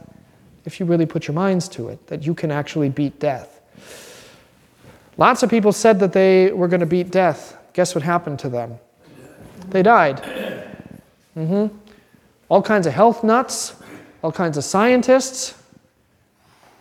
if 0.64 0.80
you 0.80 0.86
really 0.86 1.06
put 1.06 1.28
your 1.28 1.34
minds 1.34 1.68
to 1.68 1.88
it, 1.88 2.06
that 2.08 2.24
you 2.24 2.34
can 2.34 2.50
actually 2.50 2.88
beat 2.88 3.18
death. 3.18 3.60
Lots 5.16 5.42
of 5.42 5.50
people 5.50 5.72
said 5.72 6.00
that 6.00 6.12
they 6.12 6.52
were 6.52 6.68
going 6.68 6.80
to 6.80 6.86
beat 6.86 7.10
death. 7.10 7.56
Guess 7.72 7.94
what 7.94 8.02
happened 8.02 8.38
to 8.40 8.48
them? 8.48 8.78
They 9.68 9.82
died. 9.82 10.22
Mm-hmm. 11.36 11.76
All 12.48 12.62
kinds 12.62 12.86
of 12.86 12.94
health 12.94 13.22
nuts, 13.22 13.76
all 14.22 14.32
kinds 14.32 14.56
of 14.56 14.64
scientists, 14.64 15.54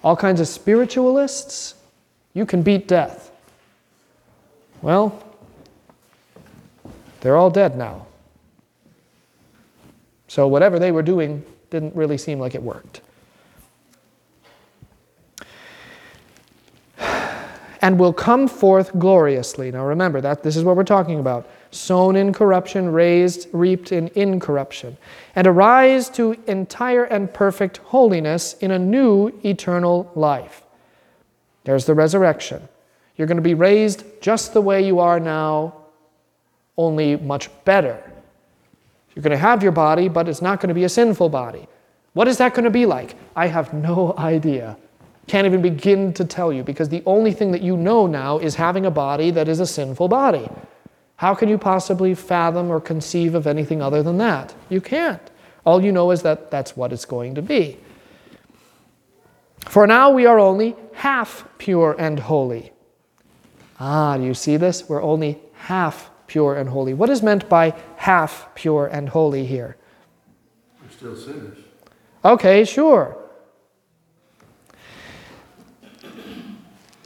all 0.03 0.15
kinds 0.15 0.39
of 0.39 0.47
spiritualists, 0.47 1.75
you 2.33 2.45
can 2.45 2.61
beat 2.61 2.87
death. 2.87 3.31
Well, 4.81 5.23
they're 7.21 7.35
all 7.35 7.49
dead 7.49 7.77
now. 7.77 8.06
So 10.27 10.47
whatever 10.47 10.79
they 10.79 10.91
were 10.91 11.01
doing 11.01 11.43
didn't 11.69 11.95
really 11.95 12.17
seem 12.17 12.39
like 12.39 12.55
it 12.55 12.61
worked. 12.61 13.01
And 17.81 17.99
will 17.99 18.13
come 18.13 18.47
forth 18.47 18.97
gloriously. 18.97 19.71
Now 19.71 19.85
remember 19.85 20.19
that 20.21 20.43
this 20.43 20.57
is 20.57 20.63
what 20.63 20.75
we're 20.75 20.83
talking 20.83 21.19
about 21.19 21.47
sown 21.71 22.15
in 22.15 22.33
corruption, 22.33 22.91
raised, 22.91 23.47
reaped 23.51 23.91
in 23.91 24.09
incorruption, 24.15 24.97
and 25.35 25.45
arise 25.47 26.09
to 26.09 26.35
entire 26.47 27.03
and 27.03 27.33
perfect 27.33 27.77
holiness 27.77 28.53
in 28.55 28.71
a 28.71 28.79
new 28.79 29.27
eternal 29.43 30.11
life. 30.15 30.63
There's 31.65 31.85
the 31.85 31.93
resurrection. 31.93 32.67
You're 33.15 33.27
going 33.27 33.37
to 33.37 33.41
be 33.41 33.53
raised 33.53 34.03
just 34.21 34.53
the 34.53 34.61
way 34.61 34.85
you 34.85 34.99
are 34.99 35.19
now, 35.19 35.75
only 36.77 37.15
much 37.17 37.49
better. 37.65 38.01
You're 39.17 39.23
going 39.23 39.31
to 39.31 39.37
have 39.37 39.63
your 39.63 39.71
body, 39.71 40.09
but 40.09 40.29
it's 40.29 40.43
not 40.43 40.59
going 40.59 40.67
to 40.67 40.75
be 40.75 40.83
a 40.83 40.89
sinful 40.89 41.29
body. 41.29 41.67
What 42.13 42.27
is 42.27 42.37
that 42.37 42.53
going 42.53 42.65
to 42.65 42.69
be 42.69 42.85
like? 42.85 43.15
I 43.35 43.47
have 43.47 43.73
no 43.73 44.13
idea. 44.19 44.77
Can't 45.25 45.47
even 45.47 45.59
begin 45.59 46.13
to 46.13 46.23
tell 46.23 46.53
you 46.53 46.61
because 46.61 46.89
the 46.89 47.01
only 47.07 47.31
thing 47.31 47.51
that 47.51 47.63
you 47.63 47.75
know 47.75 48.05
now 48.05 48.37
is 48.37 48.53
having 48.53 48.85
a 48.85 48.91
body 48.91 49.31
that 49.31 49.47
is 49.47 49.59
a 49.59 49.65
sinful 49.65 50.07
body. 50.07 50.47
How 51.15 51.33
can 51.33 51.49
you 51.49 51.57
possibly 51.57 52.13
fathom 52.13 52.69
or 52.69 52.79
conceive 52.79 53.33
of 53.33 53.47
anything 53.47 53.81
other 53.81 54.03
than 54.03 54.19
that? 54.19 54.53
You 54.69 54.81
can't. 54.81 55.31
All 55.65 55.83
you 55.83 55.91
know 55.91 56.11
is 56.11 56.21
that 56.21 56.51
that's 56.51 56.77
what 56.77 56.93
it's 56.93 57.05
going 57.05 57.33
to 57.33 57.41
be. 57.41 57.79
For 59.61 59.87
now 59.87 60.11
we 60.11 60.27
are 60.27 60.37
only 60.37 60.75
half 60.93 61.43
pure 61.57 61.95
and 61.97 62.19
holy. 62.19 62.71
Ah, 63.79 64.15
do 64.17 64.25
you 64.25 64.35
see 64.35 64.57
this? 64.57 64.87
We're 64.87 65.01
only 65.01 65.39
half 65.53 66.11
pure 66.27 66.55
and 66.55 66.69
holy. 66.69 66.93
What 66.93 67.09
is 67.09 67.23
meant 67.23 67.49
by 67.49 67.73
half 67.95 68.53
pure 68.55 68.87
and 68.87 69.09
holy 69.09 69.45
here? 69.45 69.77
We're 70.81 70.89
still 70.89 71.15
sinners. 71.15 71.57
Okay, 72.23 72.65
sure. 72.65 73.17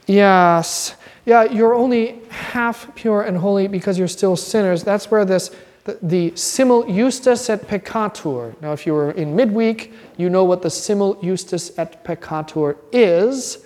Yes. 0.06 0.96
Yeah, 1.24 1.44
you're 1.44 1.74
only 1.74 2.20
half 2.28 2.94
pure 2.96 3.22
and 3.22 3.36
holy 3.38 3.68
because 3.68 3.98
you're 3.98 4.08
still 4.08 4.36
sinners. 4.36 4.82
That's 4.82 5.10
where 5.10 5.24
this, 5.24 5.54
the, 5.84 5.98
the 6.02 6.36
simul 6.36 6.82
justus 6.92 7.48
et 7.48 7.68
peccator. 7.68 8.60
Now, 8.60 8.72
if 8.72 8.86
you 8.86 8.94
were 8.94 9.12
in 9.12 9.36
midweek, 9.36 9.92
you 10.16 10.28
know 10.28 10.44
what 10.44 10.62
the 10.62 10.70
simul 10.70 11.14
justus 11.22 11.78
et 11.78 12.04
peccator 12.04 12.76
is. 12.90 13.64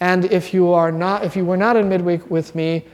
And 0.00 0.24
if 0.26 0.54
you 0.54 0.72
are 0.72 0.90
not, 0.90 1.24
if 1.24 1.36
you 1.36 1.44
were 1.44 1.56
not 1.56 1.76
in 1.76 1.88
midweek 1.88 2.30
with 2.30 2.54
me, 2.54 2.84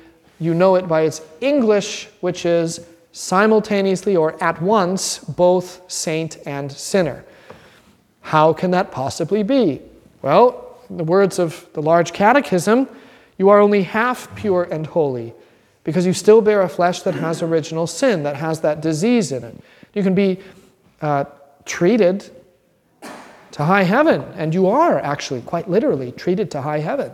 you 0.41 0.55
know 0.55 0.75
it 0.75 0.89
by 0.89 1.03
its 1.03 1.21
English, 1.41 2.09
which 2.21 2.45
is 2.45 2.81
simultaneously 3.13 4.17
or 4.17 4.43
at 4.43 4.61
once 4.63 5.19
both 5.19 5.83
saint 5.89 6.39
and 6.47 6.73
sinner. 6.73 7.25
How 8.23 8.53
can 8.53 8.71
that 8.73 8.91
possibly 8.91 9.43
be? 9.43 9.81
Well, 10.23 10.79
in 10.89 10.97
the 10.97 11.05
words 11.05 11.39
of 11.39 11.67
the 11.75 11.83
large 11.83 12.13
catechism, 12.13 12.89
you 13.39 13.49
are 13.49 13.61
only 13.61 13.83
half 13.83 14.35
pure 14.35 14.65
and 14.65 14.87
holy 14.87 15.35
because 15.85 16.07
you 16.07 16.13
still 16.13 16.41
bear 16.41 16.63
a 16.63 16.69
flesh 16.69 17.03
that 17.03 17.15
has 17.15 17.43
original 17.43 17.87
sin, 17.87 18.23
that 18.23 18.37
has 18.37 18.61
that 18.61 18.81
disease 18.81 19.33
in 19.33 19.45
it. 19.45 19.57
You 19.95 20.03
can 20.03 20.15
be 20.15 20.39
uh, 21.01 21.25
treated 21.65 22.31
to 23.53 23.65
high 23.65 23.83
heaven, 23.83 24.23
and 24.37 24.55
you 24.55 24.69
are 24.69 25.01
actually, 25.01 25.41
quite 25.43 25.69
literally, 25.69 26.13
treated 26.13 26.51
to 26.53 26.63
high 26.63 26.79
heaven. 26.79 27.11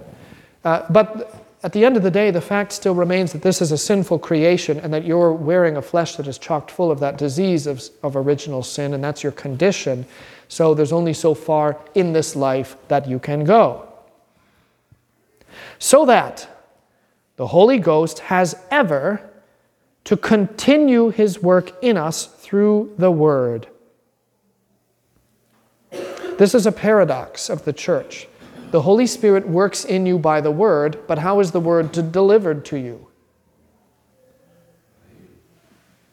Uh, 0.64 0.84
but 0.90 1.45
at 1.62 1.72
the 1.72 1.84
end 1.84 1.96
of 1.96 2.02
the 2.02 2.10
day, 2.10 2.30
the 2.30 2.40
fact 2.40 2.72
still 2.72 2.94
remains 2.94 3.32
that 3.32 3.42
this 3.42 3.60
is 3.60 3.72
a 3.72 3.78
sinful 3.78 4.18
creation 4.18 4.78
and 4.78 4.92
that 4.92 5.04
you're 5.04 5.32
wearing 5.32 5.76
a 5.76 5.82
flesh 5.82 6.16
that 6.16 6.26
is 6.26 6.38
chocked 6.38 6.70
full 6.70 6.90
of 6.90 7.00
that 7.00 7.18
disease 7.18 7.66
of, 7.66 7.82
of 8.02 8.16
original 8.16 8.62
sin, 8.62 8.94
and 8.94 9.02
that's 9.02 9.22
your 9.22 9.32
condition. 9.32 10.06
So 10.48 10.74
there's 10.74 10.92
only 10.92 11.12
so 11.12 11.34
far 11.34 11.78
in 11.94 12.12
this 12.12 12.36
life 12.36 12.76
that 12.88 13.08
you 13.08 13.18
can 13.18 13.44
go 13.44 13.86
so 15.78 16.06
that 16.06 16.48
the 17.36 17.48
Holy 17.48 17.78
Ghost 17.78 18.20
has 18.20 18.56
ever 18.70 19.30
to 20.04 20.16
continue 20.16 21.10
his 21.10 21.42
work 21.42 21.72
in 21.82 21.96
us 21.96 22.26
through 22.26 22.94
the 22.96 23.10
Word. 23.10 23.66
This 25.90 26.54
is 26.54 26.66
a 26.66 26.72
paradox 26.72 27.50
of 27.50 27.64
the 27.64 27.72
church. 27.72 28.28
The 28.70 28.82
Holy 28.82 29.06
Spirit 29.06 29.48
works 29.48 29.84
in 29.84 30.06
you 30.06 30.18
by 30.18 30.40
the 30.40 30.50
word, 30.50 30.98
but 31.06 31.18
how 31.18 31.40
is 31.40 31.52
the 31.52 31.60
word 31.60 31.92
de- 31.92 32.02
delivered 32.02 32.64
to 32.66 32.78
you? 32.78 33.06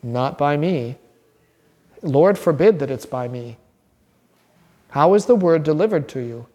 Not 0.03 0.37
by 0.37 0.57
me. 0.57 0.97
Lord 2.01 2.37
forbid 2.37 2.79
that 2.79 2.91
it's 2.91 3.05
by 3.05 3.27
me. 3.27 3.57
How 4.89 5.13
is 5.15 5.25
the 5.25 5.35
word 5.35 5.63
delivered 5.63 6.07
to 6.09 6.19
you? 6.19 6.45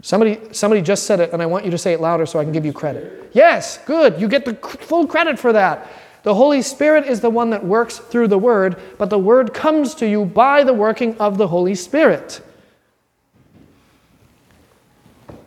Somebody, 0.00 0.40
somebody 0.52 0.80
just 0.80 1.06
said 1.06 1.20
it, 1.20 1.32
and 1.32 1.42
I 1.42 1.46
want 1.46 1.64
you 1.64 1.70
to 1.70 1.78
say 1.78 1.92
it 1.92 2.00
louder 2.00 2.24
so 2.24 2.38
I 2.38 2.44
can 2.44 2.52
give 2.52 2.64
you 2.64 2.72
credit. 2.72 3.30
Yes, 3.32 3.78
good. 3.84 4.20
You 4.20 4.28
get 4.28 4.44
the 4.44 4.54
full 4.54 5.06
credit 5.06 5.38
for 5.38 5.52
that. 5.52 5.90
The 6.22 6.34
Holy 6.34 6.62
Spirit 6.62 7.06
is 7.06 7.20
the 7.20 7.30
one 7.30 7.50
that 7.50 7.64
works 7.64 7.98
through 7.98 8.28
the 8.28 8.38
Word, 8.38 8.80
but 8.96 9.10
the 9.10 9.18
Word 9.18 9.54
comes 9.54 9.94
to 9.96 10.08
you 10.08 10.24
by 10.24 10.64
the 10.64 10.72
working 10.72 11.16
of 11.18 11.38
the 11.38 11.48
Holy 11.48 11.74
Spirit. 11.74 12.40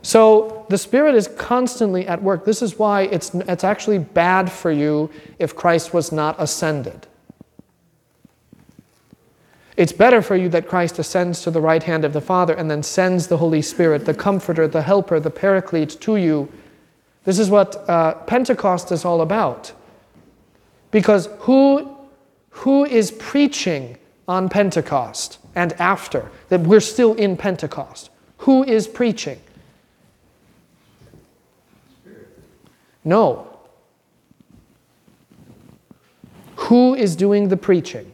So 0.02 0.66
the 0.70 0.78
Spirit 0.78 1.16
is 1.16 1.28
constantly 1.28 2.08
at 2.08 2.22
work. 2.22 2.45
This 2.45 2.62
is 2.62 2.80
why 2.80 3.04
it's, 3.04 3.34
it's 3.36 3.64
actually 3.64 3.99
bad 3.99 4.52
for 4.52 4.72
you 4.72 5.10
if 5.38 5.56
Christ 5.56 5.93
was 5.93 6.12
not 6.12 6.36
ascended. 6.39 7.08
It's 9.78 9.91
better 9.91 10.22
for 10.22 10.36
you 10.36 10.49
that 10.49 10.68
Christ 10.68 10.99
ascends 10.99 11.41
to 11.43 11.52
the 11.52 11.62
right 11.62 11.82
hand 11.82 12.04
of 12.04 12.14
the 12.14 12.22
Father 12.22 12.54
and 12.54 12.70
then 12.70 12.84
sends 12.84 13.28
the 13.28 13.38
Holy 13.38 13.62
Spirit, 13.62 14.06
the 14.06 14.14
Comforter, 14.14 14.68
the 14.68 14.82
Helper, 14.82 15.20
the 15.20 15.30
Paraclete 15.30 15.99
to 16.02 16.18
you. 16.18 16.52
This 17.24 17.39
is 17.39 17.49
what 17.49 17.88
uh, 17.89 18.16
Pentecost 18.26 18.91
is 18.91 19.06
all 19.06 19.22
about. 19.22 19.72
Because 20.89 21.30
who, 21.39 21.95
who 22.49 22.86
is 22.86 23.12
preaching 23.12 23.97
on 24.28 24.49
Pentecost 24.49 25.39
and 25.56 25.74
after? 25.74 26.30
That 26.49 26.62
we're 26.62 26.80
still 26.80 27.14
in 27.14 27.38
Pentecost. 27.38 28.10
Who 28.39 28.64
is 28.64 28.88
preaching? 28.88 29.39
No. 33.04 33.47
Who 36.56 36.95
is 36.95 37.16
doing 37.16 37.49
the 37.49 37.58
preaching? 37.58 38.12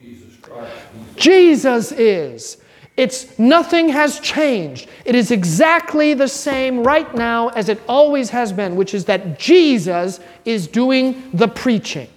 Jesus 0.00 0.36
Christ. 0.42 0.74
Jesus 1.16 1.92
is. 1.92 2.58
It's 2.96 3.38
nothing 3.38 3.88
has 3.88 4.20
changed. 4.20 4.88
It 5.04 5.14
is 5.14 5.30
exactly 5.30 6.14
the 6.14 6.28
same 6.28 6.84
right 6.84 7.12
now 7.14 7.48
as 7.48 7.68
it 7.68 7.80
always 7.88 8.30
has 8.30 8.52
been, 8.52 8.76
which 8.76 8.94
is 8.94 9.04
that 9.06 9.38
Jesus 9.38 10.20
is 10.44 10.68
doing 10.68 11.30
the 11.32 11.48
preaching. 11.48 12.08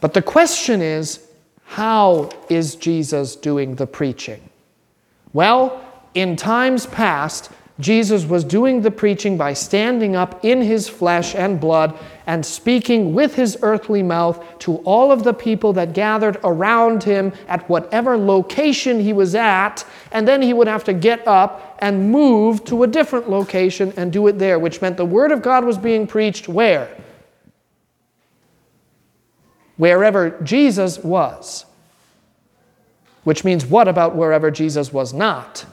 But 0.00 0.14
the 0.14 0.22
question 0.22 0.82
is, 0.82 1.28
how 1.64 2.30
is 2.48 2.74
Jesus 2.74 3.36
doing 3.36 3.76
the 3.76 3.86
preaching? 3.86 4.48
Well, 5.32 5.80
in 6.14 6.34
times 6.34 6.86
past, 6.86 7.50
Jesus 7.82 8.24
was 8.24 8.44
doing 8.44 8.80
the 8.80 8.92
preaching 8.92 9.36
by 9.36 9.54
standing 9.54 10.14
up 10.14 10.44
in 10.44 10.62
his 10.62 10.88
flesh 10.88 11.34
and 11.34 11.60
blood 11.60 11.98
and 12.26 12.46
speaking 12.46 13.12
with 13.12 13.34
his 13.34 13.58
earthly 13.62 14.04
mouth 14.04 14.42
to 14.60 14.76
all 14.78 15.10
of 15.10 15.24
the 15.24 15.34
people 15.34 15.72
that 15.72 15.92
gathered 15.92 16.38
around 16.44 17.02
him 17.02 17.32
at 17.48 17.68
whatever 17.68 18.16
location 18.16 19.00
he 19.00 19.12
was 19.12 19.34
at, 19.34 19.84
and 20.12 20.28
then 20.28 20.40
he 20.40 20.52
would 20.52 20.68
have 20.68 20.84
to 20.84 20.92
get 20.92 21.26
up 21.26 21.76
and 21.80 22.12
move 22.12 22.64
to 22.64 22.84
a 22.84 22.86
different 22.86 23.28
location 23.28 23.92
and 23.96 24.12
do 24.12 24.28
it 24.28 24.38
there, 24.38 24.60
which 24.60 24.80
meant 24.80 24.96
the 24.96 25.04
word 25.04 25.32
of 25.32 25.42
God 25.42 25.64
was 25.64 25.76
being 25.76 26.06
preached 26.06 26.48
where? 26.48 26.88
Wherever 29.76 30.38
Jesus 30.42 30.98
was. 31.00 31.66
Which 33.24 33.44
means 33.44 33.66
what 33.66 33.88
about 33.88 34.14
wherever 34.14 34.52
Jesus 34.52 34.92
was 34.92 35.12
not? 35.12 35.66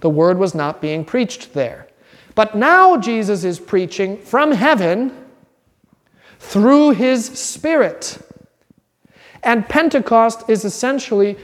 The 0.00 0.10
word 0.10 0.38
was 0.38 0.54
not 0.54 0.80
being 0.80 1.04
preached 1.04 1.54
there. 1.54 1.88
But 2.34 2.54
now 2.54 2.96
Jesus 2.96 3.42
is 3.42 3.58
preaching 3.58 4.16
from 4.18 4.52
heaven 4.52 5.12
through 6.38 6.90
his 6.90 7.26
Spirit. 7.26 8.18
And 9.42 9.68
Pentecost 9.68 10.48
is 10.48 10.64
essentially 10.64 11.36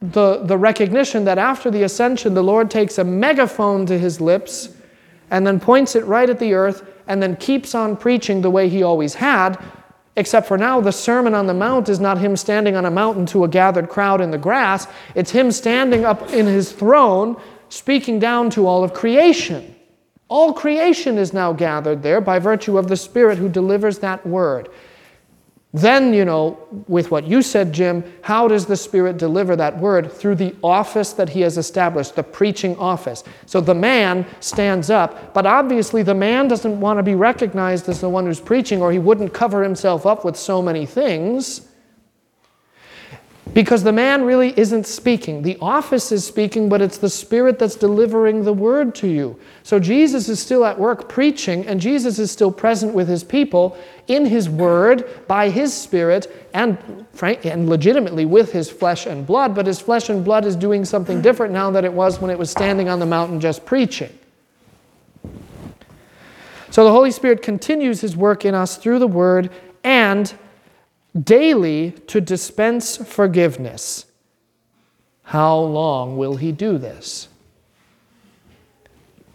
the, 0.00 0.38
the 0.38 0.58
recognition 0.58 1.24
that 1.24 1.38
after 1.38 1.70
the 1.70 1.84
ascension, 1.84 2.34
the 2.34 2.42
Lord 2.42 2.70
takes 2.70 2.98
a 2.98 3.04
megaphone 3.04 3.86
to 3.86 3.98
his 3.98 4.20
lips 4.20 4.70
and 5.30 5.46
then 5.46 5.58
points 5.58 5.96
it 5.96 6.04
right 6.04 6.28
at 6.28 6.38
the 6.38 6.54
earth 6.54 6.88
and 7.08 7.22
then 7.22 7.36
keeps 7.36 7.74
on 7.74 7.96
preaching 7.96 8.40
the 8.40 8.50
way 8.50 8.68
he 8.68 8.82
always 8.82 9.14
had, 9.14 9.62
except 10.16 10.46
for 10.46 10.58
now 10.58 10.80
the 10.80 10.92
Sermon 10.92 11.34
on 11.34 11.46
the 11.46 11.54
Mount 11.54 11.88
is 11.88 12.00
not 12.00 12.18
him 12.18 12.36
standing 12.36 12.76
on 12.76 12.84
a 12.84 12.90
mountain 12.90 13.26
to 13.26 13.44
a 13.44 13.48
gathered 13.48 13.88
crowd 13.88 14.20
in 14.20 14.30
the 14.30 14.38
grass, 14.38 14.86
it's 15.14 15.30
him 15.30 15.50
standing 15.52 16.04
up 16.04 16.32
in 16.32 16.46
his 16.46 16.72
throne 16.72 17.40
speaking 17.68 18.18
down 18.18 18.50
to 18.50 18.66
all 18.66 18.84
of 18.84 18.92
creation. 18.92 19.74
All 20.28 20.52
creation 20.52 21.18
is 21.18 21.32
now 21.32 21.52
gathered 21.52 22.02
there 22.02 22.20
by 22.20 22.38
virtue 22.38 22.78
of 22.78 22.88
the 22.88 22.96
Spirit 22.96 23.38
who 23.38 23.48
delivers 23.48 24.00
that 24.00 24.26
word. 24.26 24.68
Then, 25.72 26.14
you 26.14 26.24
know, 26.24 26.58
with 26.88 27.10
what 27.10 27.26
you 27.26 27.42
said, 27.42 27.70
Jim, 27.70 28.02
how 28.22 28.48
does 28.48 28.64
the 28.64 28.76
Spirit 28.76 29.18
deliver 29.18 29.56
that 29.56 29.78
word? 29.78 30.10
Through 30.10 30.36
the 30.36 30.54
office 30.64 31.12
that 31.12 31.28
He 31.28 31.42
has 31.42 31.58
established, 31.58 32.16
the 32.16 32.22
preaching 32.22 32.74
office. 32.78 33.24
So 33.44 33.60
the 33.60 33.74
man 33.74 34.24
stands 34.40 34.88
up, 34.88 35.34
but 35.34 35.44
obviously 35.44 36.02
the 36.02 36.14
man 36.14 36.48
doesn't 36.48 36.80
want 36.80 36.98
to 36.98 37.02
be 37.02 37.14
recognized 37.14 37.90
as 37.90 38.00
the 38.00 38.08
one 38.08 38.24
who's 38.24 38.40
preaching, 38.40 38.80
or 38.80 38.90
he 38.90 38.98
wouldn't 38.98 39.34
cover 39.34 39.62
himself 39.62 40.06
up 40.06 40.24
with 40.24 40.36
so 40.36 40.62
many 40.62 40.86
things. 40.86 41.65
Because 43.52 43.84
the 43.84 43.92
man 43.92 44.24
really 44.24 44.58
isn't 44.58 44.86
speaking. 44.86 45.40
The 45.40 45.56
office 45.60 46.12
is 46.12 46.26
speaking, 46.26 46.68
but 46.68 46.82
it's 46.82 46.98
the 46.98 47.08
Spirit 47.08 47.58
that's 47.58 47.76
delivering 47.76 48.44
the 48.44 48.52
word 48.52 48.94
to 48.96 49.08
you. 49.08 49.38
So 49.62 49.78
Jesus 49.78 50.28
is 50.28 50.40
still 50.40 50.64
at 50.64 50.78
work 50.78 51.08
preaching, 51.08 51.66
and 51.66 51.80
Jesus 51.80 52.18
is 52.18 52.30
still 52.30 52.50
present 52.50 52.92
with 52.92 53.08
his 53.08 53.24
people 53.24 53.78
in 54.08 54.26
his 54.26 54.48
word, 54.48 55.26
by 55.26 55.48
his 55.48 55.72
Spirit, 55.72 56.48
and, 56.52 57.06
frank, 57.12 57.46
and 57.46 57.68
legitimately 57.68 58.26
with 58.26 58.52
his 58.52 58.68
flesh 58.68 59.06
and 59.06 59.26
blood. 59.26 59.54
But 59.54 59.66
his 59.66 59.80
flesh 59.80 60.10
and 60.10 60.24
blood 60.24 60.44
is 60.44 60.56
doing 60.56 60.84
something 60.84 61.22
different 61.22 61.52
now 61.52 61.70
than 61.70 61.84
it 61.84 61.92
was 61.92 62.20
when 62.20 62.30
it 62.30 62.38
was 62.38 62.50
standing 62.50 62.88
on 62.88 62.98
the 62.98 63.06
mountain 63.06 63.40
just 63.40 63.64
preaching. 63.64 64.16
So 66.70 66.84
the 66.84 66.90
Holy 66.90 67.10
Spirit 67.12 67.40
continues 67.40 68.02
his 68.02 68.16
work 68.16 68.44
in 68.44 68.54
us 68.54 68.76
through 68.76 68.98
the 68.98 69.06
word 69.06 69.50
and 69.82 70.30
daily 71.22 71.92
to 72.08 72.20
dispense 72.20 72.96
forgiveness. 72.96 74.06
How 75.22 75.58
long 75.58 76.16
will 76.16 76.36
he 76.36 76.52
do 76.52 76.78
this? 76.78 77.28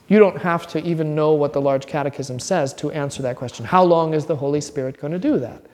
You 0.07 0.19
don't 0.19 0.37
have 0.41 0.67
to 0.67 0.83
even 0.85 1.15
know 1.15 1.33
what 1.33 1.53
the 1.53 1.61
large 1.61 1.85
catechism 1.87 2.39
says 2.39 2.73
to 2.75 2.91
answer 2.91 3.21
that 3.23 3.37
question. 3.37 3.65
How 3.65 3.83
long 3.83 4.13
is 4.13 4.25
the 4.25 4.35
Holy 4.35 4.61
Spirit 4.61 4.99
going 4.99 5.13
to 5.13 5.19
do 5.19 5.39
that 5.39 5.65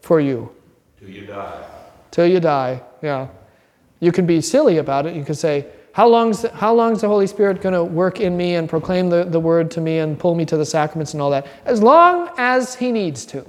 for 0.00 0.20
you? 0.20 0.50
Till 0.98 1.08
you 1.08 1.26
die. 1.26 1.64
Till 2.10 2.26
you 2.26 2.40
die, 2.40 2.82
yeah. 3.02 3.28
You 4.00 4.12
can 4.12 4.26
be 4.26 4.40
silly 4.40 4.78
about 4.78 5.06
it. 5.06 5.14
You 5.14 5.24
can 5.24 5.34
say, 5.34 5.66
how 5.92 6.08
long's 6.08 6.42
the, 6.42 6.50
how 6.50 6.74
long's 6.74 7.00
the 7.00 7.08
Holy 7.08 7.26
Spirit 7.26 7.60
going 7.60 7.74
to 7.74 7.82
work 7.84 8.20
in 8.20 8.36
me 8.36 8.54
and 8.54 8.68
proclaim 8.68 9.08
the, 9.08 9.24
the 9.24 9.40
word 9.40 9.70
to 9.72 9.80
me 9.80 9.98
and 9.98 10.18
pull 10.18 10.34
me 10.34 10.44
to 10.44 10.56
the 10.56 10.66
sacraments 10.66 11.12
and 11.12 11.22
all 11.22 11.30
that? 11.30 11.46
As 11.64 11.82
long 11.82 12.30
as 12.38 12.76
he 12.76 12.92
needs 12.92 13.26
to. 13.26 13.44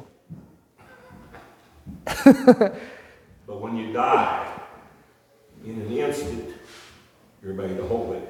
But 3.50 3.62
when 3.62 3.76
you 3.76 3.91
die, 3.91 4.47
in 5.66 5.82
an 5.82 5.91
instant, 5.91 6.54
you're 7.41 7.56
made 7.56 7.80
holy. 7.80 8.22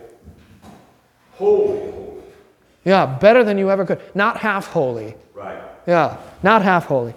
Holy, 1.33 1.91
holy. 1.91 2.23
Yeah, 2.85 3.05
better 3.05 3.43
than 3.43 3.57
you 3.57 3.69
ever 3.69 3.85
could. 3.85 3.99
Not 4.15 4.37
half 4.37 4.67
holy. 4.67 5.15
Right. 5.33 5.61
Yeah, 5.85 6.15
not 6.41 6.61
half 6.61 6.85
holy. 6.85 7.13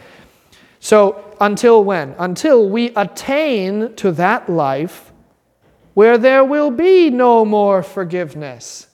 So, 0.81 1.37
until 1.41 1.85
when? 1.85 2.17
Until 2.19 2.69
we 2.69 2.89
attain 2.97 3.95
to 3.95 4.11
that 4.11 4.51
life 4.51 5.13
where 5.95 6.19
there 6.19 6.45
will 6.45 6.73
be 6.73 7.09
no 7.09 7.45
more 7.45 7.85
forgiveness. 7.85 8.89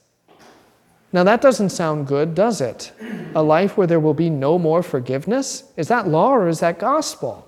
Now, 1.15 1.25
that 1.25 1.41
doesn't 1.41 1.71
sound 1.71 2.07
good, 2.07 2.35
does 2.35 2.61
it? 2.61 2.93
A 3.35 3.43
life 3.43 3.79
where 3.79 3.87
there 3.87 4.01
will 4.01 4.13
be 4.13 4.29
no 4.29 4.59
more 4.59 4.83
forgiveness? 4.83 5.65
Is 5.79 5.89
that 5.89 6.07
law 6.07 6.33
or 6.33 6.49
is 6.49 6.61
that 6.61 6.79
gospel? 6.79 7.48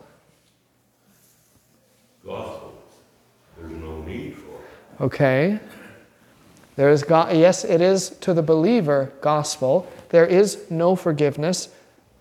Gospel. 2.25 2.75
There's 3.57 3.73
no 3.73 4.03
need 4.03 4.37
for 4.37 4.51
it. 4.51 5.03
Okay. 5.03 5.59
There 6.77 6.91
is 6.91 7.03
God, 7.03 7.37
yes, 7.37 7.65
it 7.65 7.81
is 7.81 8.11
to 8.21 8.33
the 8.33 8.43
believer 8.43 9.13
gospel. 9.21 9.91
There 10.11 10.27
is 10.27 10.71
no 10.71 10.97
forgiveness 10.97 11.69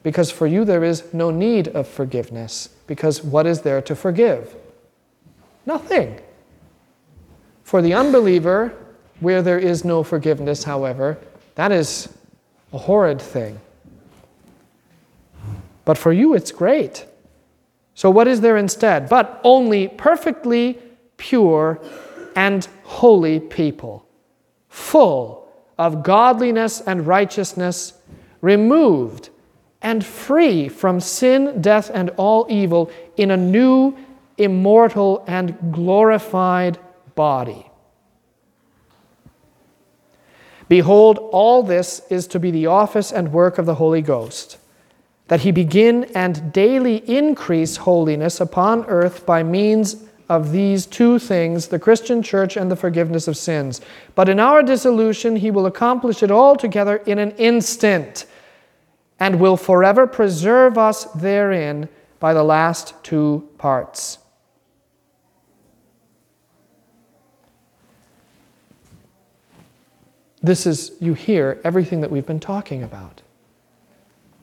because 0.04 0.32
for 0.32 0.47
you 0.47 0.66
there 0.66 0.84
is 0.84 1.14
no 1.14 1.32
need 1.32 1.70
of 1.70 1.88
forgiveness. 1.88 2.70
Because 2.88 3.24
what 3.24 3.45
is 3.45 3.62
there 3.62 3.82
to 3.82 3.95
forgive? 3.95 4.56
Nothing. 5.66 6.20
For 7.64 7.82
the 7.82 7.93
unbeliever, 7.93 8.74
where 9.20 9.41
there 9.41 9.60
is 9.60 9.86
no 9.86 10.04
forgiveness, 10.04 10.64
however, 10.64 11.18
that 11.56 11.72
is 11.72 12.10
a 12.74 12.78
horrid 12.78 13.22
thing. 13.22 13.60
But 15.86 15.97
for 15.97 16.14
you, 16.14 16.34
it's 16.34 16.52
great. 16.52 17.06
So, 18.00 18.10
what 18.10 18.30
is 18.30 18.39
there 18.39 18.56
instead? 18.56 19.10
But 19.10 19.41
only 19.43 19.89
perfectly 19.89 20.80
pure, 21.18 21.82
and 22.34 22.66
holy 22.84 23.41
people, 23.41 24.08
full 24.70 25.52
of 25.78 26.02
godliness 26.02 26.80
and 26.80 27.06
righteousness, 27.06 27.91
removed 28.39 29.32
and 29.82 30.06
free 30.06 30.70
from 30.70 31.02
sin, 31.02 31.62
death, 31.62 31.91
and 31.93 32.12
all 32.12 32.47
evil 32.50 32.89
in 33.18 33.32
a 33.32 33.36
new, 33.36 33.97
immortal, 34.38 35.26
and 35.28 35.58
glorified 35.74 36.80
body. 37.16 37.70
Behold, 40.70 41.18
all 41.34 41.64
this 41.64 42.02
is 42.10 42.28
to 42.28 42.39
be 42.39 42.50
the 42.50 42.68
office 42.68 43.12
and 43.12 43.34
work 43.34 43.58
of 43.58 43.66
the 43.66 43.76
Holy 43.76 44.02
Ghost, 44.02 44.58
that 45.30 45.42
he 45.42 45.52
begin 45.52 46.06
and 46.16 46.52
daily 46.52 46.98
increase 47.08 47.78
holiness 47.78 48.42
upon 48.42 48.84
earth 48.86 49.26
by 49.26 49.44
means 49.44 50.04
of 50.28 50.52
these 50.52 50.86
two 50.86 51.18
things 51.18 51.68
the 51.68 51.80
Christian 51.80 52.22
church 52.22 52.58
and 52.58 52.70
the 52.70 52.76
forgiveness 52.76 53.28
of 53.28 53.38
sins. 53.38 53.80
But 54.16 54.28
in 54.28 54.40
our 54.40 54.62
dissolution, 54.64 55.36
he 55.36 55.52
will 55.52 55.68
accomplish 55.68 56.24
it 56.24 56.32
all 56.32 56.56
together 56.56 56.98
in 56.98 57.20
an 57.20 57.32
instant 57.32 58.26
and 59.20 59.40
will 59.40 59.56
forever 59.56 60.08
preserve 60.08 60.78
us 60.78 61.06
therein 61.06 61.90
by 62.20 62.34
the 62.34 62.44
last 62.44 62.96
two 63.04 63.48
parts. 63.60 64.18
This 70.42 70.66
is, 70.66 70.94
you 71.00 71.14
hear 71.14 71.60
everything 71.64 72.02
that 72.02 72.10
we've 72.10 72.26
been 72.26 72.40
talking 72.40 72.82
about. 72.82 73.22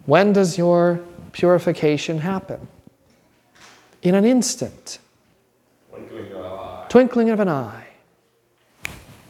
When 0.07 0.33
does 0.33 0.57
your 0.57 1.01
purification 1.33 2.19
happen? 2.19 2.67
In 4.03 4.15
an 4.15 4.25
instant. 4.25 4.99
Twinkling 5.91 6.31
of 6.31 6.31
an 6.31 6.43
eye. 6.43 6.87
Twinkling 6.89 7.31
of 7.31 7.41
an 7.41 7.49
eye. 7.49 7.87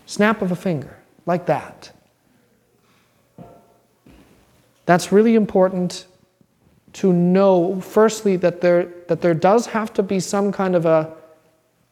Snap 0.06 0.42
of 0.42 0.52
a 0.52 0.56
finger, 0.56 0.96
like 1.24 1.46
that. 1.46 1.90
That's 4.84 5.10
really 5.10 5.34
important 5.34 6.06
to 6.92 7.12
know, 7.12 7.80
firstly, 7.80 8.36
that 8.36 8.60
there, 8.60 8.84
that 9.08 9.20
there 9.20 9.34
does 9.34 9.66
have 9.66 9.92
to 9.94 10.02
be 10.02 10.20
some 10.20 10.52
kind 10.52 10.76
of 10.76 10.86
a 10.86 11.12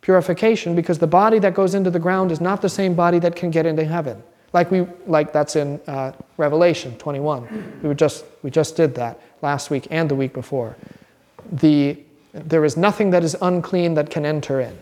purification 0.01 0.77
because 0.77 0.99
the 0.99 1.07
body 1.07 1.39
that 1.39 1.55
goes 1.55 1.75
into 1.75 1.91
the 1.91 1.99
ground 1.99 2.31
is 2.31 2.41
not 2.41 2.63
the 2.63 2.69
same 2.69 2.95
body 2.95 3.19
that 3.19 3.35
can 3.35 3.51
get 3.51 3.67
into 3.67 3.85
heaven. 3.85 4.23
Like, 4.55 4.71
we, 4.71 4.87
like 5.07 5.33
that's 5.33 5.57
in 5.57 5.81
uh, 5.89 6.13
Revelation 6.37 6.97
21. 6.97 7.81
We, 7.83 7.95
just, 7.95 8.25
we 8.43 8.51
just 8.51 8.77
did 8.77 8.95
that 8.95 9.21
last 9.43 9.69
week 9.69 9.89
and 9.91 10.09
the 10.09 10.15
week 10.15 10.33
before. 10.33 10.77
The, 11.51 11.99
there 12.33 12.65
is 12.65 12.77
nothing 12.77 13.11
that 13.11 13.25
is 13.25 13.37
unclean 13.43 13.95
that 13.95 14.11
can 14.11 14.25
enter 14.25 14.61
in. 14.61 14.79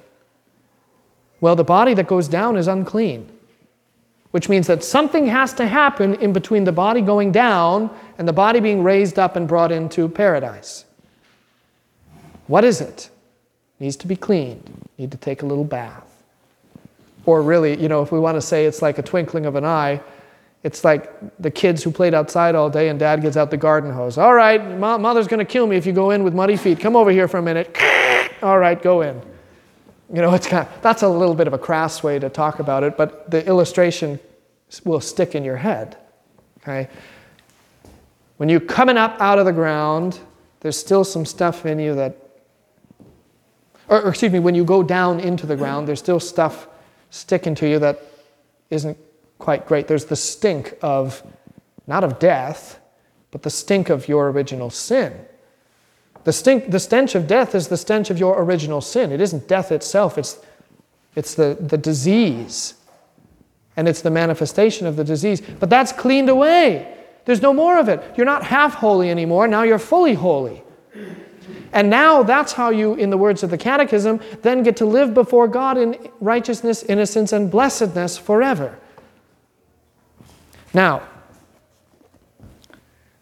Well, 1.40 1.56
the 1.56 1.64
body 1.64 1.94
that 1.94 2.06
goes 2.06 2.28
down 2.28 2.56
is 2.56 2.68
unclean, 2.68 3.28
which 4.30 4.50
means 4.50 4.66
that 4.66 4.84
something 4.84 5.26
has 5.26 5.54
to 5.54 5.66
happen 5.66 6.14
in 6.16 6.34
between 6.34 6.64
the 6.64 6.72
body 6.72 7.00
going 7.00 7.32
down 7.32 7.90
and 8.18 8.28
the 8.28 8.32
body 8.32 8.60
being 8.60 8.82
raised 8.84 9.18
up 9.18 9.36
and 9.36 9.48
brought 9.48 9.72
into 9.72 10.06
paradise. 10.06 10.84
What 12.46 12.62
is 12.62 12.82
it? 12.82 13.08
Needs 13.80 13.96
to 13.96 14.06
be 14.06 14.16
cleaned. 14.16 14.70
Need 14.98 15.10
to 15.12 15.16
take 15.16 15.42
a 15.42 15.46
little 15.46 15.64
bath. 15.64 16.11
Or 17.24 17.42
really, 17.42 17.80
you 17.80 17.88
know, 17.88 18.02
if 18.02 18.10
we 18.10 18.18
want 18.18 18.36
to 18.36 18.40
say 18.40 18.66
it's 18.66 18.82
like 18.82 18.98
a 18.98 19.02
twinkling 19.02 19.46
of 19.46 19.54
an 19.54 19.64
eye, 19.64 20.00
it's 20.62 20.84
like 20.84 21.10
the 21.40 21.50
kids 21.50 21.82
who 21.82 21.90
played 21.90 22.14
outside 22.14 22.54
all 22.54 22.70
day 22.70 22.88
and 22.88 22.98
dad 22.98 23.22
gets 23.22 23.36
out 23.36 23.50
the 23.50 23.56
garden 23.56 23.92
hose. 23.92 24.16
All 24.16 24.34
right, 24.34 24.78
mother's 24.78 25.26
going 25.26 25.38
to 25.38 25.44
kill 25.44 25.66
me 25.66 25.76
if 25.76 25.86
you 25.86 25.92
go 25.92 26.10
in 26.10 26.22
with 26.22 26.34
muddy 26.34 26.56
feet. 26.56 26.78
Come 26.78 26.94
over 26.94 27.10
here 27.10 27.26
for 27.26 27.38
a 27.38 27.42
minute. 27.42 27.76
all 28.42 28.58
right, 28.58 28.80
go 28.80 29.02
in. 29.02 29.20
You 30.12 30.20
know, 30.20 30.34
it's 30.34 30.46
kind 30.46 30.66
of, 30.66 30.82
that's 30.82 31.02
a 31.02 31.08
little 31.08 31.34
bit 31.34 31.46
of 31.46 31.52
a 31.52 31.58
crass 31.58 32.02
way 32.02 32.18
to 32.18 32.28
talk 32.28 32.58
about 32.58 32.84
it, 32.84 32.96
but 32.96 33.30
the 33.30 33.44
illustration 33.46 34.20
will 34.84 35.00
stick 35.00 35.34
in 35.34 35.42
your 35.42 35.56
head. 35.56 35.96
Okay? 36.58 36.88
When 38.36 38.48
you're 38.48 38.60
coming 38.60 38.96
up 38.96 39.20
out 39.20 39.38
of 39.38 39.46
the 39.46 39.52
ground, 39.52 40.18
there's 40.60 40.76
still 40.76 41.02
some 41.02 41.24
stuff 41.24 41.66
in 41.66 41.78
you 41.78 41.94
that, 41.96 42.16
or, 43.88 44.02
or 44.02 44.10
excuse 44.10 44.32
me, 44.32 44.38
when 44.38 44.54
you 44.54 44.64
go 44.64 44.82
down 44.82 45.18
into 45.18 45.46
the 45.46 45.56
ground, 45.56 45.88
there's 45.88 45.98
still 45.98 46.20
stuff 46.20 46.68
sticking 47.12 47.54
to 47.54 47.68
you 47.68 47.78
that 47.78 48.02
isn't 48.70 48.98
quite 49.38 49.66
great. 49.66 49.86
There's 49.86 50.06
the 50.06 50.16
stink 50.16 50.74
of, 50.80 51.22
not 51.86 52.02
of 52.02 52.18
death, 52.18 52.80
but 53.30 53.42
the 53.42 53.50
stink 53.50 53.90
of 53.90 54.08
your 54.08 54.30
original 54.30 54.70
sin. 54.70 55.12
The, 56.24 56.32
stink, 56.32 56.70
the 56.70 56.80
stench 56.80 57.14
of 57.14 57.26
death 57.26 57.54
is 57.54 57.68
the 57.68 57.76
stench 57.76 58.08
of 58.10 58.18
your 58.18 58.42
original 58.42 58.80
sin. 58.80 59.12
It 59.12 59.20
isn't 59.20 59.46
death 59.46 59.70
itself, 59.70 60.16
it's, 60.16 60.40
it's 61.14 61.34
the, 61.34 61.56
the 61.60 61.78
disease. 61.78 62.74
And 63.76 63.88
it's 63.88 64.02
the 64.02 64.10
manifestation 64.10 64.86
of 64.86 64.96
the 64.96 65.04
disease. 65.04 65.40
But 65.40 65.70
that's 65.70 65.92
cleaned 65.92 66.28
away. 66.28 66.96
There's 67.24 67.42
no 67.42 67.52
more 67.52 67.78
of 67.78 67.88
it. 67.88 68.02
You're 68.16 68.26
not 68.26 68.42
half 68.44 68.74
holy 68.74 69.10
anymore. 69.10 69.48
Now 69.48 69.62
you're 69.62 69.78
fully 69.78 70.14
holy. 70.14 70.61
And 71.72 71.88
now 71.88 72.22
that's 72.22 72.52
how 72.52 72.70
you, 72.70 72.94
in 72.94 73.10
the 73.10 73.16
words 73.16 73.42
of 73.42 73.50
the 73.50 73.58
Catechism, 73.58 74.20
then 74.42 74.62
get 74.62 74.76
to 74.76 74.84
live 74.84 75.14
before 75.14 75.48
God 75.48 75.78
in 75.78 76.10
righteousness, 76.20 76.82
innocence, 76.82 77.32
and 77.32 77.50
blessedness 77.50 78.18
forever. 78.18 78.78
Now, 80.74 81.02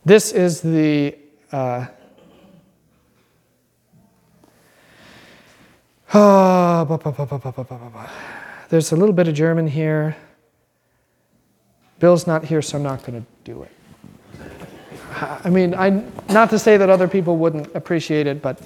this 0.05 0.33
is 0.33 0.61
the. 0.61 1.17
Uh, 1.53 1.87
there's 8.69 8.91
a 8.91 8.97
little 8.97 9.13
bit 9.13 9.29
of 9.29 9.35
German 9.35 9.69
here. 9.69 10.17
Bill's 12.01 12.27
not 12.27 12.45
here, 12.45 12.63
so 12.63 12.79
I'm 12.79 12.83
not 12.83 13.05
going 13.05 13.21
to 13.21 13.27
do 13.45 13.63
it. 13.63 13.71
I 15.21 15.51
mean, 15.51 15.75
I, 15.75 16.03
not 16.31 16.51
to 16.51 16.59
say 16.59 16.77
that 16.77 16.89
other 16.89 17.09
people 17.09 17.37
wouldn't 17.37 17.75
appreciate 17.75 18.27
it, 18.27 18.41
but 18.41 18.59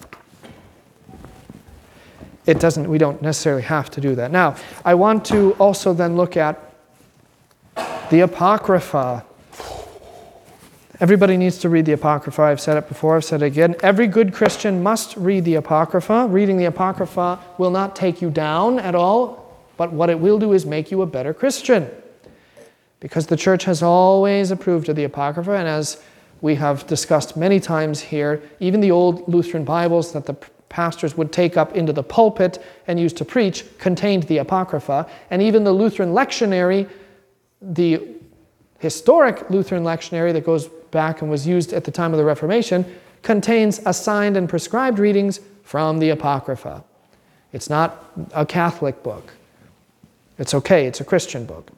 it 2.46 2.60
doesn't, 2.60 2.88
we 2.88 2.98
don't 2.98 3.20
necessarily 3.22 3.62
have 3.62 3.90
to 3.90 4.00
do 4.00 4.14
that. 4.14 4.30
Now, 4.30 4.56
I 4.84 4.94
want 4.94 5.24
to 5.26 5.52
also 5.54 5.92
then 5.92 6.16
look 6.16 6.36
at 6.36 6.60
the 8.10 8.20
Apocrypha. 8.20 9.24
Everybody 11.00 11.36
needs 11.36 11.58
to 11.58 11.68
read 11.68 11.86
the 11.86 11.92
Apocrypha. 11.92 12.42
I've 12.42 12.60
said 12.60 12.76
it 12.76 12.86
before, 12.86 13.16
I've 13.16 13.24
said 13.24 13.42
it 13.42 13.46
again. 13.46 13.74
Every 13.82 14.06
good 14.06 14.32
Christian 14.32 14.82
must 14.82 15.16
read 15.16 15.44
the 15.44 15.56
Apocrypha. 15.56 16.28
Reading 16.28 16.56
the 16.56 16.66
Apocrypha 16.66 17.40
will 17.58 17.70
not 17.70 17.96
take 17.96 18.22
you 18.22 18.30
down 18.30 18.78
at 18.78 18.94
all, 18.94 19.58
but 19.76 19.92
what 19.92 20.08
it 20.08 20.20
will 20.20 20.38
do 20.38 20.52
is 20.52 20.64
make 20.64 20.90
you 20.90 21.02
a 21.02 21.06
better 21.06 21.34
Christian. 21.34 21.90
Because 23.00 23.26
the 23.26 23.36
church 23.36 23.64
has 23.64 23.82
always 23.82 24.50
approved 24.50 24.88
of 24.88 24.96
the 24.96 25.04
Apocrypha, 25.04 25.52
and 25.52 25.66
as 25.66 26.00
we 26.44 26.56
have 26.56 26.86
discussed 26.86 27.38
many 27.38 27.58
times 27.58 28.02
here, 28.02 28.42
even 28.60 28.82
the 28.82 28.90
old 28.90 29.26
Lutheran 29.26 29.64
Bibles 29.64 30.12
that 30.12 30.26
the 30.26 30.34
pastors 30.68 31.16
would 31.16 31.32
take 31.32 31.56
up 31.56 31.74
into 31.74 31.90
the 31.90 32.02
pulpit 32.02 32.62
and 32.86 33.00
use 33.00 33.14
to 33.14 33.24
preach 33.24 33.64
contained 33.78 34.24
the 34.24 34.36
Apocrypha, 34.36 35.08
and 35.30 35.40
even 35.40 35.64
the 35.64 35.72
Lutheran 35.72 36.10
lectionary, 36.10 36.86
the 37.62 37.98
historic 38.78 39.48
Lutheran 39.48 39.84
lectionary 39.84 40.34
that 40.34 40.44
goes 40.44 40.68
back 40.90 41.22
and 41.22 41.30
was 41.30 41.46
used 41.46 41.72
at 41.72 41.84
the 41.84 41.90
time 41.90 42.12
of 42.12 42.18
the 42.18 42.24
Reformation, 42.26 42.84
contains 43.22 43.80
assigned 43.86 44.36
and 44.36 44.46
prescribed 44.46 44.98
readings 44.98 45.40
from 45.62 45.98
the 45.98 46.10
Apocrypha. 46.10 46.84
It's 47.54 47.70
not 47.70 48.04
a 48.34 48.44
Catholic 48.44 49.02
book. 49.02 49.32
It's 50.36 50.52
okay, 50.52 50.86
it's 50.86 51.00
a 51.00 51.04
Christian 51.04 51.46
book. 51.46 51.70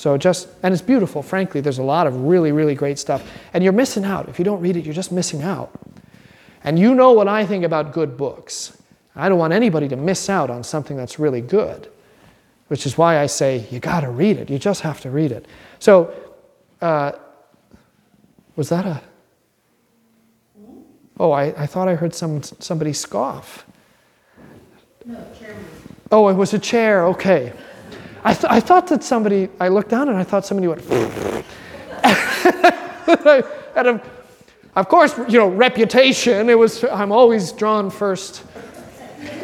So 0.00 0.16
just, 0.16 0.48
and 0.62 0.72
it's 0.72 0.80
beautiful, 0.80 1.22
frankly. 1.22 1.60
There's 1.60 1.76
a 1.76 1.82
lot 1.82 2.06
of 2.06 2.22
really, 2.22 2.52
really 2.52 2.74
great 2.74 2.98
stuff. 2.98 3.22
And 3.52 3.62
you're 3.62 3.74
missing 3.74 4.02
out. 4.02 4.30
If 4.30 4.38
you 4.38 4.46
don't 4.46 4.62
read 4.62 4.78
it, 4.78 4.86
you're 4.86 4.94
just 4.94 5.12
missing 5.12 5.42
out. 5.42 5.78
And 6.64 6.78
you 6.78 6.94
know 6.94 7.12
what 7.12 7.28
I 7.28 7.44
think 7.44 7.64
about 7.64 7.92
good 7.92 8.16
books. 8.16 8.80
I 9.14 9.28
don't 9.28 9.38
want 9.38 9.52
anybody 9.52 9.88
to 9.88 9.96
miss 9.96 10.30
out 10.30 10.48
on 10.48 10.64
something 10.64 10.96
that's 10.96 11.18
really 11.18 11.42
good, 11.42 11.90
which 12.68 12.86
is 12.86 12.96
why 12.96 13.18
I 13.18 13.26
say 13.26 13.66
you 13.70 13.78
got 13.78 14.00
to 14.00 14.08
read 14.08 14.38
it. 14.38 14.48
You 14.48 14.58
just 14.58 14.80
have 14.80 15.02
to 15.02 15.10
read 15.10 15.32
it. 15.32 15.44
So, 15.80 16.14
uh, 16.80 17.12
was 18.56 18.70
that 18.70 18.86
a. 18.86 19.02
Oh, 21.18 21.32
I, 21.32 21.48
I 21.62 21.66
thought 21.66 21.88
I 21.88 21.94
heard 21.94 22.14
some, 22.14 22.42
somebody 22.42 22.94
scoff. 22.94 23.66
No, 25.04 25.22
chairman. 25.38 25.62
Oh, 26.10 26.28
it 26.28 26.34
was 26.36 26.54
a 26.54 26.58
chair. 26.58 27.04
Okay. 27.08 27.52
I, 28.24 28.34
th- 28.34 28.50
I 28.50 28.60
thought 28.60 28.86
that 28.88 29.02
somebody, 29.02 29.48
I 29.58 29.68
looked 29.68 29.88
down 29.88 30.08
and 30.08 30.18
I 30.18 30.24
thought 30.24 30.44
somebody 30.44 30.68
went, 30.68 30.82
and 33.76 33.88
of, 33.88 34.02
of 34.76 34.88
course, 34.88 35.16
you 35.28 35.38
know, 35.38 35.48
reputation, 35.48 36.48
it 36.50 36.58
was, 36.58 36.84
I'm 36.84 37.12
always 37.12 37.52
drawn 37.52 37.90
first. 37.90 38.44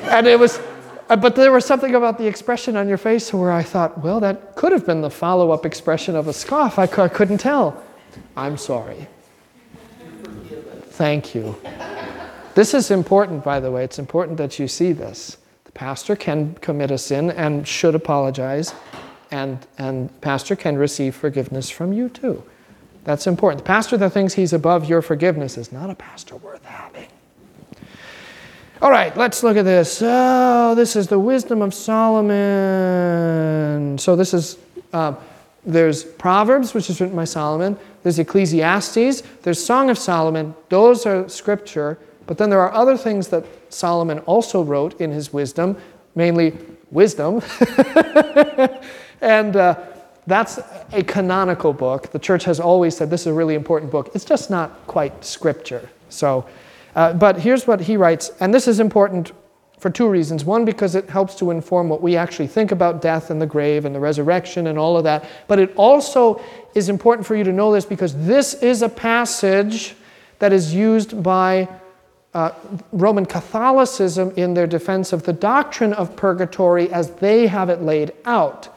And 0.05 0.27
it 0.27 0.39
was, 0.39 0.61
uh, 1.09 1.16
but 1.16 1.37
there 1.37 1.53
was 1.53 1.64
something 1.64 1.95
about 1.95 2.18
the 2.18 2.27
expression 2.27 2.77
on 2.77 2.89
your 2.89 2.99
face 2.99 3.33
where 3.33 3.51
I 3.51 3.62
thought, 3.62 4.03
well, 4.03 4.20
that 4.20 4.57
could 4.57 4.72
have 4.72 4.87
been 4.87 5.01
the 5.01 5.11
follow 5.11 5.51
up 5.51 5.66
expression 5.66 6.14
of 6.14 6.29
a 6.29 6.33
scoff. 6.33 6.79
I, 6.79 6.87
c- 6.87 7.03
I 7.03 7.09
couldn't 7.09 7.39
tell. 7.39 7.83
I'm 8.37 8.57
sorry. 8.57 9.07
Thank 10.91 11.35
you. 11.35 11.57
This 12.55 12.72
is 12.72 12.91
important, 12.91 13.45
by 13.45 13.61
the 13.61 13.70
way. 13.70 13.85
It's 13.85 13.99
important 13.99 14.39
that 14.39 14.59
you 14.59 14.68
see 14.68 14.93
this. 14.93 15.37
Pastor 15.77 16.16
can 16.16 16.55
commit 16.55 16.91
a 16.91 16.97
sin 16.97 17.31
and 17.31 17.68
should 17.68 17.95
apologize, 17.95 18.72
and, 19.31 19.59
and 19.77 20.20
pastor 20.22 20.57
can 20.57 20.79
receive 20.79 21.14
forgiveness 21.14 21.68
from 21.68 21.93
you 21.93 22.09
too. 22.09 22.43
That's 23.05 23.27
important. 23.27 23.62
The 23.62 23.66
pastor 23.68 23.99
that 23.99 24.14
thinks 24.14 24.33
he's 24.33 24.55
above 24.55 24.89
your 24.89 25.03
forgiveness 25.03 25.59
is 25.59 25.70
not 25.70 25.91
a 25.91 25.95
pastor 25.95 26.37
worth 26.37 26.64
having. 26.64 27.09
All 28.81 28.91
right, 28.91 29.14
let's 29.18 29.43
look 29.43 29.59
at 29.59 29.66
this. 29.66 30.01
Oh, 30.03 30.74
this 30.74 30.97
is 30.97 31.09
the 31.09 31.18
wisdom 31.18 31.61
of 31.61 31.74
Solomon. 31.74 32.39
So 33.99 34.16
this 34.16 34.33
is 34.33 34.57
uh, 34.95 35.14
there's 35.66 36.05
Proverbs, 36.05 36.72
which 36.72 36.89
is 36.89 37.03
written 37.03 37.16
by 37.16 37.24
Solomon. 37.24 37.79
There's 38.03 38.18
Ecclesiastes. 38.18 39.20
There's 39.43 39.62
Song 39.62 39.91
of 39.91 39.99
Solomon. 39.99 40.55
Those 40.70 41.05
are 41.05 41.29
scripture. 41.29 41.99
But 42.27 42.39
then 42.39 42.51
there 42.51 42.61
are 42.61 42.72
other 42.72 42.97
things 42.97 43.29
that 43.29 43.45
Solomon 43.68 44.18
also 44.20 44.62
wrote 44.62 45.01
in 45.01 45.11
his 45.11 45.33
wisdom, 45.33 45.77
mainly 46.14 46.57
wisdom. 46.91 47.43
and 49.20 49.57
uh, 49.57 49.79
that's 50.27 50.59
a 50.93 51.03
canonical 51.05 51.72
book. 51.72 52.11
The 52.11 52.18
church 52.18 52.45
has 52.45 52.59
always 52.59 52.97
said 52.97 53.11
this 53.11 53.22
is 53.22 53.29
a 53.29 53.33
really 53.33 53.55
important 53.55 53.93
book. 53.93 54.11
It's 54.14 54.24
just 54.24 54.51
not 54.51 54.87
quite 54.87 55.24
scripture. 55.24 55.89
So, 56.09 56.47
uh, 56.95 57.12
but 57.12 57.41
here's 57.41 57.66
what 57.66 57.81
he 57.81 57.97
writes, 57.97 58.33
and 58.41 58.53
this 58.53 58.66
is 58.66 58.81
important 58.81 59.33
for 59.79 59.91
two 59.91 60.09
reasons. 60.09 60.45
One, 60.45 60.64
because 60.64 60.95
it 60.95 61.11
helps 61.11 61.35
to 61.37 61.51
inform 61.51 61.89
what 61.89 62.01
we 62.01 62.16
actually 62.16 62.47
think 62.47 62.72
about 62.72 63.03
death 63.03 63.31
and 63.31 63.41
the 63.41 63.47
grave 63.47 63.85
and 63.85 63.95
the 63.95 64.01
resurrection 64.01 64.68
and 64.68 64.79
all 64.79 64.97
of 64.97 65.05
that. 65.05 65.29
But 65.49 65.59
it 65.59 65.72
also 65.77 66.43
is 66.74 66.89
important 66.89 67.27
for 67.27 67.37
you 67.37 67.45
to 67.45 67.53
know 67.53 67.72
this 67.72 67.85
because 67.85 68.14
this 68.27 68.55
is 68.55 68.83
a 68.83 68.89
passage 68.89 69.95
that 70.39 70.53
is 70.53 70.74
used 70.74 71.22
by 71.22 71.68
uh, 72.37 72.53
Roman 72.93 73.24
Catholicism 73.24 74.30
in 74.37 74.53
their 74.53 74.66
defense 74.66 75.14
of 75.14 75.22
the 75.22 75.32
doctrine 75.32 75.95
of 75.95 76.14
purgatory 76.16 76.93
as 76.93 77.12
they 77.12 77.47
have 77.47 77.70
it 77.70 77.80
laid 77.80 78.12
out. 78.26 78.68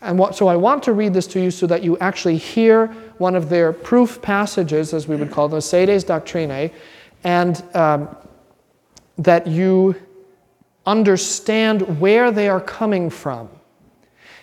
And 0.00 0.16
what, 0.16 0.36
so 0.36 0.46
I 0.46 0.54
want 0.54 0.84
to 0.84 0.92
read 0.92 1.12
this 1.12 1.26
to 1.28 1.40
you 1.40 1.50
so 1.50 1.66
that 1.66 1.82
you 1.82 1.98
actually 1.98 2.36
hear 2.36 2.86
one 3.18 3.34
of 3.34 3.48
their 3.48 3.72
proof 3.72 4.22
passages, 4.22 4.94
as 4.94 5.08
we 5.08 5.16
would 5.16 5.32
call 5.32 5.48
them, 5.48 5.60
Sedes 5.60 6.04
Doctrinae, 6.04 6.70
and 7.24 7.64
um, 7.74 8.14
that 9.18 9.48
you 9.48 9.96
understand 10.86 11.98
where 11.98 12.30
they 12.30 12.48
are 12.48 12.60
coming 12.60 13.10
from. 13.10 13.48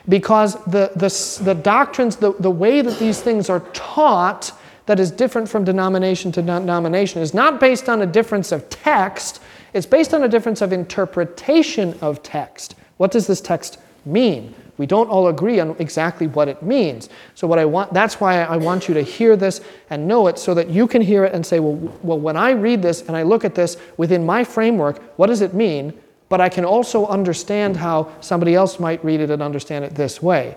Because 0.10 0.56
the, 0.66 0.92
the, 0.98 1.44
the 1.46 1.54
doctrines, 1.54 2.18
the, 2.18 2.34
the 2.34 2.52
way 2.52 2.82
that 2.82 3.00
these 3.00 3.22
things 3.22 3.50
are 3.50 3.62
taught, 3.72 4.52
that 4.86 5.00
is 5.00 5.12
different 5.12 5.48
from 5.48 5.64
denomination 5.64 6.32
to 6.34 6.42
denomination, 6.42 7.22
is 7.22 7.34
not 7.34 7.60
based 7.60 7.90
on 7.90 8.02
a 8.02 8.06
difference 8.06 8.52
of 8.52 8.70
text, 8.70 9.42
it's 9.74 9.86
based 9.86 10.14
on 10.14 10.24
a 10.24 10.28
difference 10.28 10.62
of 10.62 10.74
interpretation 10.74 11.98
of 12.02 12.22
text. 12.24 12.76
What 12.98 13.12
does 13.12 13.28
this 13.28 13.42
text 13.42 13.80
mean? 14.06 14.54
We 14.78 14.86
don't 14.86 15.10
all 15.10 15.28
agree 15.28 15.60
on 15.60 15.76
exactly 15.80 16.28
what 16.28 16.48
it 16.48 16.64
means. 16.64 17.10
So 17.36 17.46
what 17.46 17.60
I 17.60 17.66
want 17.66 17.94
that's 17.94 18.20
why 18.20 18.42
I 18.42 18.58
want 18.58 18.88
you 18.88 18.96
to 18.96 19.02
hear 19.02 19.36
this 19.36 19.62
and 19.92 20.08
know 20.08 20.28
it 20.28 20.40
so 20.40 20.54
that 20.56 20.70
you 20.70 20.88
can 20.88 21.02
hear 21.02 21.24
it 21.24 21.34
and 21.34 21.46
say, 21.46 21.60
well, 21.60 21.76
well 22.02 22.20
when 22.20 22.36
I 22.36 22.52
read 22.52 22.82
this 22.82 23.02
and 23.04 23.16
I 23.16 23.24
look 23.24 23.46
at 23.46 23.54
this 23.54 23.78
within 23.98 24.26
my 24.26 24.44
framework, 24.44 25.02
what 25.18 25.28
does 25.28 25.42
it 25.42 25.54
mean? 25.54 25.94
but 26.32 26.40
I 26.40 26.48
can 26.48 26.64
also 26.64 27.06
understand 27.08 27.76
how 27.76 28.10
somebody 28.22 28.56
else 28.56 28.80
might 28.80 29.04
read 29.04 29.20
it 29.20 29.30
and 29.30 29.44
understand 29.44 29.84
it 29.84 29.96
this 29.96 30.22
way. 30.22 30.56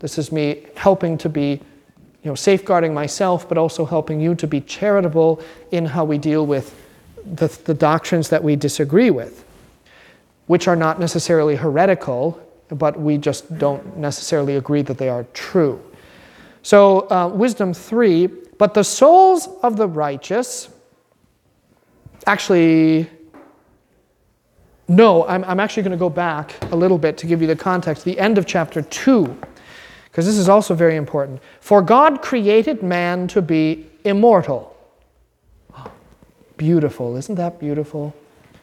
This 0.00 0.18
is 0.18 0.30
me 0.30 0.66
helping 0.76 1.16
to 1.16 1.30
be, 1.30 1.62
you 2.24 2.30
know, 2.30 2.34
safeguarding 2.34 2.94
myself, 2.94 3.46
but 3.46 3.58
also 3.58 3.84
helping 3.84 4.18
you 4.18 4.34
to 4.34 4.46
be 4.46 4.60
charitable 4.62 5.42
in 5.70 5.84
how 5.84 6.04
we 6.04 6.16
deal 6.16 6.46
with 6.46 6.74
the, 7.24 7.48
the 7.64 7.74
doctrines 7.74 8.30
that 8.30 8.42
we 8.42 8.56
disagree 8.56 9.10
with, 9.10 9.44
which 10.46 10.66
are 10.66 10.76
not 10.76 10.98
necessarily 10.98 11.54
heretical, 11.54 12.40
but 12.70 12.98
we 12.98 13.18
just 13.18 13.58
don't 13.58 13.98
necessarily 13.98 14.56
agree 14.56 14.80
that 14.80 14.96
they 14.96 15.10
are 15.10 15.24
true. 15.34 15.82
So, 16.62 17.10
uh, 17.10 17.28
wisdom 17.28 17.74
three, 17.74 18.26
but 18.26 18.72
the 18.72 18.84
souls 18.84 19.48
of 19.62 19.76
the 19.76 19.86
righteous, 19.86 20.70
actually, 22.26 23.10
no, 24.88 25.26
I'm, 25.26 25.44
I'm 25.44 25.60
actually 25.60 25.82
going 25.82 25.92
to 25.92 25.98
go 25.98 26.08
back 26.08 26.54
a 26.72 26.76
little 26.76 26.96
bit 26.96 27.18
to 27.18 27.26
give 27.26 27.42
you 27.42 27.46
the 27.46 27.56
context, 27.56 28.02
the 28.04 28.18
end 28.18 28.38
of 28.38 28.46
chapter 28.46 28.80
2, 28.80 29.36
because 30.14 30.26
this 30.26 30.38
is 30.38 30.48
also 30.48 30.76
very 30.76 30.94
important. 30.94 31.42
For 31.60 31.82
God 31.82 32.22
created 32.22 32.84
man 32.84 33.26
to 33.26 33.42
be 33.42 33.84
immortal. 34.04 34.76
Beautiful, 36.56 37.16
isn't 37.16 37.34
that 37.34 37.58
beautiful? 37.58 38.14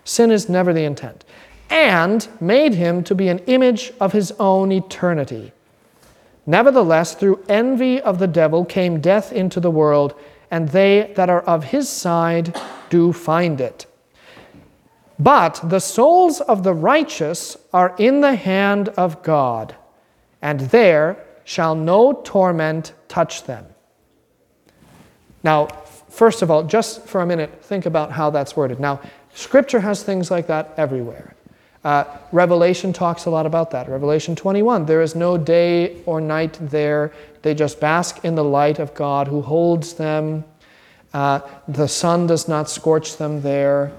Sin 0.05 0.31
is 0.31 0.47
never 0.47 0.71
the 0.71 0.85
intent. 0.85 1.25
And 1.69 2.25
made 2.39 2.75
him 2.75 3.03
to 3.03 3.13
be 3.13 3.27
an 3.27 3.39
image 3.47 3.91
of 3.99 4.13
his 4.13 4.31
own 4.39 4.71
eternity. 4.71 5.51
Nevertheless, 6.45 7.15
through 7.15 7.43
envy 7.49 7.99
of 7.99 8.17
the 8.17 8.27
devil 8.27 8.63
came 8.63 9.01
death 9.01 9.33
into 9.33 9.59
the 9.59 9.69
world, 9.69 10.15
and 10.51 10.69
they 10.69 11.11
that 11.17 11.29
are 11.29 11.41
of 11.41 11.65
his 11.65 11.89
side 11.89 12.57
do 12.89 13.11
find 13.11 13.59
it. 13.59 13.85
But 15.19 15.59
the 15.61 15.79
souls 15.79 16.39
of 16.39 16.63
the 16.63 16.73
righteous 16.73 17.57
are 17.73 17.93
in 17.97 18.21
the 18.21 18.35
hand 18.35 18.87
of 18.87 19.21
God, 19.21 19.75
and 20.41 20.61
there 20.61 21.25
shall 21.43 21.75
no 21.75 22.13
torment 22.23 22.93
touch 23.07 23.43
them. 23.43 23.65
Now, 25.43 25.67
first 26.09 26.41
of 26.41 26.51
all, 26.51 26.63
just 26.63 27.05
for 27.07 27.21
a 27.21 27.25
minute, 27.25 27.63
think 27.63 27.85
about 27.85 28.11
how 28.11 28.29
that's 28.29 28.55
worded. 28.55 28.79
Now, 28.79 29.01
Scripture 29.33 29.79
has 29.79 30.03
things 30.03 30.29
like 30.29 30.47
that 30.47 30.73
everywhere. 30.77 31.35
Uh, 31.83 32.03
Revelation 32.31 32.93
talks 32.93 33.25
a 33.25 33.29
lot 33.29 33.45
about 33.45 33.71
that. 33.71 33.89
Revelation 33.89 34.35
21 34.35 34.85
there 34.85 35.01
is 35.01 35.15
no 35.15 35.37
day 35.37 36.03
or 36.05 36.21
night 36.21 36.57
there, 36.61 37.11
they 37.41 37.55
just 37.55 37.79
bask 37.79 38.23
in 38.23 38.35
the 38.35 38.43
light 38.43 38.77
of 38.77 38.93
God 38.93 39.27
who 39.27 39.41
holds 39.41 39.93
them. 39.93 40.43
Uh, 41.13 41.39
the 41.67 41.87
sun 41.87 42.27
does 42.27 42.47
not 42.47 42.69
scorch 42.69 43.17
them 43.17 43.41
there. 43.41 43.91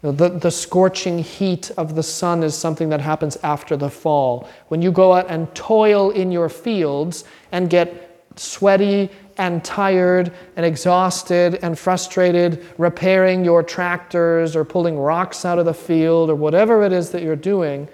The, 0.00 0.28
the 0.28 0.50
scorching 0.50 1.18
heat 1.18 1.72
of 1.76 1.96
the 1.96 2.04
sun 2.04 2.44
is 2.44 2.56
something 2.56 2.88
that 2.90 3.00
happens 3.00 3.36
after 3.42 3.76
the 3.76 3.90
fall. 3.90 4.48
When 4.68 4.80
you 4.80 4.92
go 4.92 5.12
out 5.12 5.26
and 5.28 5.52
toil 5.56 6.10
in 6.10 6.30
your 6.30 6.48
fields 6.48 7.24
and 7.50 7.68
get 7.68 8.24
sweaty 8.36 9.10
and 9.38 9.64
tired 9.64 10.32
and 10.56 10.64
exhausted 10.64 11.58
and 11.62 11.76
frustrated 11.76 12.64
repairing 12.78 13.44
your 13.44 13.64
tractors 13.64 14.54
or 14.54 14.64
pulling 14.64 14.98
rocks 14.98 15.44
out 15.44 15.58
of 15.58 15.64
the 15.64 15.74
field 15.74 16.30
or 16.30 16.36
whatever 16.36 16.84
it 16.84 16.92
is 16.92 17.10
that 17.10 17.22
you're 17.22 17.36
doing, 17.36 17.88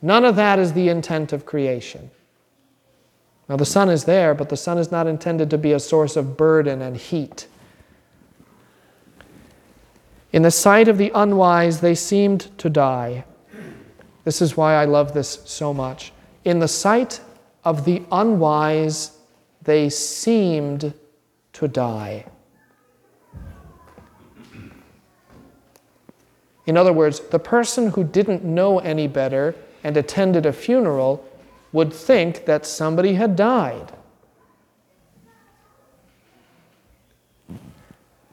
none 0.00 0.24
of 0.24 0.36
that 0.36 0.58
is 0.58 0.72
the 0.72 0.88
intent 0.88 1.32
of 1.34 1.44
creation. 1.44 2.10
Now, 3.50 3.56
the 3.56 3.66
sun 3.66 3.90
is 3.90 4.04
there, 4.04 4.34
but 4.34 4.48
the 4.48 4.56
sun 4.56 4.78
is 4.78 4.90
not 4.90 5.06
intended 5.06 5.50
to 5.50 5.58
be 5.58 5.72
a 5.72 5.80
source 5.80 6.16
of 6.16 6.36
burden 6.36 6.80
and 6.80 6.96
heat. 6.96 7.48
In 10.32 10.42
the 10.42 10.50
sight 10.50 10.86
of 10.86 10.96
the 10.96 11.10
unwise, 11.14 11.80
they 11.80 11.94
seemed 11.94 12.56
to 12.58 12.70
die. 12.70 13.24
This 14.24 14.40
is 14.40 14.56
why 14.56 14.74
I 14.74 14.84
love 14.84 15.12
this 15.12 15.40
so 15.44 15.74
much. 15.74 16.12
In 16.44 16.60
the 16.60 16.68
sight 16.68 17.20
of 17.64 17.84
the 17.84 18.02
unwise, 18.12 19.18
they 19.62 19.88
seemed 19.90 20.94
to 21.54 21.68
die. 21.68 22.26
In 26.66 26.76
other 26.76 26.92
words, 26.92 27.20
the 27.20 27.38
person 27.38 27.90
who 27.90 28.04
didn't 28.04 28.44
know 28.44 28.78
any 28.78 29.08
better 29.08 29.56
and 29.82 29.96
attended 29.96 30.46
a 30.46 30.52
funeral 30.52 31.26
would 31.72 31.92
think 31.92 32.44
that 32.46 32.66
somebody 32.66 33.14
had 33.14 33.34
died. 33.34 33.92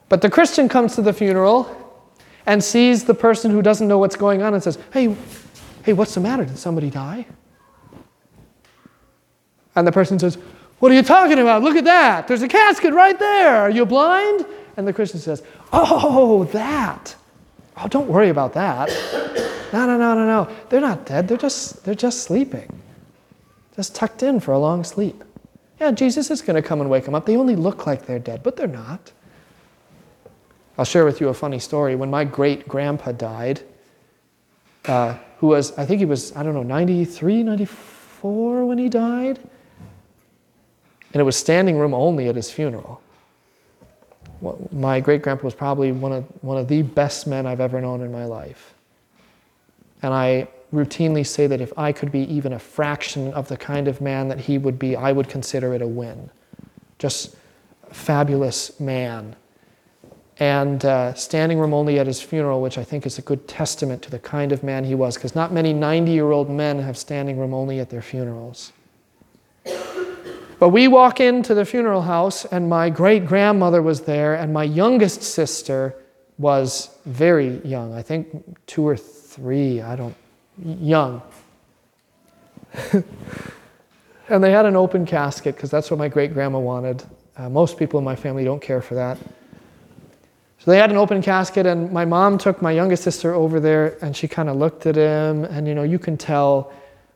But 0.10 0.22
the 0.22 0.30
Christian 0.30 0.70
comes 0.70 0.96
to 0.96 1.02
the 1.02 1.14
funeral 1.14 1.87
and 2.48 2.64
sees 2.64 3.04
the 3.04 3.14
person 3.14 3.52
who 3.52 3.62
doesn't 3.62 3.88
know 3.88 3.98
what's 3.98 4.16
going 4.16 4.42
on 4.42 4.54
and 4.54 4.64
says, 4.64 4.80
Hey, 4.92 5.16
hey, 5.84 5.94
what's 5.94 6.16
the 6.16 6.22
matter? 6.22 6.46
Did 6.46 6.58
somebody 6.58 6.90
die? 6.90 7.28
And 9.76 9.86
the 9.86 9.92
person 9.92 10.18
says, 10.18 10.40
What 10.80 10.92
are 10.92 10.96
you 10.96 11.04
talking 11.04 11.38
about? 11.38 11.62
Look 11.62 11.76
at 11.76 11.84
that. 11.84 12.28
There's 12.28 12.42
a 12.42 12.48
casket 12.48 12.94
right 12.94 13.20
there. 13.20 13.58
Are 13.58 13.70
you 13.70 13.86
blind? 13.86 14.46
And 14.78 14.88
the 14.88 14.94
Christian 14.94 15.20
says, 15.20 15.44
Oh, 15.72 16.46
that. 16.46 17.16
Oh, 17.76 17.88
don't 17.88 18.08
worry 18.08 18.30
about 18.30 18.54
that. 18.54 18.90
No, 19.74 19.86
no, 19.86 19.98
no, 19.98 20.16
no, 20.16 20.26
no. 20.26 20.56
They're 20.70 20.82
not 20.82 21.06
dead. 21.06 21.28
They're 21.28 21.38
just, 21.38 21.84
they're 21.84 21.94
just 21.94 22.24
sleeping. 22.24 22.82
Just 23.76 23.94
tucked 23.94 24.24
in 24.24 24.40
for 24.40 24.54
a 24.54 24.58
long 24.58 24.84
sleep. 24.84 25.24
Yeah, 25.80 25.92
Jesus 25.92 26.32
is 26.32 26.42
going 26.42 26.56
to 26.56 26.68
come 26.68 26.82
and 26.82 26.90
wake 26.90 27.04
them 27.04 27.14
up. 27.14 27.26
They 27.26 27.36
only 27.36 27.56
look 27.56 27.86
like 27.86 28.06
they're 28.08 28.18
dead, 28.18 28.42
but 28.42 28.56
they're 28.56 28.66
not. 28.66 29.12
I'll 30.78 30.86
share 30.86 31.06
with 31.06 31.20
you 31.20 31.30
a 31.30 31.34
funny 31.34 31.60
story. 31.60 31.96
When 31.96 32.10
my 32.10 32.24
great 32.24 32.68
grandpa 32.68 33.12
died, 33.12 33.62
uh, 34.86 35.18
who 35.40 35.48
was, 35.48 35.78
I 35.78 35.86
think 35.86 36.00
he 36.00 36.06
was, 36.06 36.36
I 36.36 36.44
don't 36.44 36.54
know, 36.54 36.64
93, 36.64 37.44
94 37.44 38.66
when 38.66 38.78
he 38.78 38.90
died, 38.90 39.40
and 41.14 41.22
it 41.22 41.24
was 41.24 41.36
standing 41.36 41.78
room 41.78 41.94
only 41.94 42.28
at 42.30 42.36
his 42.36 42.52
funeral. 42.52 43.02
Well, 44.40 44.60
my 44.72 45.00
great 45.00 45.24
grandpa 45.24 45.46
was 45.46 45.56
probably 45.56 45.92
one 45.92 46.12
of, 46.12 46.24
one 46.42 46.58
of 46.58 46.68
the 46.68 46.84
best 46.84 47.26
men 47.26 47.48
I've 47.48 47.62
ever 47.62 47.82
known 47.82 48.02
in 48.02 48.12
my 48.12 48.26
life. 48.26 48.76
And 50.04 50.14
I 50.14 50.48
routinely 50.74 51.26
say 51.26 51.48
that 51.48 51.60
if 51.60 51.74
I 51.78 51.92
could 51.92 52.12
be 52.12 52.22
even 52.32 52.54
a 52.54 52.60
fraction 52.60 53.34
of 53.34 53.48
the 53.48 53.58
kind 53.58 53.88
of 53.88 54.00
man 54.00 54.28
that 54.28 54.40
he 54.40 54.58
would 54.58 54.78
be, 54.78 54.96
I 54.96 55.12
would 55.12 55.28
consider 55.28 55.74
it 55.74 55.82
a 55.82 55.88
win. 55.88 56.30
Just 57.00 57.36
fabulous 57.92 58.80
man. 58.80 59.36
And 60.40 60.86
uh, 60.86 61.14
standing 61.16 61.58
room 61.58 61.74
only 61.74 62.00
at 62.00 62.06
his 62.06 62.22
funeral, 62.22 62.62
which 62.62 62.78
I 62.78 62.84
think 62.84 63.06
is 63.06 63.18
a 63.18 63.24
good 63.24 63.48
testament 63.48 64.04
to 64.04 64.12
the 64.12 64.20
kind 64.20 64.52
of 64.52 64.62
man 64.64 64.84
he 64.84 64.94
was, 64.94 65.16
because 65.16 65.34
not 65.34 65.52
many 65.52 65.74
90 65.74 66.12
year 66.12 66.32
old 66.32 66.50
men 66.50 66.80
have 66.80 66.98
standing 66.98 67.40
room 67.40 67.54
only 67.54 67.80
at 67.80 67.90
their 67.90 68.04
funerals. 68.04 68.72
But 70.60 70.70
we 70.70 70.88
walk 70.88 71.20
into 71.20 71.54
the 71.54 71.66
funeral 71.66 72.02
house, 72.02 72.46
and 72.46 72.68
my 72.68 72.90
great 72.90 73.26
grandmother 73.28 73.82
was 73.82 74.02
there, 74.02 74.34
and 74.34 74.52
my 74.52 74.64
youngest 74.64 75.22
sister 75.22 75.96
was 76.40 76.98
very 77.06 77.60
young. 77.60 77.94
I 77.94 78.02
think 78.02 78.44
two 78.66 78.88
or 78.88 78.98
three, 78.98 79.82
I 79.82 79.96
don't, 79.96 80.16
young. 80.64 81.22
and 84.30 84.44
they 84.44 84.52
had 84.52 84.66
an 84.66 84.76
open 84.76 85.06
casket 85.06 85.56
because 85.56 85.70
that's 85.70 85.92
what 85.92 85.98
my 85.98 86.08
great 86.08 86.34
grandma 86.34 86.60
wanted. 86.60 87.04
Uh, 87.36 87.50
most 87.50 87.78
people 87.78 88.00
in 88.00 88.04
my 88.04 88.16
family 88.16 88.44
don't 88.44 88.62
care 88.62 88.82
for 88.82 88.96
that. 88.96 89.18
So 90.68 90.72
they 90.72 90.80
had 90.80 90.92
an 90.92 90.98
open 90.98 91.22
casket, 91.22 91.66
and 91.66 91.94
my 91.94 92.04
mom 92.04 92.38
took 92.38 92.62
my 92.62 92.74
youngest 92.74 93.02
sister 93.02 93.34
over 93.34 93.62
there, 93.62 93.98
and 94.02 94.14
she 94.14 94.28
kind 94.28 94.50
of 94.50 94.58
looked 94.58 94.86
at 94.86 94.98
him, 94.98 95.46
and 95.46 95.66
you 95.66 95.74
know, 95.74 95.84
you 95.84 95.98
can 95.98 96.18
tell, 96.18 96.74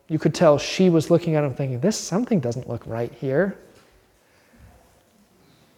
you 0.07 0.17
could 0.17 0.33
tell 0.33 0.57
she 0.57 0.89
was 0.89 1.11
looking 1.11 1.35
at 1.35 1.43
him 1.43 1.53
thinking, 1.53 1.81
this 1.81 1.97
something 1.97 2.39
doesn't 2.39 2.69
look 2.69 2.81
right 2.87 3.11
here. 3.11 3.57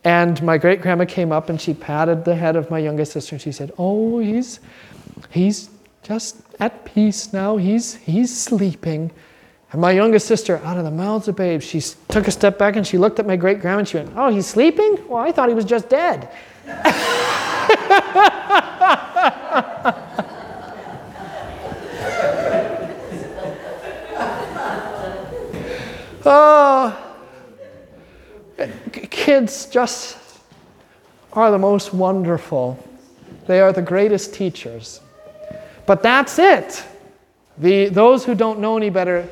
And 0.04 0.40
my 0.44 0.60
great 0.60 0.84
grandma 0.84 1.06
came 1.06 1.32
up 1.32 1.50
and 1.50 1.60
she 1.60 1.74
patted 1.74 2.26
the 2.26 2.36
head 2.36 2.56
of 2.56 2.70
my 2.70 2.78
youngest 2.78 3.12
sister 3.14 3.34
and 3.34 3.42
she 3.42 3.52
said, 3.52 3.72
Oh, 3.80 4.20
he's 4.20 4.60
he's 5.32 5.72
just 6.04 6.44
at 6.60 6.86
peace 6.86 7.34
now. 7.34 7.58
He's 7.58 7.96
he's 7.96 8.40
sleeping. 8.40 9.12
And 9.72 9.82
my 9.82 9.94
youngest 9.94 10.28
sister, 10.28 10.58
out 10.58 10.78
of 10.78 10.84
the 10.84 10.92
mouths 10.92 11.28
of 11.28 11.38
babes, 11.38 11.66
she 11.66 11.82
took 12.10 12.28
a 12.28 12.32
step 12.32 12.60
back 12.60 12.76
and 12.76 12.86
she 12.86 13.00
looked 13.00 13.18
at 13.18 13.26
my 13.26 13.36
great 13.36 13.62
grandma 13.62 13.80
and 13.80 13.88
she 13.88 13.98
went, 13.98 14.12
Oh, 14.16 14.30
he's 14.30 14.46
sleeping? 14.46 15.08
Well, 15.08 15.24
I 15.24 15.32
thought 15.32 15.50
he 15.50 15.56
was 15.56 15.66
just 15.66 15.90
dead. 15.90 16.30
oh, 26.26 27.14
kids 29.10 29.68
just 29.68 30.18
are 31.34 31.52
the 31.52 31.60
most 31.60 31.94
wonderful. 31.94 32.84
They 33.48 33.60
are 33.60 33.72
the 33.72 33.82
greatest 33.82 34.34
teachers. 34.34 35.02
But 35.86 36.02
that's 36.02 36.40
it. 36.40 36.84
The, 37.58 37.90
those 37.90 38.26
who 38.26 38.36
don't 38.36 38.60
know 38.60 38.78
any 38.78 38.90
better 38.90 39.28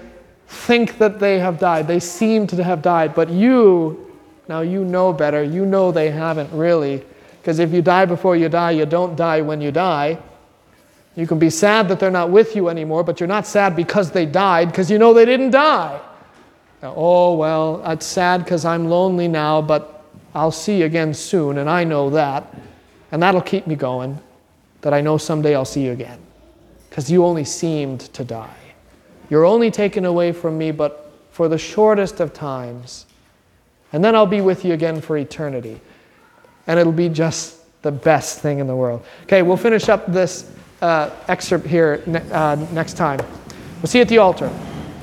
think 0.48 0.98
that 0.98 1.20
they 1.20 1.40
have 1.40 1.60
died. 1.60 1.88
They 1.88 2.00
seem 2.00 2.46
to 2.48 2.64
have 2.64 2.82
died. 2.82 3.16
But 3.16 3.30
you, 3.30 4.12
now 4.48 4.62
you 4.62 4.84
know 4.84 5.14
better. 5.14 5.44
You 5.44 5.66
know 5.66 5.92
they 5.92 6.12
haven't 6.12 6.52
really. 6.52 7.04
Because 7.42 7.58
if 7.58 7.74
you 7.74 7.82
die 7.82 8.06
before 8.06 8.36
you 8.36 8.50
die, 8.50 8.72
you 8.72 8.86
don't 8.86 9.16
die 9.16 9.42
when 9.42 9.62
you 9.62 9.72
die. 9.72 10.20
You 11.16 11.26
can 11.26 11.40
be 11.40 11.50
sad 11.50 11.90
that 11.90 12.00
they're 12.00 12.12
not 12.12 12.30
with 12.30 12.56
you 12.56 12.70
anymore, 12.70 13.04
but 13.04 13.20
you're 13.20 13.28
not 13.28 13.48
sad 13.48 13.76
because 13.76 14.12
they 14.12 14.28
died, 14.28 14.70
because 14.70 14.92
you 14.92 15.00
know 15.00 15.12
they 15.12 15.26
didn't 15.26 15.50
die. 15.50 16.00
Now, 16.84 16.94
oh, 16.96 17.36
well, 17.36 17.82
it's 17.92 18.06
sad 18.06 18.44
because 18.44 18.64
I'm 18.64 18.88
lonely 18.88 19.28
now, 19.28 19.62
but 19.62 20.06
I'll 20.36 20.52
see 20.52 20.80
you 20.80 20.86
again 20.86 21.14
soon, 21.16 21.58
and 21.58 21.70
I 21.70 21.84
know 21.84 22.12
that. 22.12 22.56
And 23.12 23.22
that'll 23.22 23.42
keep 23.42 23.66
me 23.66 23.76
going, 23.76 24.20
that 24.82 24.94
I 24.94 25.02
know 25.02 25.18
someday 25.18 25.56
I'll 25.56 25.66
see 25.66 25.84
you 25.84 25.92
again. 25.92 26.20
Because 26.90 27.10
you 27.10 27.26
only 27.26 27.44
seemed 27.44 28.02
to 28.14 28.24
die. 28.24 28.56
You're 29.30 29.46
only 29.46 29.72
taken 29.72 30.06
away 30.06 30.32
from 30.32 30.58
me, 30.58 30.72
but 30.72 31.12
for 31.32 31.48
the 31.48 31.58
shortest 31.58 32.20
of 32.20 32.34
times. 32.34 33.08
And 33.94 34.04
then 34.04 34.16
I'll 34.16 34.28
be 34.28 34.42
with 34.42 34.64
you 34.64 34.74
again 34.74 35.02
for 35.02 35.18
eternity. 35.18 35.82
And 36.68 36.80
it'll 36.80 36.94
be 36.94 37.10
just 37.10 37.60
the 37.82 37.92
best 37.92 38.40
thing 38.40 38.60
in 38.60 38.68
the 38.68 38.76
world. 38.76 39.04
Okay, 39.24 39.42
we'll 39.42 39.58
finish 39.58 39.90
up 39.90 40.06
this 40.08 40.52
uh, 40.82 41.10
excerpt 41.28 41.66
here 41.66 42.04
ne- 42.06 42.32
uh, 42.32 42.56
next 42.72 42.94
time. 42.94 43.20
We'll 43.82 43.88
see 43.88 43.98
you 44.00 44.04
at 44.04 44.10
the 44.10 44.20
altar. 44.20 44.52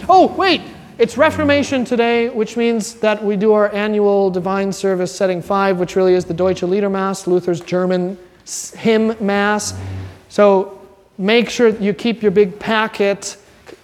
Oh, 0.08 0.32
wait! 0.34 0.62
It's 0.98 1.16
Reformation 1.16 1.84
today, 1.84 2.28
which 2.28 2.56
means 2.56 2.94
that 2.94 3.22
we 3.24 3.36
do 3.36 3.52
our 3.52 3.72
annual 3.72 4.30
divine 4.30 4.72
service 4.72 5.14
setting 5.14 5.40
five, 5.40 5.78
which 5.78 5.94
really 5.94 6.14
is 6.14 6.24
the 6.24 6.34
Deutsche 6.34 6.62
Liedermass, 6.62 7.26
Luther's 7.26 7.60
German 7.60 8.18
hymn 8.76 9.14
mass. 9.20 9.78
So 10.28 10.80
make 11.18 11.50
sure 11.50 11.68
you 11.68 11.92
keep 11.94 12.22
your 12.22 12.30
big 12.30 12.58
packet 12.58 13.36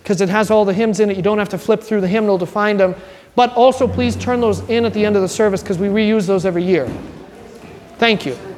because 0.02 0.20
it 0.20 0.28
has 0.28 0.50
all 0.50 0.64
the 0.64 0.74
hymns 0.74 1.00
in 1.00 1.10
it. 1.10 1.16
You 1.16 1.22
don't 1.22 1.38
have 1.38 1.48
to 1.50 1.58
flip 1.58 1.82
through 1.82 2.00
the 2.00 2.08
hymnal 2.08 2.38
to 2.38 2.46
find 2.46 2.80
them. 2.80 2.94
But 3.36 3.52
also, 3.54 3.88
please 3.88 4.16
turn 4.16 4.40
those 4.40 4.60
in 4.68 4.84
at 4.84 4.94
the 4.94 5.04
end 5.04 5.16
of 5.16 5.22
the 5.22 5.28
service 5.28 5.62
because 5.62 5.78
we 5.78 5.88
reuse 5.88 6.26
those 6.26 6.44
every 6.44 6.62
year. 6.62 6.88
Thank 7.99 8.26
you. 8.26 8.53